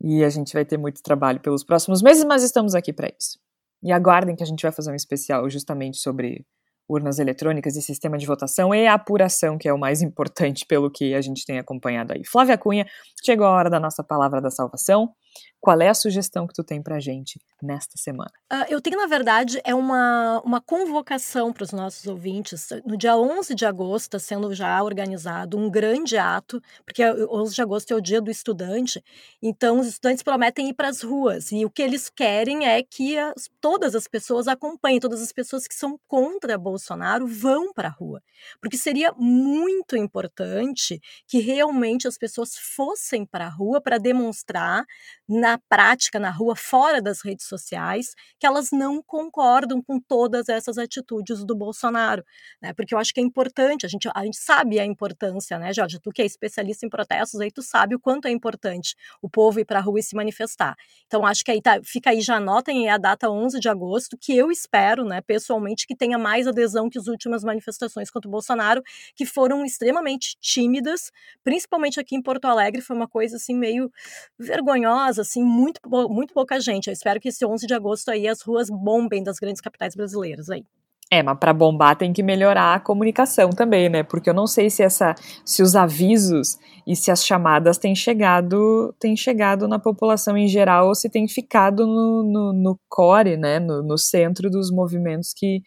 E 0.00 0.22
a 0.22 0.30
gente 0.30 0.52
vai 0.52 0.64
ter 0.64 0.78
muito 0.78 1.02
trabalho 1.02 1.40
pelos 1.40 1.64
próximos 1.64 2.02
meses, 2.02 2.24
mas 2.24 2.42
estamos 2.42 2.74
aqui 2.74 2.92
para 2.92 3.08
isso. 3.08 3.38
E 3.82 3.92
aguardem 3.92 4.36
que 4.36 4.42
a 4.42 4.46
gente 4.46 4.62
vai 4.62 4.72
fazer 4.72 4.90
um 4.90 4.94
especial 4.94 5.48
justamente 5.50 5.98
sobre 5.98 6.46
urnas 6.88 7.18
eletrônicas 7.18 7.76
e 7.76 7.82
sistema 7.82 8.16
de 8.16 8.26
votação 8.26 8.74
e 8.74 8.86
a 8.86 8.94
apuração, 8.94 9.58
que 9.58 9.68
é 9.68 9.72
o 9.72 9.78
mais 9.78 10.00
importante 10.02 10.64
pelo 10.66 10.90
que 10.90 11.14
a 11.14 11.20
gente 11.20 11.44
tem 11.44 11.58
acompanhado 11.58 12.12
aí. 12.12 12.24
Flávia 12.24 12.56
Cunha, 12.56 12.86
chegou 13.24 13.46
a 13.46 13.50
hora 13.50 13.70
da 13.70 13.78
nossa 13.78 14.02
palavra 14.02 14.40
da 14.40 14.50
salvação. 14.50 15.12
Qual 15.60 15.80
é 15.80 15.88
a 15.88 15.94
sugestão 15.94 16.46
que 16.46 16.54
tu 16.54 16.62
tem 16.62 16.80
pra 16.80 17.00
gente 17.00 17.40
nesta 17.60 17.96
semana? 17.96 18.30
Uh, 18.52 18.64
eu 18.68 18.80
tenho, 18.80 18.96
na 18.96 19.06
verdade, 19.06 19.60
é 19.64 19.74
uma, 19.74 20.40
uma 20.44 20.60
convocação 20.60 21.52
para 21.52 21.64
os 21.64 21.72
nossos 21.72 22.06
ouvintes. 22.06 22.68
No 22.86 22.96
dia 22.96 23.16
11 23.16 23.54
de 23.56 23.66
agosto 23.66 24.04
está 24.04 24.18
sendo 24.20 24.54
já 24.54 24.80
organizado 24.82 25.58
um 25.58 25.68
grande 25.68 26.16
ato, 26.16 26.62
porque 26.84 27.04
11 27.04 27.54
de 27.54 27.62
agosto 27.62 27.92
é 27.92 27.96
o 27.96 28.00
dia 28.00 28.20
do 28.20 28.30
estudante, 28.30 29.02
então 29.42 29.80
os 29.80 29.88
estudantes 29.88 30.22
prometem 30.22 30.68
ir 30.68 30.74
para 30.74 30.88
as 30.88 31.02
ruas, 31.02 31.50
e 31.50 31.64
o 31.64 31.70
que 31.70 31.82
eles 31.82 32.08
querem 32.08 32.66
é 32.66 32.82
que 32.82 33.18
as, 33.18 33.50
todas 33.60 33.96
as 33.96 34.06
pessoas 34.06 34.46
acompanhem, 34.46 35.00
todas 35.00 35.20
as 35.20 35.32
pessoas 35.32 35.66
que 35.66 35.74
são 35.74 35.98
contra 36.06 36.56
Bolsonaro 36.78 37.26
vão 37.26 37.72
para 37.72 37.88
a 37.88 37.90
rua, 37.90 38.22
porque 38.60 38.76
seria 38.76 39.12
muito 39.18 39.96
importante 39.96 41.00
que 41.26 41.40
realmente 41.40 42.06
as 42.06 42.16
pessoas 42.16 42.56
fossem 42.56 43.26
para 43.26 43.46
a 43.46 43.48
rua 43.48 43.80
para 43.80 43.98
demonstrar 43.98 44.84
na 45.28 45.58
prática, 45.68 46.18
na 46.20 46.30
rua, 46.30 46.54
fora 46.54 47.02
das 47.02 47.20
redes 47.20 47.46
sociais, 47.46 48.14
que 48.38 48.46
elas 48.46 48.70
não 48.70 49.02
concordam 49.02 49.82
com 49.82 49.98
todas 50.00 50.48
essas 50.48 50.78
atitudes 50.78 51.44
do 51.44 51.56
Bolsonaro, 51.56 52.24
né? 52.62 52.72
Porque 52.72 52.94
eu 52.94 52.98
acho 52.98 53.12
que 53.12 53.20
é 53.20 53.22
importante, 53.24 53.84
a 53.84 53.88
gente, 53.88 54.08
a 54.14 54.24
gente 54.24 54.36
sabe 54.38 54.78
a 54.78 54.86
importância, 54.86 55.58
né, 55.58 55.72
Jorge? 55.72 55.98
Tu 55.98 56.10
que 56.12 56.22
é 56.22 56.24
especialista 56.24 56.86
em 56.86 56.88
protestos, 56.88 57.40
aí 57.40 57.50
tu 57.50 57.60
sabe 57.62 57.94
o 57.96 58.00
quanto 58.00 58.26
é 58.28 58.30
importante 58.30 58.94
o 59.20 59.28
povo 59.28 59.58
ir 59.58 59.64
para 59.64 59.80
a 59.80 59.82
rua 59.82 59.98
e 59.98 60.02
se 60.02 60.14
manifestar. 60.14 60.76
Então, 61.06 61.26
acho 61.26 61.44
que 61.44 61.50
aí 61.50 61.60
tá, 61.60 61.80
fica 61.84 62.10
aí, 62.10 62.20
já 62.20 62.36
anotem 62.36 62.88
a 62.88 62.96
data 62.96 63.28
11 63.28 63.58
de 63.58 63.68
agosto, 63.68 64.16
que 64.18 64.36
eu 64.36 64.50
espero, 64.50 65.04
né, 65.04 65.20
pessoalmente, 65.20 65.86
que 65.86 65.96
tenha 65.96 66.18
mais 66.18 66.46
adesão 66.46 66.67
que 66.90 66.98
as 66.98 67.06
últimas 67.06 67.44
manifestações 67.44 68.10
contra 68.10 68.28
o 68.28 68.30
Bolsonaro, 68.30 68.82
que 69.14 69.24
foram 69.24 69.64
extremamente 69.64 70.36
tímidas, 70.40 71.10
principalmente 71.44 72.00
aqui 72.00 72.16
em 72.16 72.22
Porto 72.22 72.46
Alegre, 72.46 72.80
foi 72.82 72.96
uma 72.96 73.08
coisa 73.08 73.36
assim 73.36 73.54
meio 73.54 73.90
vergonhosa, 74.38 75.22
assim, 75.22 75.42
muito, 75.42 75.80
muito 76.08 76.34
pouca 76.34 76.60
gente. 76.60 76.88
Eu 76.88 76.92
espero 76.92 77.20
que 77.20 77.28
esse 77.28 77.44
11 77.44 77.66
de 77.66 77.74
agosto 77.74 78.10
aí 78.10 78.28
as 78.28 78.42
ruas 78.42 78.68
bombem 78.70 79.22
das 79.22 79.38
grandes 79.38 79.60
capitais 79.60 79.94
brasileiras 79.94 80.50
aí. 80.50 80.64
É, 81.10 81.22
mas 81.22 81.38
para 81.38 81.54
bombar 81.54 81.96
tem 81.96 82.12
que 82.12 82.22
melhorar 82.22 82.74
a 82.74 82.80
comunicação 82.80 83.48
também, 83.48 83.88
né? 83.88 84.02
Porque 84.02 84.28
eu 84.28 84.34
não 84.34 84.46
sei 84.46 84.68
se 84.68 84.82
essa, 84.82 85.14
se 85.42 85.62
os 85.62 85.74
avisos 85.74 86.58
e 86.86 86.94
se 86.94 87.10
as 87.10 87.24
chamadas 87.24 87.78
têm 87.78 87.94
chegado, 87.94 88.94
têm 89.00 89.16
chegado 89.16 89.66
na 89.66 89.78
população 89.78 90.36
em 90.36 90.46
geral 90.46 90.88
ou 90.88 90.94
se 90.94 91.08
tem 91.08 91.26
ficado 91.26 91.86
no, 91.86 92.22
no, 92.22 92.52
no 92.52 92.80
core, 92.90 93.38
né? 93.38 93.58
No, 93.58 93.82
no, 93.82 93.96
centro 93.96 94.50
dos 94.50 94.70
movimentos 94.70 95.32
que 95.34 95.62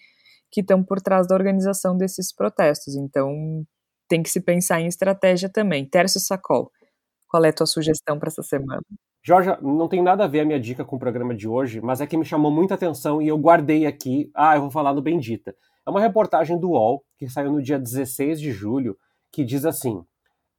que 0.51 0.61
estão 0.61 0.83
por 0.83 1.01
trás 1.01 1.27
da 1.27 1.35
organização 1.35 1.97
desses 1.97 2.33
protestos. 2.33 2.95
Então 2.95 3.65
tem 4.07 4.21
que 4.21 4.29
se 4.29 4.41
pensar 4.41 4.81
em 4.81 4.87
estratégia 4.87 5.49
também. 5.49 5.85
Tércio 5.85 6.19
Sacol, 6.19 6.69
qual 7.27 7.45
é 7.45 7.49
a 7.49 7.53
tua 7.53 7.65
sugestão 7.65 8.19
para 8.19 8.27
essa 8.27 8.43
semana? 8.43 8.81
Jorge, 9.23 9.55
não 9.61 9.87
tem 9.87 10.01
nada 10.01 10.23
a 10.23 10.27
ver 10.27 10.41
a 10.41 10.45
minha 10.45 10.59
dica 10.59 10.83
com 10.83 10.95
o 10.95 10.99
programa 10.99 11.33
de 11.33 11.47
hoje, 11.47 11.79
mas 11.79 12.01
é 12.01 12.07
que 12.07 12.17
me 12.17 12.25
chamou 12.25 12.51
muita 12.51 12.73
atenção 12.73 13.21
e 13.21 13.27
eu 13.27 13.37
guardei 13.37 13.85
aqui. 13.85 14.31
Ah, 14.35 14.55
eu 14.55 14.61
vou 14.61 14.71
falar 14.71 14.93
do 14.93 15.01
Bendita. 15.01 15.55
É 15.85 15.89
uma 15.89 16.01
reportagem 16.01 16.59
do 16.59 16.71
UOL, 16.71 17.03
que 17.17 17.29
saiu 17.29 17.51
no 17.51 17.61
dia 17.61 17.79
16 17.79 18.41
de 18.41 18.51
julho, 18.51 18.97
que 19.31 19.45
diz 19.45 19.63
assim: 19.63 20.03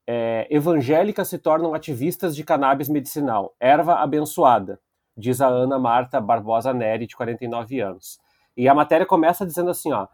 é, 0.06 0.46
Evangélicas 0.48 1.28
se 1.28 1.38
tornam 1.38 1.74
ativistas 1.74 2.34
de 2.34 2.44
cannabis 2.44 2.88
medicinal. 2.88 3.54
Erva 3.60 3.96
abençoada, 3.96 4.80
diz 5.16 5.40
a 5.40 5.48
Ana 5.48 5.78
Marta 5.78 6.20
Barbosa 6.20 6.72
Neri, 6.72 7.06
de 7.06 7.16
49 7.16 7.80
anos. 7.80 8.18
E 8.56 8.68
a 8.68 8.74
matéria 8.74 9.06
começa 9.06 9.46
dizendo 9.46 9.70
assim: 9.70 9.92
ó. 9.92 10.06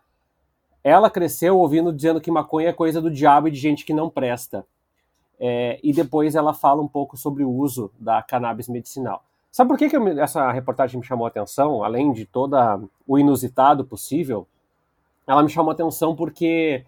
Ela 0.83 1.11
cresceu 1.11 1.59
ouvindo 1.59 1.93
dizendo 1.93 2.21
que 2.21 2.31
maconha 2.31 2.69
é 2.69 2.73
coisa 2.73 3.01
do 3.01 3.11
diabo 3.11 3.49
e 3.49 3.51
de 3.51 3.59
gente 3.59 3.85
que 3.85 3.93
não 3.93 4.09
presta. 4.09 4.65
É, 5.39 5.79
e 5.83 5.93
depois 5.93 6.35
ela 6.35 6.55
fala 6.55 6.83
um 6.83 6.89
pouco 6.89 7.17
sobre 7.17 7.45
o 7.45 7.51
uso 7.51 7.93
da 7.99 8.23
cannabis 8.23 8.69
medicinal. 8.69 9.23
Sabe 9.51 9.69
por 9.69 9.79
que, 9.79 9.89
que 9.89 9.97
eu, 9.97 10.07
essa 10.21 10.51
reportagem 10.53 11.01
me 11.01 11.07
chamou 11.07 11.27
a 11.27 11.29
atenção? 11.29 11.83
Além 11.83 12.13
de 12.13 12.27
todo 12.27 12.57
o 13.07 13.19
inusitado 13.19 13.85
possível, 13.85 14.47
ela 15.27 15.43
me 15.43 15.49
chamou 15.49 15.71
a 15.71 15.75
atenção 15.75 16.15
porque 16.15 16.85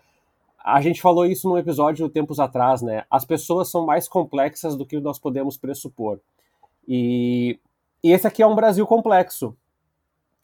a 0.63 0.81
gente 0.81 1.01
falou 1.01 1.27
isso 1.27 1.49
num 1.49 1.59
episódio 1.59 2.09
tempos 2.09 2.39
atrás, 2.39 2.83
né? 2.83 3.05
As 3.11 3.25
pessoas 3.25 3.71
são 3.71 3.87
mais 3.87 4.07
complexas 4.07 4.77
do 4.77 4.85
que 4.85 5.01
nós 5.01 5.19
podemos 5.19 5.57
pressupor. 5.57 6.21
E, 6.87 7.59
e 8.03 8.13
esse 8.13 8.27
aqui 8.27 8.43
é 8.43 8.47
um 8.47 8.55
Brasil 8.55 8.87
complexo. 8.87 9.57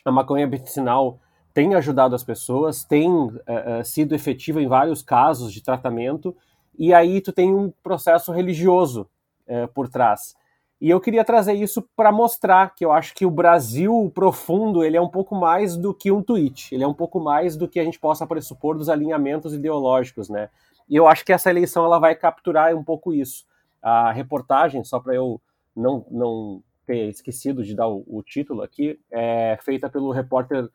A 0.09 0.12
maconha 0.12 0.46
medicinal 0.46 1.18
tem 1.52 1.74
ajudado 1.74 2.14
as 2.14 2.22
pessoas, 2.22 2.84
tem 2.84 3.11
uh, 3.11 3.30
uh, 3.30 3.84
sido 3.84 4.14
efetiva 4.14 4.61
em 4.61 4.68
vários 4.68 5.02
casos 5.02 5.52
de 5.52 5.62
tratamento, 5.62 6.36
e 6.78 6.92
aí 6.92 7.20
tu 7.20 7.32
tem 7.32 7.54
um 7.54 7.72
processo 7.82 8.30
religioso 8.32 9.09
é, 9.46 9.66
por 9.66 9.88
trás. 9.88 10.36
E 10.78 10.90
eu 10.90 11.00
queria 11.00 11.24
trazer 11.24 11.54
isso 11.54 11.80
para 11.96 12.12
mostrar 12.12 12.74
que 12.74 12.84
eu 12.84 12.92
acho 12.92 13.14
que 13.14 13.24
o 13.24 13.30
Brasil 13.30 14.12
profundo 14.14 14.84
ele 14.84 14.96
é 14.96 15.00
um 15.00 15.09
pouco 15.09 15.34
mais 15.34 15.74
do 15.74 15.94
que 15.94 16.12
um 16.12 16.22
tweet, 16.22 16.74
ele 16.74 16.84
é 16.84 16.86
um 16.86 16.92
pouco 16.92 17.18
mais 17.18 17.57
do 17.57 17.66
que 17.66 17.80
a 17.80 17.84
gente 17.84 17.98
possa 17.98 18.26
pressupor 18.26 18.76
dos 18.76 18.90
alinhamentos 18.90 19.54
ideológicos, 19.54 20.28
né? 20.28 20.50
E 20.88 20.94
eu 20.94 21.09
acho 21.09 21.24
que 21.24 21.32
essa 21.32 21.48
eleição 21.48 21.84
ela 21.84 21.98
vai 21.98 22.14
capturar 22.14 22.74
um 22.76 22.84
pouco 22.84 23.14
isso. 23.14 23.46
A 23.82 24.12
reportagem, 24.12 24.84
só 24.84 25.00
para 25.00 25.14
eu 25.14 25.40
não, 25.74 26.04
não 26.11 26.62
ter 26.87 27.09
esquecido 27.09 27.64
de 27.64 27.74
dar 27.74 27.89
o, 27.89 28.05
o, 28.07 28.22
título 28.22 28.62
aqui, 28.62 28.99
é 29.11 29.59
feita 29.62 29.89
pelo 29.91 30.12
repórter, 30.12 30.68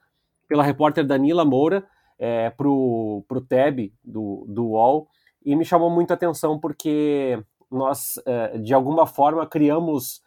pela 0.48 0.64
repórter 0.64 1.06
Danila 1.06 1.46
Moura 1.46 1.86
é, 2.20 2.50
para 2.50 2.68
o 2.68 3.26
TEB 3.48 3.94
do, 4.04 4.46
do 4.48 4.68
UOL, 4.70 5.08
e 5.44 5.56
me 5.56 5.66
chamou 5.66 5.90
muito 5.90 6.14
atenção 6.14 6.60
porque 6.60 7.42
nós, 7.70 8.20
é, 8.26 8.58
de 8.58 8.74
alguma 8.74 9.08
forma, 9.08 9.48
criamos 9.48 10.22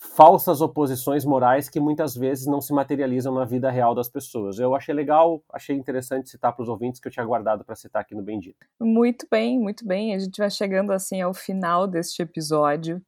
falsas 0.00 0.62
oposições 0.62 1.26
morais 1.26 1.68
que 1.68 1.78
muitas 1.78 2.14
vezes 2.14 2.46
não 2.46 2.60
se 2.60 2.72
materializam 2.72 3.34
na 3.34 3.44
vida 3.44 3.70
real 3.70 3.94
das 3.94 4.08
pessoas. 4.08 4.58
Eu 4.58 4.74
achei 4.74 4.94
legal, 4.94 5.42
achei 5.52 5.76
interessante 5.76 6.30
citar 6.30 6.54
para 6.54 6.62
os 6.62 6.68
ouvintes 6.68 7.00
que 7.00 7.06
eu 7.06 7.12
tinha 7.12 7.24
guardado 7.24 7.64
para 7.64 7.76
citar 7.76 8.00
aqui 8.00 8.14
no 8.14 8.22
Bendito. 8.22 8.66
Muito 8.80 9.26
bem, 9.30 9.58
muito 9.58 9.86
bem. 9.86 10.14
A 10.14 10.18
gente 10.18 10.38
vai 10.38 10.50
chegando 10.50 10.90
assim 10.90 11.20
ao 11.20 11.34
final 11.34 11.86
deste 11.86 12.22
episódio 12.22 13.02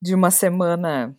de 0.00 0.14
uma 0.14 0.30
semana. 0.30 1.16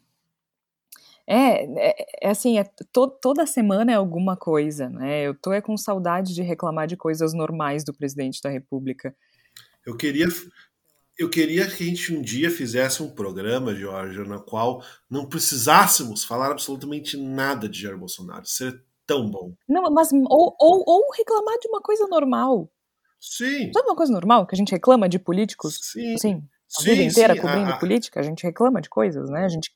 É, 1.31 1.63
é, 1.77 2.05
é 2.23 2.29
assim, 2.29 2.59
é, 2.59 2.65
to, 2.91 3.07
toda 3.07 3.45
semana 3.45 3.89
é 3.89 3.95
alguma 3.95 4.35
coisa, 4.35 4.89
né? 4.89 5.21
Eu 5.21 5.33
tô 5.33 5.53
é 5.53 5.61
com 5.61 5.77
saudade 5.77 6.35
de 6.35 6.41
reclamar 6.41 6.87
de 6.87 6.97
coisas 6.97 7.33
normais 7.33 7.85
do 7.85 7.93
presidente 7.93 8.41
da 8.41 8.49
República. 8.49 9.15
Eu 9.85 9.95
queria, 9.95 10.27
eu 11.17 11.29
queria 11.29 11.65
que 11.67 11.83
a 11.83 11.87
gente 11.87 12.13
um 12.13 12.21
dia 12.21 12.51
fizesse 12.51 13.01
um 13.01 13.09
programa, 13.09 13.73
Jorge, 13.73 14.27
na 14.27 14.39
qual 14.39 14.83
não 15.09 15.25
precisássemos 15.25 16.25
falar 16.25 16.51
absolutamente 16.51 17.15
nada 17.15 17.69
de 17.69 17.81
Jair 17.81 17.97
Bolsonaro. 17.97 18.45
Seria 18.45 18.77
tão 19.07 19.29
bom. 19.31 19.53
Não, 19.69 19.83
mas 19.89 20.11
ou, 20.11 20.55
ou, 20.59 20.83
ou 20.85 21.11
reclamar 21.17 21.57
de 21.59 21.69
uma 21.69 21.81
coisa 21.81 22.07
normal. 22.07 22.69
Sim. 23.21 23.71
Sabe 23.71 23.87
uma 23.87 23.95
coisa 23.95 24.11
normal 24.11 24.45
que 24.45 24.53
a 24.53 24.57
gente 24.57 24.71
reclama 24.71 25.07
de 25.07 25.17
políticos? 25.17 25.79
Sim. 25.81 26.17
Sim 26.17 26.43
a 26.77 26.81
sim, 26.81 26.91
vida 26.91 27.03
inteira 27.03 27.33
sim, 27.33 27.41
cobrindo 27.41 27.69
a, 27.69 27.77
política, 27.77 28.19
a 28.19 28.23
gente 28.23 28.43
reclama 28.43 28.81
de 28.81 28.89
coisas, 28.89 29.29
né? 29.29 29.43
A 29.43 29.49
gente, 29.49 29.69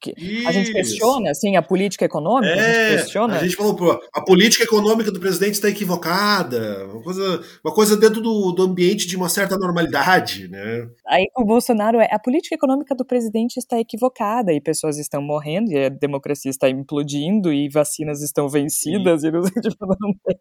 a 0.47 0.51
gente 0.51 0.71
questiona, 0.71 1.31
assim, 1.31 1.57
a 1.57 1.61
política 1.61 2.05
econômica, 2.05 2.53
é, 2.53 2.87
a 2.87 2.89
gente 2.91 3.01
questiona. 3.01 3.35
A 3.35 3.43
gente 3.43 3.55
falou, 3.55 3.75
pô, 3.75 3.99
a 4.13 4.21
política 4.21 4.63
econômica 4.63 5.11
do 5.11 5.19
presidente 5.19 5.55
está 5.55 5.69
equivocada, 5.69 6.85
uma 6.85 7.01
coisa, 7.01 7.41
uma 7.63 7.73
coisa 7.73 7.97
dentro 7.97 8.21
do, 8.21 8.51
do 8.53 8.63
ambiente 8.63 9.07
de 9.07 9.17
uma 9.17 9.27
certa 9.27 9.57
normalidade, 9.57 10.47
né? 10.47 10.87
Aí 11.07 11.25
o 11.35 11.43
Bolsonaro 11.43 11.99
é, 11.99 12.07
a 12.09 12.19
política 12.19 12.55
econômica 12.55 12.95
do 12.95 13.03
presidente 13.03 13.57
está 13.57 13.77
equivocada 13.77 14.53
e 14.53 14.61
pessoas 14.61 14.97
estão 14.97 15.21
morrendo 15.21 15.71
e 15.71 15.85
a 15.85 15.89
democracia 15.89 16.49
está 16.49 16.69
implodindo 16.69 17.51
e 17.51 17.67
vacinas 17.67 18.21
estão 18.21 18.47
vencidas 18.47 19.21
sim. 19.21 19.27
e 19.27 19.31
não, 19.31 19.43
tipo, 19.43 19.85
não, 19.99 20.13
tem, 20.23 20.39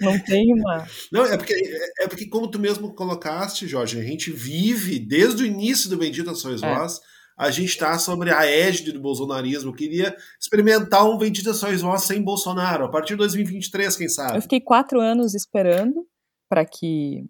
não 0.00 0.18
tem 0.18 0.54
uma... 0.54 0.86
Não, 1.12 1.26
é 1.26 1.36
porque, 1.36 1.54
é, 1.54 2.04
é 2.04 2.08
porque 2.08 2.26
como 2.26 2.48
tu 2.48 2.58
mesmo 2.58 2.94
colocaste, 2.94 3.66
Jorge, 3.66 3.98
a 3.98 4.02
gente 4.02 4.30
vive 4.30 4.98
desde 4.98 5.42
o 5.42 5.46
início 5.46 5.73
início 5.74 5.90
do 5.90 5.98
Bendita 5.98 6.34
Sois 6.34 6.62
é. 6.62 6.74
Vós, 6.74 7.00
a 7.36 7.50
gente 7.50 7.70
está 7.70 7.98
sobre 7.98 8.32
a 8.32 8.46
égide 8.46 8.92
do 8.92 9.00
bolsonarismo. 9.00 9.70
Eu 9.70 9.74
queria 9.74 10.16
experimentar 10.40 11.04
um 11.04 11.18
Bendita 11.18 11.52
Sois 11.52 11.82
Vós 11.82 12.04
sem 12.04 12.22
Bolsonaro, 12.22 12.84
a 12.84 12.88
partir 12.88 13.14
de 13.14 13.18
2023, 13.18 13.96
quem 13.96 14.08
sabe. 14.08 14.38
Eu 14.38 14.42
fiquei 14.42 14.60
quatro 14.60 15.00
anos 15.00 15.34
esperando 15.34 16.06
para 16.48 16.64
que, 16.64 17.26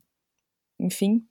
enfim, 0.78 1.24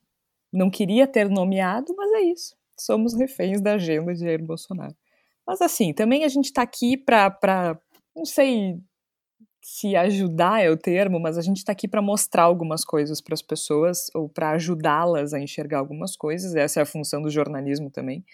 não 0.52 0.70
queria 0.70 1.06
ter 1.06 1.30
nomeado, 1.30 1.94
mas 1.96 2.12
é 2.14 2.22
isso. 2.22 2.56
Somos 2.80 3.14
reféns 3.14 3.62
da 3.62 3.74
agenda 3.74 4.14
de 4.14 4.22
Jair 4.22 4.44
Bolsonaro. 4.44 4.96
Mas 5.46 5.62
assim, 5.62 5.94
também 5.94 6.24
a 6.24 6.28
gente 6.28 6.46
está 6.46 6.64
aqui 6.64 6.98
para, 6.98 7.80
não 8.16 8.26
sei 8.26 8.80
se 9.64 9.96
ajudar 9.96 10.62
é 10.62 10.70
o 10.70 10.76
termo, 10.76 11.22
mas 11.22 11.38
a 11.38 11.42
gente 11.42 11.60
está 11.60 11.72
aqui 11.72 11.88
para 11.88 12.02
mostrar 12.02 12.44
algumas 12.44 12.84
coisas 12.84 13.22
para 13.22 13.34
as 13.34 13.42
pessoas 13.42 14.12
ou 14.14 14.28
para 14.28 14.50
ajudá-las 14.52 15.34
a 15.34 15.40
enxergar 15.40 15.80
algumas 15.80 16.18
coisas. 16.18 16.54
Essa 16.54 16.82
é 16.82 16.84
a 16.84 16.86
função 16.86 17.22
do 17.22 17.30
jornalismo 17.30 17.90
também, 17.90 18.26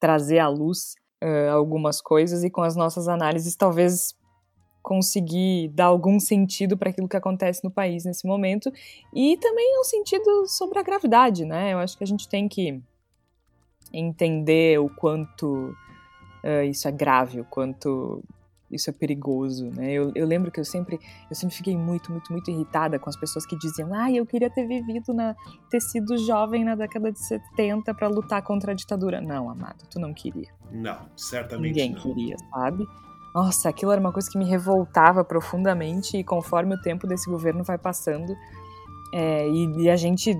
trazer 0.00 0.38
à 0.38 0.48
luz 0.48 0.94
uh, 1.22 1.50
algumas 1.52 2.00
coisas 2.00 2.42
e 2.44 2.48
com 2.48 2.62
as 2.62 2.74
nossas 2.76 3.08
análises 3.08 3.54
talvez 3.54 4.16
conseguir 4.82 5.68
dar 5.68 5.84
algum 5.84 6.18
sentido 6.18 6.78
para 6.78 6.88
aquilo 6.88 7.06
que 7.06 7.16
acontece 7.16 7.62
no 7.62 7.70
país 7.70 8.06
nesse 8.06 8.26
momento 8.26 8.72
e 9.14 9.36
também 9.36 9.78
um 9.78 9.84
sentido 9.84 10.46
sobre 10.46 10.78
a 10.78 10.82
gravidade, 10.82 11.44
né? 11.44 11.74
Eu 11.74 11.78
acho 11.78 11.98
que 11.98 12.04
a 12.04 12.06
gente 12.06 12.26
tem 12.26 12.48
que 12.48 12.80
entender 13.92 14.80
o 14.80 14.88
quanto 14.88 15.76
uh, 16.42 16.64
isso 16.64 16.88
é 16.88 16.90
grave, 16.90 17.40
o 17.40 17.44
quanto 17.44 18.24
isso 18.70 18.88
é 18.88 18.92
perigoso, 18.92 19.70
né? 19.70 19.92
Eu, 19.92 20.12
eu 20.14 20.26
lembro 20.26 20.50
que 20.50 20.60
eu 20.60 20.64
sempre, 20.64 20.98
eu 21.28 21.34
sempre 21.34 21.54
fiquei 21.56 21.76
muito, 21.76 22.10
muito, 22.12 22.32
muito 22.32 22.50
irritada 22.50 22.98
com 22.98 23.10
as 23.10 23.16
pessoas 23.16 23.44
que 23.44 23.56
diziam, 23.56 23.92
ah, 23.92 24.10
eu 24.10 24.24
queria 24.24 24.48
ter 24.48 24.66
vivido 24.66 25.12
na, 25.12 25.34
ter 25.68 25.80
sido 25.80 26.16
jovem 26.18 26.64
na 26.64 26.74
década 26.74 27.10
de 27.10 27.18
70 27.18 27.92
para 27.94 28.08
lutar 28.08 28.42
contra 28.42 28.72
a 28.72 28.74
ditadura. 28.74 29.20
Não, 29.20 29.50
amado, 29.50 29.84
tu 29.90 29.98
não 29.98 30.14
queria. 30.14 30.48
Não, 30.70 30.98
certamente 31.16 31.68
Ninguém 31.68 31.92
não. 31.92 32.00
queria, 32.00 32.36
sabe? 32.52 32.86
Nossa, 33.34 33.68
aquilo 33.68 33.92
era 33.92 34.00
uma 34.00 34.12
coisa 34.12 34.30
que 34.30 34.38
me 34.38 34.44
revoltava 34.44 35.24
profundamente 35.24 36.16
e 36.16 36.24
conforme 36.24 36.74
o 36.74 36.80
tempo 36.80 37.06
desse 37.06 37.30
governo 37.30 37.62
vai 37.62 37.78
passando, 37.78 38.36
é, 39.12 39.48
e, 39.48 39.82
e 39.82 39.90
a 39.90 39.96
gente 39.96 40.36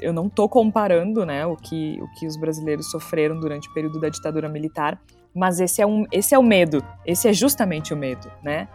eu 0.00 0.12
não 0.12 0.28
tô 0.28 0.48
comparando, 0.48 1.26
né, 1.26 1.44
o 1.44 1.56
que, 1.56 1.98
o 2.00 2.08
que 2.12 2.26
os 2.26 2.36
brasileiros 2.36 2.88
sofreram 2.88 3.38
durante 3.40 3.68
o 3.68 3.74
período 3.74 3.98
da 3.98 4.08
ditadura 4.08 4.48
militar 4.48 5.00
mas 5.34 5.60
esse 5.60 5.80
é, 5.80 5.86
um, 5.86 6.04
esse 6.10 6.34
é 6.34 6.38
o 6.38 6.42
medo, 6.42 6.84
esse 7.06 7.28
é 7.28 7.32
justamente 7.32 7.94
o 7.94 7.96
medo, 7.96 8.30
né? 8.42 8.68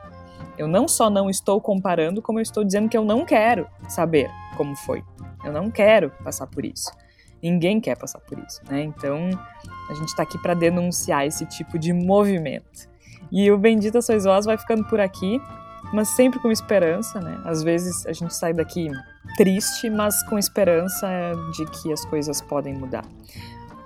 Eu 0.58 0.68
não 0.68 0.88
só 0.88 1.10
não 1.10 1.30
estou 1.30 1.60
comparando, 1.60 2.22
como 2.22 2.40
eu 2.40 2.44
estou 2.44 2.64
dizendo 2.64 2.88
que 2.88 2.98
eu 2.98 3.04
não 3.04 3.26
quero 3.26 3.68
saber 3.90 4.30
como 4.56 4.76
foi. 4.76 5.04
Eu 5.44 5.52
não 5.52 5.70
quero 5.72 6.12
passar 6.24 6.48
por 6.48 6.64
isso. 6.64 6.92
Ninguém 7.42 7.82
quer 7.82 7.98
passar 7.98 8.20
por 8.20 8.40
isso, 8.40 8.62
né? 8.70 8.84
Então, 8.84 9.30
a 9.90 9.94
gente 9.94 10.08
está 10.08 10.24
aqui 10.24 10.38
para 10.38 10.54
denunciar 10.54 11.26
esse 11.26 11.46
tipo 11.46 11.78
de 11.78 11.92
movimento. 11.92 12.88
E 13.32 13.52
o 13.52 13.58
Bendita 13.58 14.02
Sois 14.02 14.24
Vós 14.24 14.46
vai 14.46 14.58
ficando 14.58 14.86
por 14.86 15.00
aqui, 15.00 15.42
mas 15.92 16.10
sempre 16.10 16.40
com 16.40 16.52
esperança, 16.52 17.20
né? 17.20 17.42
Às 17.44 17.64
vezes 17.64 18.06
a 18.06 18.14
gente 18.14 18.34
sai 18.34 18.54
daqui 18.54 18.90
triste, 19.36 19.90
mas 19.90 20.24
com 20.30 20.38
esperança 20.38 21.08
de 21.54 21.66
que 21.66 21.92
as 21.92 22.06
coisas 22.06 22.42
podem 22.42 22.74
mudar. 22.74 23.04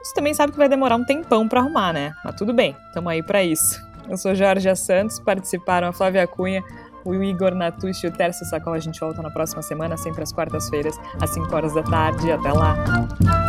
Você 0.07 0.13
também 0.13 0.33
sabe 0.33 0.53
que 0.53 0.57
vai 0.57 0.69
demorar 0.69 0.95
um 0.95 1.03
tempão 1.03 1.49
para 1.49 1.59
arrumar, 1.59 1.91
né? 1.91 2.13
Mas 2.23 2.33
tudo 2.35 2.53
bem, 2.53 2.77
estamos 2.87 3.11
aí 3.11 3.21
para 3.21 3.43
isso. 3.43 3.85
Eu 4.09 4.15
sou 4.15 4.33
Jorge 4.33 4.73
Santos, 4.73 5.19
participaram 5.19 5.89
a 5.89 5.91
Flávia 5.91 6.25
Cunha, 6.25 6.63
o 7.03 7.13
Igor 7.13 7.53
Natucci 7.53 8.05
e 8.05 8.09
o 8.09 8.13
Tércio 8.13 8.45
Sacola. 8.45 8.77
A 8.77 8.79
gente 8.79 9.01
volta 9.01 9.21
na 9.21 9.29
próxima 9.29 9.61
semana, 9.61 9.97
sempre 9.97 10.23
às 10.23 10.31
quartas-feiras, 10.31 10.97
às 11.19 11.31
5 11.31 11.53
horas 11.53 11.73
da 11.73 11.83
tarde. 11.83 12.31
Até 12.31 12.53
lá! 12.53 13.46